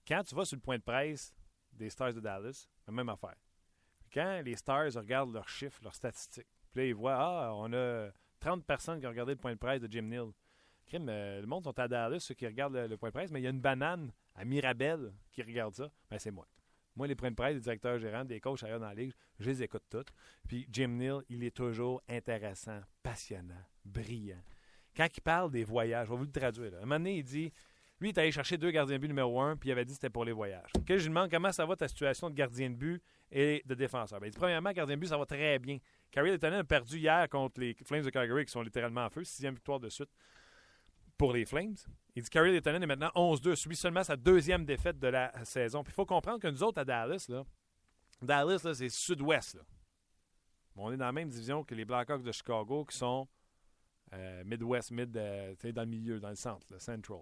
Quand 0.06 0.22
tu 0.24 0.34
vas 0.34 0.44
sur 0.44 0.56
le 0.56 0.60
point 0.60 0.76
de 0.76 0.82
presse 0.82 1.34
des 1.72 1.88
Stars 1.88 2.12
de 2.12 2.20
Dallas, 2.20 2.68
la 2.86 2.92
même 2.92 3.08
affaire. 3.08 3.36
Quand 4.12 4.42
les 4.44 4.56
Stars 4.56 4.92
regardent 4.92 5.32
leurs 5.32 5.48
chiffres, 5.48 5.80
leurs 5.82 5.94
statistiques, 5.94 6.46
puis 6.70 6.82
là, 6.82 6.86
ils 6.86 6.94
voient, 6.94 7.16
ah, 7.16 7.52
on 7.54 7.72
a 7.72 8.10
30 8.40 8.62
personnes 8.66 9.00
qui 9.00 9.06
ont 9.06 9.10
regardé 9.10 9.32
le 9.32 9.38
point 9.38 9.54
de 9.54 9.58
presse 9.58 9.80
de 9.80 9.90
Jim 9.90 10.02
Neal. 10.02 10.32
Crime, 10.84 11.06
le 11.06 11.46
monde 11.46 11.64
sont 11.64 11.78
à 11.78 11.88
Dallas, 11.88 12.20
ceux 12.20 12.34
qui 12.34 12.46
regardent 12.46 12.76
le, 12.76 12.96
point 12.98 13.08
de 13.08 13.14
presse, 13.14 13.30
mais 13.30 13.40
il 13.40 13.44
y 13.44 13.46
a 13.46 13.50
une 13.50 13.62
banane 13.62 14.12
à 14.36 14.44
Mirabel 14.44 15.12
qui 15.32 15.42
regarde 15.42 15.74
ça. 15.74 15.90
Ben, 16.10 16.18
c'est 16.18 16.30
moi. 16.30 16.46
Moi, 16.94 17.06
les 17.06 17.14
points 17.14 17.30
de 17.30 17.36
presse, 17.36 17.54
des 17.54 17.60
directeurs 17.60 17.98
gérants, 17.98 18.24
des 18.24 18.40
coachs 18.40 18.62
ailleurs 18.62 18.80
dans 18.80 18.88
la 18.88 18.94
ligue, 18.94 19.12
je 19.38 19.50
les 19.50 19.62
écoute 19.62 19.84
toutes. 19.90 20.12
Puis 20.48 20.66
Jim 20.70 20.88
Neal, 20.88 21.22
il 21.28 21.44
est 21.44 21.54
toujours 21.54 22.02
intéressant, 22.08 22.80
passionnant, 23.02 23.54
brillant. 23.84 24.40
Quand 24.96 25.06
il 25.14 25.20
parle 25.20 25.50
des 25.50 25.64
voyages, 25.64 26.06
je 26.06 26.12
vais 26.12 26.18
vous 26.18 26.24
le 26.24 26.30
traduire. 26.30 26.70
Là. 26.70 26.78
Un 26.78 26.80
moment 26.82 26.96
donné, 26.96 27.18
il 27.18 27.24
dit 27.24 27.52
lui, 28.00 28.10
il 28.10 28.12
est 28.12 28.18
allé 28.18 28.30
chercher 28.30 28.58
deux 28.58 28.70
gardiens 28.70 28.96
de 28.96 29.00
but 29.00 29.08
numéro 29.08 29.40
un, 29.40 29.56
puis 29.56 29.70
il 29.70 29.72
avait 29.72 29.84
dit 29.84 29.92
que 29.92 29.94
c'était 29.94 30.10
pour 30.10 30.24
les 30.24 30.32
voyages. 30.32 30.70
Que 30.86 30.98
je 30.98 31.04
lui 31.04 31.08
demande 31.08 31.30
comment 31.30 31.52
ça 31.52 31.64
va 31.64 31.76
ta 31.76 31.88
situation 31.88 32.28
de 32.28 32.34
gardien 32.34 32.68
de 32.68 32.74
but 32.74 33.02
et 33.30 33.62
de 33.64 33.74
défenseur? 33.74 34.20
Ben, 34.20 34.26
il 34.26 34.30
dit 34.30 34.38
premièrement, 34.38 34.70
gardien 34.72 34.96
de 34.96 35.00
but, 35.00 35.08
ça 35.08 35.16
va 35.16 35.24
très 35.24 35.58
bien. 35.58 35.78
Carrie 36.10 36.30
Lettonen 36.30 36.60
a 36.60 36.64
perdu 36.64 36.98
hier 36.98 37.28
contre 37.28 37.60
les 37.60 37.74
Flames 37.84 38.04
de 38.04 38.10
Calgary, 38.10 38.44
qui 38.44 38.52
sont 38.52 38.62
littéralement 38.62 39.04
en 39.04 39.10
feu, 39.10 39.24
sixième 39.24 39.54
victoire 39.54 39.80
de 39.80 39.88
suite 39.88 40.10
pour 41.16 41.32
les 41.32 41.44
Flames. 41.44 41.76
Il 42.14 42.22
dit 42.22 42.30
Carrie 42.30 42.52
Lettonen 42.52 42.82
est 42.82 42.86
maintenant 42.86 43.10
11-2, 43.14 43.54
subit 43.54 43.76
seulement 43.76 44.04
sa 44.04 44.16
deuxième 44.16 44.64
défaite 44.64 44.98
de 44.98 45.08
la 45.08 45.32
saison. 45.44 45.82
Puis 45.82 45.92
il 45.92 45.94
faut 45.94 46.06
comprendre 46.06 46.40
que 46.40 46.48
nous 46.48 46.62
autres 46.62 46.80
à 46.80 46.84
Dallas, 46.84 47.26
là, 47.28 47.44
Dallas, 48.22 48.62
là, 48.64 48.74
c'est 48.74 48.88
sud-ouest. 48.88 49.56
Là. 49.56 49.62
On 50.76 50.92
est 50.92 50.96
dans 50.96 51.06
la 51.06 51.12
même 51.12 51.28
division 51.28 51.64
que 51.64 51.74
les 51.74 51.84
Blackhawks 51.84 52.22
de 52.22 52.32
Chicago, 52.32 52.84
qui 52.84 52.96
sont 52.96 53.28
euh, 54.12 54.44
Midwest, 54.44 54.90
mid, 54.90 55.16
euh, 55.16 55.54
dans 55.72 55.82
le 55.82 55.88
milieu, 55.88 56.20
dans 56.20 56.28
le 56.28 56.36
centre, 56.36 56.66
le 56.70 56.78
Central. 56.78 57.20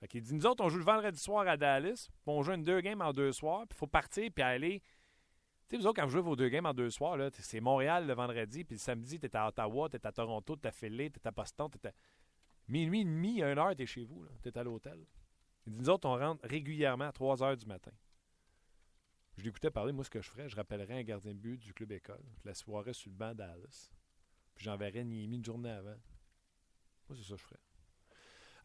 Fait 0.00 0.08
il 0.14 0.22
dit 0.22 0.34
Nous 0.34 0.46
autres, 0.46 0.64
on 0.64 0.68
joue 0.68 0.78
le 0.78 0.84
vendredi 0.84 1.18
soir 1.18 1.46
à 1.46 1.56
Dallas, 1.56 2.08
puis 2.08 2.22
on 2.26 2.42
joue 2.42 2.52
une 2.52 2.64
deux 2.64 2.80
games 2.80 3.00
en 3.02 3.12
deux 3.12 3.32
soirs, 3.32 3.66
puis 3.68 3.76
il 3.76 3.78
faut 3.78 3.86
partir 3.86 4.30
puis 4.34 4.42
aller. 4.42 4.82
Tu 5.68 5.76
sais, 5.76 5.82
vous 5.82 5.86
autres, 5.86 6.00
quand 6.00 6.06
vous 6.06 6.12
jouez 6.12 6.22
vos 6.22 6.36
deux 6.36 6.48
games 6.48 6.66
en 6.66 6.74
deux 6.74 6.90
soirs, 6.90 7.16
là, 7.16 7.28
c'est 7.32 7.60
Montréal 7.60 8.06
le 8.06 8.14
vendredi, 8.14 8.64
puis 8.64 8.74
le 8.74 8.80
samedi, 8.80 9.20
t'es 9.20 9.34
à 9.36 9.46
Ottawa, 9.46 9.88
t'es 9.88 10.04
à 10.04 10.10
Toronto, 10.10 10.56
t'es 10.56 10.68
à 10.68 10.72
Philly, 10.72 11.10
t'es 11.10 11.24
à 11.26 11.30
Boston, 11.30 11.68
t'es 11.70 11.88
à. 11.88 11.92
Minuit 12.70 13.00
et 13.00 13.04
demi, 13.04 13.42
une 13.42 13.58
heure, 13.58 13.74
t'es 13.74 13.84
chez 13.84 14.04
vous, 14.04 14.24
t'es 14.42 14.56
à 14.56 14.62
l'hôtel. 14.62 15.04
Il 15.66 15.72
dit 15.72 15.78
Nous 15.80 15.90
autres, 15.90 16.08
on 16.08 16.16
rentre 16.16 16.46
régulièrement 16.46 17.08
à 17.08 17.12
3 17.12 17.42
heures 17.42 17.56
du 17.56 17.66
matin. 17.66 17.90
Je 19.36 19.42
l'écoutais 19.42 19.72
parler, 19.72 19.92
moi, 19.92 20.04
ce 20.04 20.10
que 20.10 20.22
je 20.22 20.30
ferais, 20.30 20.48
je 20.48 20.54
rappellerais 20.54 21.00
un 21.00 21.02
gardien 21.02 21.34
de 21.34 21.38
but 21.38 21.58
du 21.58 21.74
club 21.74 21.90
école, 21.90 22.22
la 22.44 22.54
soirée 22.54 22.92
sur 22.92 23.10
le 23.10 23.16
banc 23.16 23.34
Dallas, 23.34 23.90
puis 24.54 24.64
j'enverrais 24.64 25.04
Niemi 25.04 25.36
une 25.36 25.44
journée 25.44 25.70
avant. 25.70 25.96
Moi, 27.08 27.16
c'est 27.16 27.24
ça 27.24 27.34
que 27.34 27.40
je 27.40 27.44
ferais. 27.44 27.60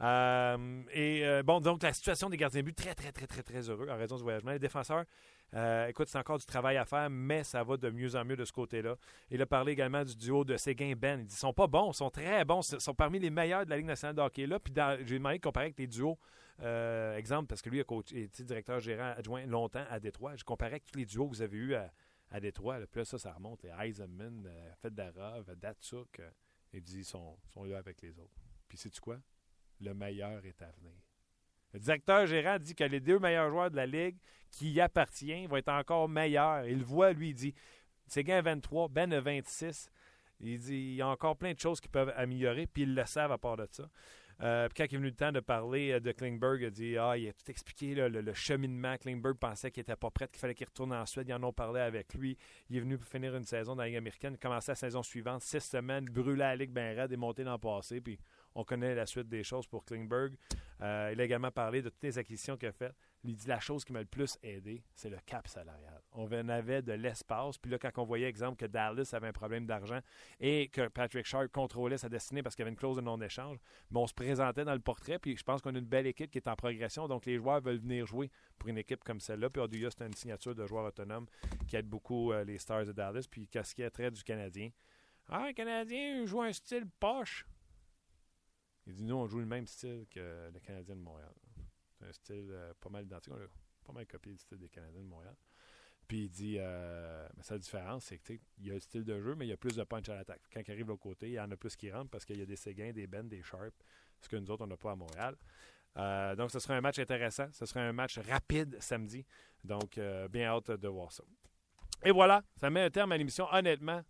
Euh, 0.02 0.84
et 0.92 1.26
euh, 1.26 1.44
bon, 1.44 1.60
donc 1.60 1.82
la 1.84 1.94
situation 1.94 2.30
des 2.30 2.38
gardiens 2.38 2.62
de 2.62 2.66
but, 2.66 2.76
très, 2.76 2.96
très, 2.96 3.12
très, 3.12 3.28
très, 3.28 3.44
très 3.44 3.70
heureux 3.70 3.88
en 3.90 3.98
raison 3.98 4.18
du 4.18 4.24
voyagement. 4.24 4.52
Les 4.52 4.60
défenseurs, 4.60 5.06
euh, 5.54 5.88
écoute, 5.88 6.10
c'est 6.10 6.18
encore 6.18 6.38
du 6.38 6.46
travail 6.46 6.78
à 6.78 6.86
faire, 6.86 7.10
mais 7.10 7.44
ça 7.44 7.64
va 7.64 7.78
de 7.78 7.90
mieux 7.90 8.16
en 8.16 8.26
mieux 8.26 8.36
de 8.36 8.46
ce 8.46 8.52
côté-là. 8.52 8.98
Il 9.30 9.42
a 9.42 9.46
parlé 9.46 9.72
également 9.72 10.04
du 10.04 10.16
duo 10.16 10.44
de 10.44 10.58
Séguin 10.58 10.88
et 10.88 10.96
Ben. 10.96 11.20
Il 11.22 11.26
dit 11.26 11.34
ils 11.34 11.38
sont 11.38 11.54
pas 11.54 11.68
bons, 11.68 11.92
ils 11.92 11.96
sont 11.96 12.10
très 12.10 12.44
bons, 12.44 12.62
ils 12.74 12.82
sont 12.82 12.94
parmi 12.94 13.20
les 13.20 13.30
meilleurs 13.30 13.66
de 13.66 13.70
la 13.70 13.78
Ligue 13.78 13.86
nationale 13.86 14.16
de 14.16 14.22
hockey 14.22 14.48
là. 14.48 14.60
Puis 14.60 14.74
j'ai 15.06 15.18
demandé 15.18 15.38
de 15.38 15.44
comparer 15.44 15.68
avec 15.68 15.80
les 15.80 15.88
duos. 15.88 16.18
exemple, 16.60 17.48
parce 17.48 17.62
que 17.62 17.70
lui 17.70 17.80
a 17.80 17.84
coach, 17.84 18.12
directeur 18.14 18.80
gérant 18.80 19.14
adjoint 19.18 19.46
longtemps 19.46 19.86
à 19.90 20.00
Détroit. 20.00 20.36
Je 20.36 20.44
comparais 20.44 20.72
avec 20.72 20.86
tous 20.86 20.98
les 20.98 21.06
duos 21.06 21.30
que 21.30 21.36
vous 21.36 21.42
avez 21.42 21.58
eus 21.58 21.76
à, 21.76 21.92
à 22.32 22.40
Détroit. 22.42 22.80
Puis 22.92 23.00
là, 23.00 23.06
ça, 23.06 23.18
ça 23.18 23.32
remonte. 23.32 23.66
Eisenman, 23.82 24.50
Fedarov, 24.82 25.56
Datsuk. 25.56 26.22
il 26.74 26.82
dit 26.82 27.00
ils 27.00 27.06
sont, 27.06 27.38
sont 27.54 27.64
là 27.64 27.78
avec 27.78 28.02
les 28.02 28.20
autres. 28.20 28.36
Puis 28.68 28.78
sais-tu 28.78 29.00
quoi? 29.00 29.20
Le 29.82 29.94
meilleur 29.94 30.46
est 30.46 30.62
à 30.62 30.72
venir. 30.80 30.94
Le 31.74 31.80
directeur 31.80 32.26
gérant 32.26 32.58
dit 32.58 32.74
que 32.74 32.84
les 32.86 33.00
deux 33.00 33.20
meilleurs 33.20 33.50
joueurs 33.50 33.70
de 33.70 33.76
la 33.76 33.86
Ligue 33.86 34.18
qui 34.52 34.72
y 34.72 34.82
appartiennent 34.82 35.48
vont 35.48 35.58
être 35.58 35.70
encore 35.70 36.08
meilleurs. 36.08 36.66
Il 36.66 36.80
le 36.80 36.86
voit, 36.86 37.12
lui, 37.12 37.30
il 37.30 37.34
dit 37.34 37.54
Séguin 38.08 38.38
a 38.38 38.42
23, 38.42 38.88
Ben 38.90 39.12
a 39.12 39.20
26. 39.20 39.90
Il 40.40 40.60
dit 40.60 40.74
il 40.74 40.96
y 40.96 41.02
a 41.02 41.08
encore 41.08 41.38
plein 41.38 41.54
de 41.54 41.60
choses 41.60 41.82
qui 41.82 41.88
peuvent 41.88 42.14
améliorer, 42.16 42.68
puis 42.68 42.84
ils 42.84 42.94
le 42.94 43.06
savent 43.06 43.32
à 43.32 43.38
part 43.38 43.58
de 43.58 43.68
ça. 43.72 43.90
Euh, 44.42 44.68
puis 44.68 44.76
quand 44.78 44.92
il 44.92 44.96
est 44.96 44.98
venu 44.98 45.10
le 45.10 45.16
temps 45.16 45.32
de 45.32 45.40
parler 45.40 46.00
de 46.02 46.12
Klingberg, 46.12 46.62
il 46.62 46.66
a 46.66 46.70
dit 46.70 46.98
Ah, 46.98 47.18
il 47.18 47.30
a 47.30 47.34
tout 47.34 47.50
expliqué 47.50 47.96
le, 47.96 48.34
cheminement. 48.34 48.98
Klingberg 48.98 49.38
pensait 49.38 49.72
qu'il 49.72 49.82
n'était 49.82 49.96
pas 49.96 50.12
prêt, 50.12 50.28
qu'il 50.28 50.40
fallait 50.40 50.56
qu'il 50.56 50.68
retourne 50.68 50.94
en 50.94 51.06
Suède. 51.06 51.28
Ils 51.30 51.34
en 51.34 51.44
ont 51.44 51.54
parlé 51.54 51.80
avec 51.80 52.14
lui. 52.14 52.38
Il 52.70 52.78
est 52.78 52.82
venu 52.82 52.98
pour 52.98 53.08
finir 53.08 53.36
une 53.36 53.46
saison 53.46 53.76
dans 53.76 53.84
la 53.84 53.88
Ligue 53.88 53.98
américaine. 53.98 54.38
Commencé 54.38 54.72
la 54.72 54.76
saison 54.76 55.04
suivante, 55.04 55.42
six 55.42 55.62
semaines, 55.62 56.06
brûlé 56.06 56.40
la 56.40 56.56
Ligue 56.56 56.72
bien 56.72 56.94
raide 56.94 57.12
et 57.14 57.18
monté 57.18 57.44
dans 57.44 57.54
le 57.54 57.58
passé. 57.58 58.02
Puis 58.02 58.20
on 58.56 58.64
connaît 58.64 58.96
la 58.96 59.06
suite 59.06 59.28
des 59.28 59.44
choses 59.44 59.68
pour 59.68 59.84
Klingberg. 59.86 60.36
Euh, 60.82 61.12
il 61.14 61.22
a 61.22 61.24
également 61.24 61.52
parlé 61.52 61.82
de 61.82 61.90
toutes 61.90 62.04
les 62.04 62.18
acquisitions 62.18 62.58
qu'il 62.58 62.70
a 62.70 62.72
faites. 62.72 62.96
Il 63.24 63.36
dit 63.36 63.48
la 63.48 63.60
chose 63.60 63.84
qui 63.84 63.92
m'a 63.92 64.00
le 64.00 64.06
plus 64.06 64.38
aidé, 64.44 64.84
c'est 64.94 65.10
le 65.10 65.18
cap 65.26 65.48
salarial. 65.48 66.02
On 66.14 66.32
avait 66.32 66.82
de 66.82 66.94
l'espace. 66.94 67.58
Puis 67.58 67.72
là, 67.72 67.78
quand 67.78 67.90
on 67.98 68.06
voyait, 68.06 68.28
exemple, 68.28 68.58
que 68.58 68.66
Dallas 68.66 69.10
avait 69.14 69.28
un 69.28 69.34
problème 69.34 69.66
d'argent 69.66 70.00
et 70.40 70.70
que 70.70 70.88
Patrick 70.88 71.26
Sharp 71.26 71.52
contrôlait 71.52 71.98
sa 71.98 72.08
destinée 72.08 72.44
parce 72.44 72.56
qu'il 72.56 72.64
y 72.64 72.66
avait 72.66 72.72
une 72.72 72.78
clause 72.78 72.96
de 72.98 73.02
non-échange, 73.02 73.58
mais 73.92 74.00
on 74.00 74.08
se 74.08 74.14
présentait 74.14 74.64
dans 74.64 74.74
le 74.74 74.80
portrait. 74.80 75.20
Puis 75.20 75.36
je 75.36 75.44
pense 75.44 75.62
qu'on 75.62 75.74
a 75.76 75.78
une 75.78 75.86
belle 75.86 76.08
équipe 76.08 76.32
qui 76.32 76.38
est 76.38 76.48
en 76.48 76.56
progression. 76.56 77.08
Donc 77.08 77.26
les 77.26 77.38
joueurs 77.38 77.62
veulent 77.62 77.80
venir 77.80 78.06
jouer 78.06 78.30
pour 78.58 78.70
une 78.70 78.78
équipe 78.78 79.04
comme 79.04 79.20
celle-là. 79.20 79.50
Puis 79.50 79.62
Oduya, 79.62 79.90
c'est 79.92 80.06
une 80.06 80.14
signature 80.14 80.56
de 80.56 80.66
joueur 80.66 80.86
autonome 80.86 81.26
qui 81.68 81.76
aide 81.76 81.88
beaucoup 81.88 82.32
euh, 82.32 82.44
les 82.44 82.58
Stars 82.58 82.86
de 82.86 82.92
Dallas. 82.92 83.26
Puis 83.30 83.48
qu'est-ce 83.48 83.74
qui 83.76 83.82
est 83.82 83.90
trait 83.90 84.12
du 84.12 84.24
Canadien? 84.24 84.70
Ah, 85.28 85.46
un 85.46 85.54
Canadien 85.54 86.26
joue 86.26 86.42
un 86.42 86.54
style 86.54 86.86
poche. 87.00 87.46
Il 88.88 88.94
dit 88.94 89.04
nous, 89.04 89.16
on 89.16 89.28
joue 89.28 89.40
le 89.40 89.46
même 89.46 89.66
style 89.66 90.06
que 90.10 90.52
le 90.54 90.60
Canadien 90.60 90.96
de 90.96 91.02
Montréal. 91.02 91.34
C'est 91.98 92.06
un 92.06 92.14
style 92.14 92.50
euh, 92.52 92.74
pas 92.80 92.90
mal 92.90 93.06
identique. 93.06 93.34
On 93.34 93.38
a 93.38 93.48
pas 93.86 93.94
mal 93.94 94.06
copié 94.06 94.32
le 94.32 94.38
style 94.38 94.60
des 94.60 94.70
Canadiens 94.70 95.02
de 95.02 95.08
Montréal. 95.08 95.36
Puis 96.08 96.26
il 96.26 96.30
dit 96.30 96.58
euh, 96.60 97.28
mais 97.36 97.42
sa 97.42 97.58
différence, 97.58 98.06
c'est 98.06 98.20
qu'il 98.20 98.40
y 98.60 98.70
a 98.70 98.76
le 98.76 98.80
style 98.80 99.04
de 99.04 99.20
jeu, 99.20 99.34
mais 99.36 99.48
il 99.48 99.50
y 99.50 99.54
a 99.54 99.58
plus 99.58 99.76
de 99.76 99.84
punch 99.84 100.08
à 100.10 100.16
l'attaque. 100.16 100.42
Quand 100.54 100.62
il 100.62 100.72
arrive 100.72 100.86
de 100.86 100.90
l'autre 100.90 101.02
côté, 101.02 101.30
il 101.30 101.34
y 101.34 101.40
en 101.40 101.50
a 101.50 101.58
plus 101.58 101.76
qui 101.76 101.92
rentrent 101.92 102.12
parce 102.12 102.26
qu'il 102.26 102.38
y 102.38 102.44
a 102.44 102.46
des 102.46 102.56
Séguins, 102.56 102.92
des 102.92 103.08
Ben, 103.08 103.28
des 103.28 103.42
Sharp, 103.42 103.74
ce 104.22 104.30
que 104.30 104.36
nous 104.36 104.52
autres, 104.52 104.64
on 104.64 104.68
n'a 104.68 104.78
pas 104.78 104.92
à 104.92 104.96
Montréal. 104.96 105.36
Euh, 105.98 106.36
donc, 106.36 106.52
ce 106.52 106.60
sera 106.60 106.76
un 106.76 106.82
match 106.82 107.00
intéressant. 107.00 107.48
Ce 107.54 107.66
sera 107.66 107.80
un 107.80 107.94
match 107.94 108.20
rapide 108.20 108.78
samedi. 108.82 109.26
Donc, 109.64 110.00
bien 110.30 110.50
hâte 110.50 110.72
de 110.72 110.88
voir 110.88 111.12
ça. 111.12 111.24
Et 112.04 112.12
voilà, 112.12 112.44
ça 112.58 112.70
met 112.70 112.82
un 112.82 112.90
terme 112.92 113.12
à 113.14 113.18
l'émission. 113.18 113.48
Honnêtement, 113.52 114.04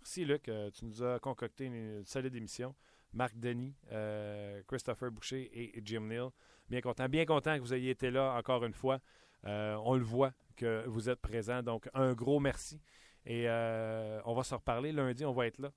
merci 0.00 0.26
Luc, 0.26 0.50
tu 0.74 0.84
nous 0.84 1.02
as 1.02 1.18
concocté 1.20 1.64
une 1.64 2.04
solide 2.04 2.34
émission. 2.34 2.74
Marc 3.14 3.38
Denis, 3.38 3.74
euh, 3.92 4.60
Christopher 4.66 5.10
Boucher 5.10 5.50
et 5.52 5.80
Jim 5.84 6.00
Neal. 6.00 6.30
Bien 6.68 6.80
content, 6.80 7.08
bien 7.08 7.24
content 7.24 7.54
que 7.56 7.60
vous 7.60 7.74
ayez 7.74 7.90
été 7.90 8.10
là 8.10 8.34
encore 8.36 8.64
une 8.64 8.74
fois. 8.74 8.98
Euh, 9.46 9.76
on 9.84 9.94
le 9.94 10.04
voit 10.04 10.32
que 10.56 10.84
vous 10.86 11.08
êtes 11.08 11.20
présents, 11.20 11.62
donc 11.62 11.88
un 11.94 12.12
gros 12.12 12.40
merci. 12.40 12.80
Et 13.26 13.48
euh, 13.48 14.20
on 14.24 14.34
va 14.34 14.42
se 14.42 14.54
reparler 14.54 14.92
lundi, 14.92 15.24
on 15.24 15.32
va 15.32 15.46
être 15.46 15.58
là. 15.58 15.70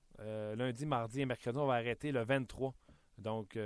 lundi, 0.56 0.84
mardi 0.84 1.20
et 1.20 1.26
mercredi, 1.26 1.56
on 1.58 1.66
va 1.66 1.74
arrêter 1.74 2.12
le 2.12 2.22
23 2.22 2.74
Donc, 3.18 3.58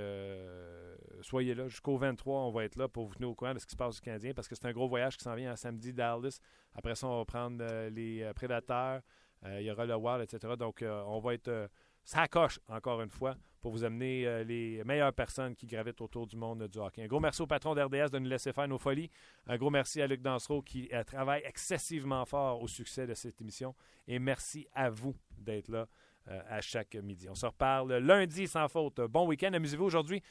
soyez 1.21 1.55
là. 1.55 1.67
Jusqu'au 1.67 1.97
23, 1.97 2.41
on 2.41 2.51
va 2.51 2.65
être 2.65 2.75
là 2.75 2.87
pour 2.87 3.07
vous 3.07 3.15
tenir 3.15 3.29
au 3.29 3.35
courant 3.35 3.53
de 3.53 3.59
ce 3.59 3.65
qui 3.65 3.71
se 3.71 3.77
passe 3.77 3.95
du 3.95 4.01
Canadien 4.01 4.33
parce 4.33 4.47
que 4.47 4.55
c'est 4.55 4.67
un 4.67 4.71
gros 4.71 4.87
voyage 4.87 5.17
qui 5.17 5.23
s'en 5.23 5.35
vient 5.35 5.51
à 5.51 5.55
samedi 5.55 5.93
Dallas. 5.93 6.39
Après 6.75 6.95
ça, 6.95 7.07
on 7.07 7.17
va 7.17 7.25
prendre 7.25 7.63
les 7.89 8.29
Prédateurs. 8.35 9.01
Il 9.45 9.61
y 9.61 9.71
aura 9.71 9.85
le 9.85 9.95
Wild, 9.95 10.21
etc. 10.21 10.53
Donc, 10.57 10.83
on 10.83 11.19
va 11.19 11.33
être 11.33 11.69
ça 12.03 12.27
coche, 12.27 12.59
encore 12.67 13.01
une 13.01 13.09
fois, 13.09 13.35
pour 13.63 13.71
vous 13.71 13.85
amener 13.85 14.27
euh, 14.27 14.43
les 14.43 14.83
meilleures 14.83 15.13
personnes 15.13 15.55
qui 15.55 15.65
gravitent 15.65 16.01
autour 16.01 16.27
du 16.27 16.35
monde 16.35 16.67
du 16.67 16.77
hockey. 16.79 17.01
Un 17.01 17.07
gros 17.07 17.21
merci 17.21 17.41
au 17.41 17.47
patron 17.47 17.73
d'RDS 17.73 18.11
de 18.11 18.19
nous 18.19 18.29
laisser 18.29 18.51
faire 18.51 18.67
nos 18.67 18.77
folies. 18.77 19.09
Un 19.47 19.55
gros 19.55 19.69
merci 19.69 20.01
à 20.01 20.07
Luc 20.07 20.21
Dansereau 20.21 20.61
qui 20.61 20.89
euh, 20.91 21.03
travaille 21.05 21.41
excessivement 21.45 22.25
fort 22.25 22.61
au 22.61 22.67
succès 22.67 23.07
de 23.07 23.13
cette 23.13 23.39
émission. 23.39 23.73
Et 24.05 24.19
merci 24.19 24.67
à 24.73 24.89
vous 24.89 25.15
d'être 25.37 25.69
là 25.69 25.87
euh, 26.27 26.41
à 26.49 26.59
chaque 26.59 26.95
midi. 26.95 27.29
On 27.29 27.35
se 27.35 27.45
reparle 27.45 27.93
lundi 27.99 28.47
sans 28.47 28.67
faute. 28.67 28.99
Bon 28.99 29.25
week-end. 29.27 29.53
Amusez-vous 29.53 29.85
aujourd'hui 29.85 30.21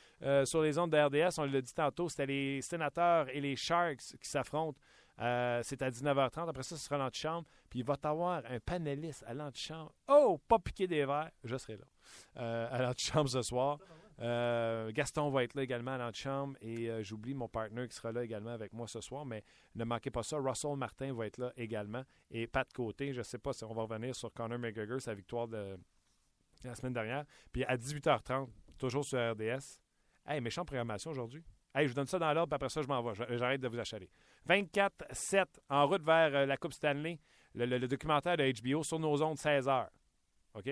sur 0.45 0.61
les 0.61 0.79
ondes 0.79 0.91
de. 0.91 1.41
On 1.41 1.45
l'a 1.45 1.61
dit 1.62 1.75
tantôt, 1.75 2.11
c'était 2.11 2.27
les 2.27 2.61
sénateurs 2.61 3.31
et 3.31 3.41
les 3.41 3.57
Sharks 3.57 4.18
qui 4.20 4.29
s'affrontent. 4.29 4.79
Euh, 5.21 5.61
c'est 5.63 5.83
à 5.83 5.91
19h30. 5.91 6.49
Après 6.49 6.63
ça, 6.63 6.77
ce 6.77 6.85
sera 6.85 6.99
l'antichambre. 6.99 7.47
Puis 7.69 7.81
il 7.81 7.85
va 7.85 7.97
y 8.03 8.07
avoir 8.07 8.43
un 8.47 8.61
panéliste 8.61 9.25
à 9.27 9.35
l'antichambre. 9.35 9.93
Oh, 10.09 10.41
pas 10.49 10.59
piqué 10.59 10.87
des 10.87 11.05
verres. 11.05 11.31
Je 11.45 11.57
serai 11.57 11.77
là. 11.77 11.85
Euh, 12.39 12.69
à 12.71 12.83
l'antichambre 12.83 13.29
ce 13.29 13.43
soir. 13.43 13.79
Euh, 14.21 14.93
Gaston 14.93 15.31
va 15.31 15.43
être 15.43 15.55
là 15.55 15.63
également 15.63 15.93
à 15.93 15.99
l'antichambre. 15.99 16.57
Et 16.61 16.91
j'oublie 17.03 17.35
mon 17.35 17.49
partenaire 17.49 17.89
qui 17.89 17.95
sera 17.95 18.13
là 18.13 18.25
également 18.25 18.51
avec 18.51 18.73
moi 18.73 18.87
ce 18.89 19.01
soir. 19.01 19.27
Mais 19.27 19.45
ne 19.75 19.85
manquez 19.85 20.11
pas 20.11 20.23
ça. 20.23 20.39
Russell 20.39 20.77
Martin 20.77 21.13
va 21.13 21.27
être 21.27 21.39
là 21.39 21.53
également. 21.57 22.05
Et 22.31 22.47
Pat 22.47 22.71
Côté, 22.73 23.13
je 23.13 23.19
ne 23.19 23.25
sais 23.25 23.39
pas 23.39 23.53
si 23.53 23.65
on 23.65 23.75
va 23.75 23.83
revenir 23.83 24.15
sur 24.15 24.33
Conor 24.33 24.59
McGregor, 24.59 25.01
sa 25.01 25.15
victoire 25.15 25.49
de 25.49 25.77
la 26.65 26.75
semaine 26.75 26.93
dernière. 26.93 27.25
Puis 27.53 27.65
à 27.65 27.77
18h30, 27.77 28.49
toujours 28.79 29.05
sur 29.05 29.19
RDS. 29.19 29.79
Hey, 30.27 30.41
méchante 30.41 30.67
programmation 30.67 31.11
aujourd'hui. 31.11 31.43
Hey, 31.75 31.87
je 31.87 31.93
vous 31.93 31.97
donne 31.97 32.07
ça 32.07 32.19
dans 32.19 32.33
l'ordre, 32.33 32.55
après 32.55 32.69
ça, 32.69 32.83
je 32.83 32.87
m'en 32.87 33.03
vais. 33.03 33.39
J'arrête 33.39 33.61
de 33.61 33.69
vous 33.69 33.79
achaler. 33.79 34.11
24-7, 34.49 35.45
en 35.68 35.86
route 35.86 36.03
vers 36.03 36.34
euh, 36.34 36.47
la 36.47 36.57
Coupe 36.57 36.72
Stanley, 36.72 37.18
le, 37.55 37.66
le- 37.66 37.78
le 37.78 37.88
documentaire 37.88 38.36
de 38.36 38.53
HBO 38.62 38.82
sur 38.82 38.99
nos 38.99 39.22
ondes, 39.22 39.38
16 39.38 39.66
h 39.68 39.88
OK? 40.55 40.70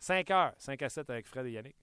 5 0.00 0.26
h 0.28 0.52
5 0.58 0.82
à 0.82 0.88
7 0.88 1.10
avec 1.10 1.26
Fred 1.26 1.46
et 1.46 1.52
Yannick. 1.52 1.76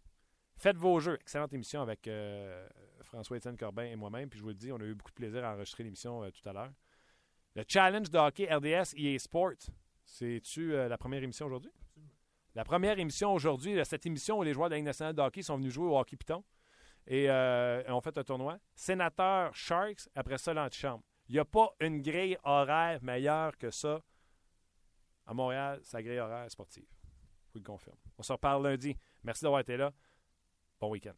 Faites 0.57 0.77
vos 0.77 0.99
jeux. 0.99 1.15
Excellente 1.19 1.51
émission 1.53 1.81
avec 1.81 2.07
euh, 2.07 2.67
François-Étienne 3.01 3.57
Corbin 3.57 3.83
et 3.85 3.95
moi-même. 3.95 4.29
Puis 4.29 4.39
je 4.39 4.43
vous 4.43 4.49
le 4.49 4.55
dis, 4.55 4.71
on 4.71 4.77
a 4.77 4.83
eu 4.83 4.95
beaucoup 4.95 5.11
de 5.11 5.15
plaisir 5.15 5.43
à 5.43 5.53
enregistrer 5.53 5.83
l'émission 5.83 6.23
euh, 6.23 6.29
tout 6.31 6.47
à 6.47 6.53
l'heure. 6.53 6.71
Le 7.55 7.63
challenge 7.67 8.09
de 8.09 8.17
hockey 8.17 8.45
RDS 8.53 8.93
EA 8.97 9.17
Sport, 9.19 9.51
c'est-tu 10.05 10.73
euh, 10.73 10.87
la 10.87 10.97
première 10.97 11.23
émission 11.23 11.45
aujourd'hui? 11.47 11.71
La 12.53 12.63
première 12.63 12.97
émission 12.99 13.33
aujourd'hui, 13.33 13.77
cette 13.83 14.05
émission 14.05 14.39
où 14.39 14.43
les 14.43 14.53
joueurs 14.53 14.69
de 14.69 14.75
la 14.75 14.77
Ligue 14.77 14.85
nationale 14.85 15.13
de 15.13 15.21
hockey 15.21 15.41
sont 15.41 15.57
venus 15.57 15.73
jouer 15.73 15.87
au 15.87 15.97
hockey 15.99 16.15
piton 16.15 16.41
et 17.07 17.29
euh, 17.29 17.83
ont 17.91 18.01
fait 18.01 18.17
un 18.17 18.23
tournoi. 18.23 18.57
Sénateur 18.73 19.53
Sharks, 19.55 20.09
après 20.15 20.37
ça, 20.37 20.53
l'antichambre. 20.53 21.03
Il 21.27 21.33
n'y 21.33 21.39
a 21.39 21.45
pas 21.45 21.69
une 21.79 22.01
grille 22.01 22.37
horaire 22.43 23.03
meilleure 23.03 23.57
que 23.57 23.71
ça. 23.71 24.01
À 25.25 25.33
Montréal, 25.33 25.79
sa 25.83 26.03
grille 26.03 26.19
horaire 26.19 26.49
sportive. 26.51 26.85
Je 27.47 27.53
vous 27.53 27.59
le 27.59 27.65
confirme. 27.65 27.97
On 28.17 28.23
se 28.23 28.31
reparle 28.31 28.63
lundi. 28.63 28.95
Merci 29.23 29.43
d'avoir 29.43 29.61
été 29.61 29.75
là. 29.75 29.91
Bon 30.79 30.89
week-end. 30.89 31.15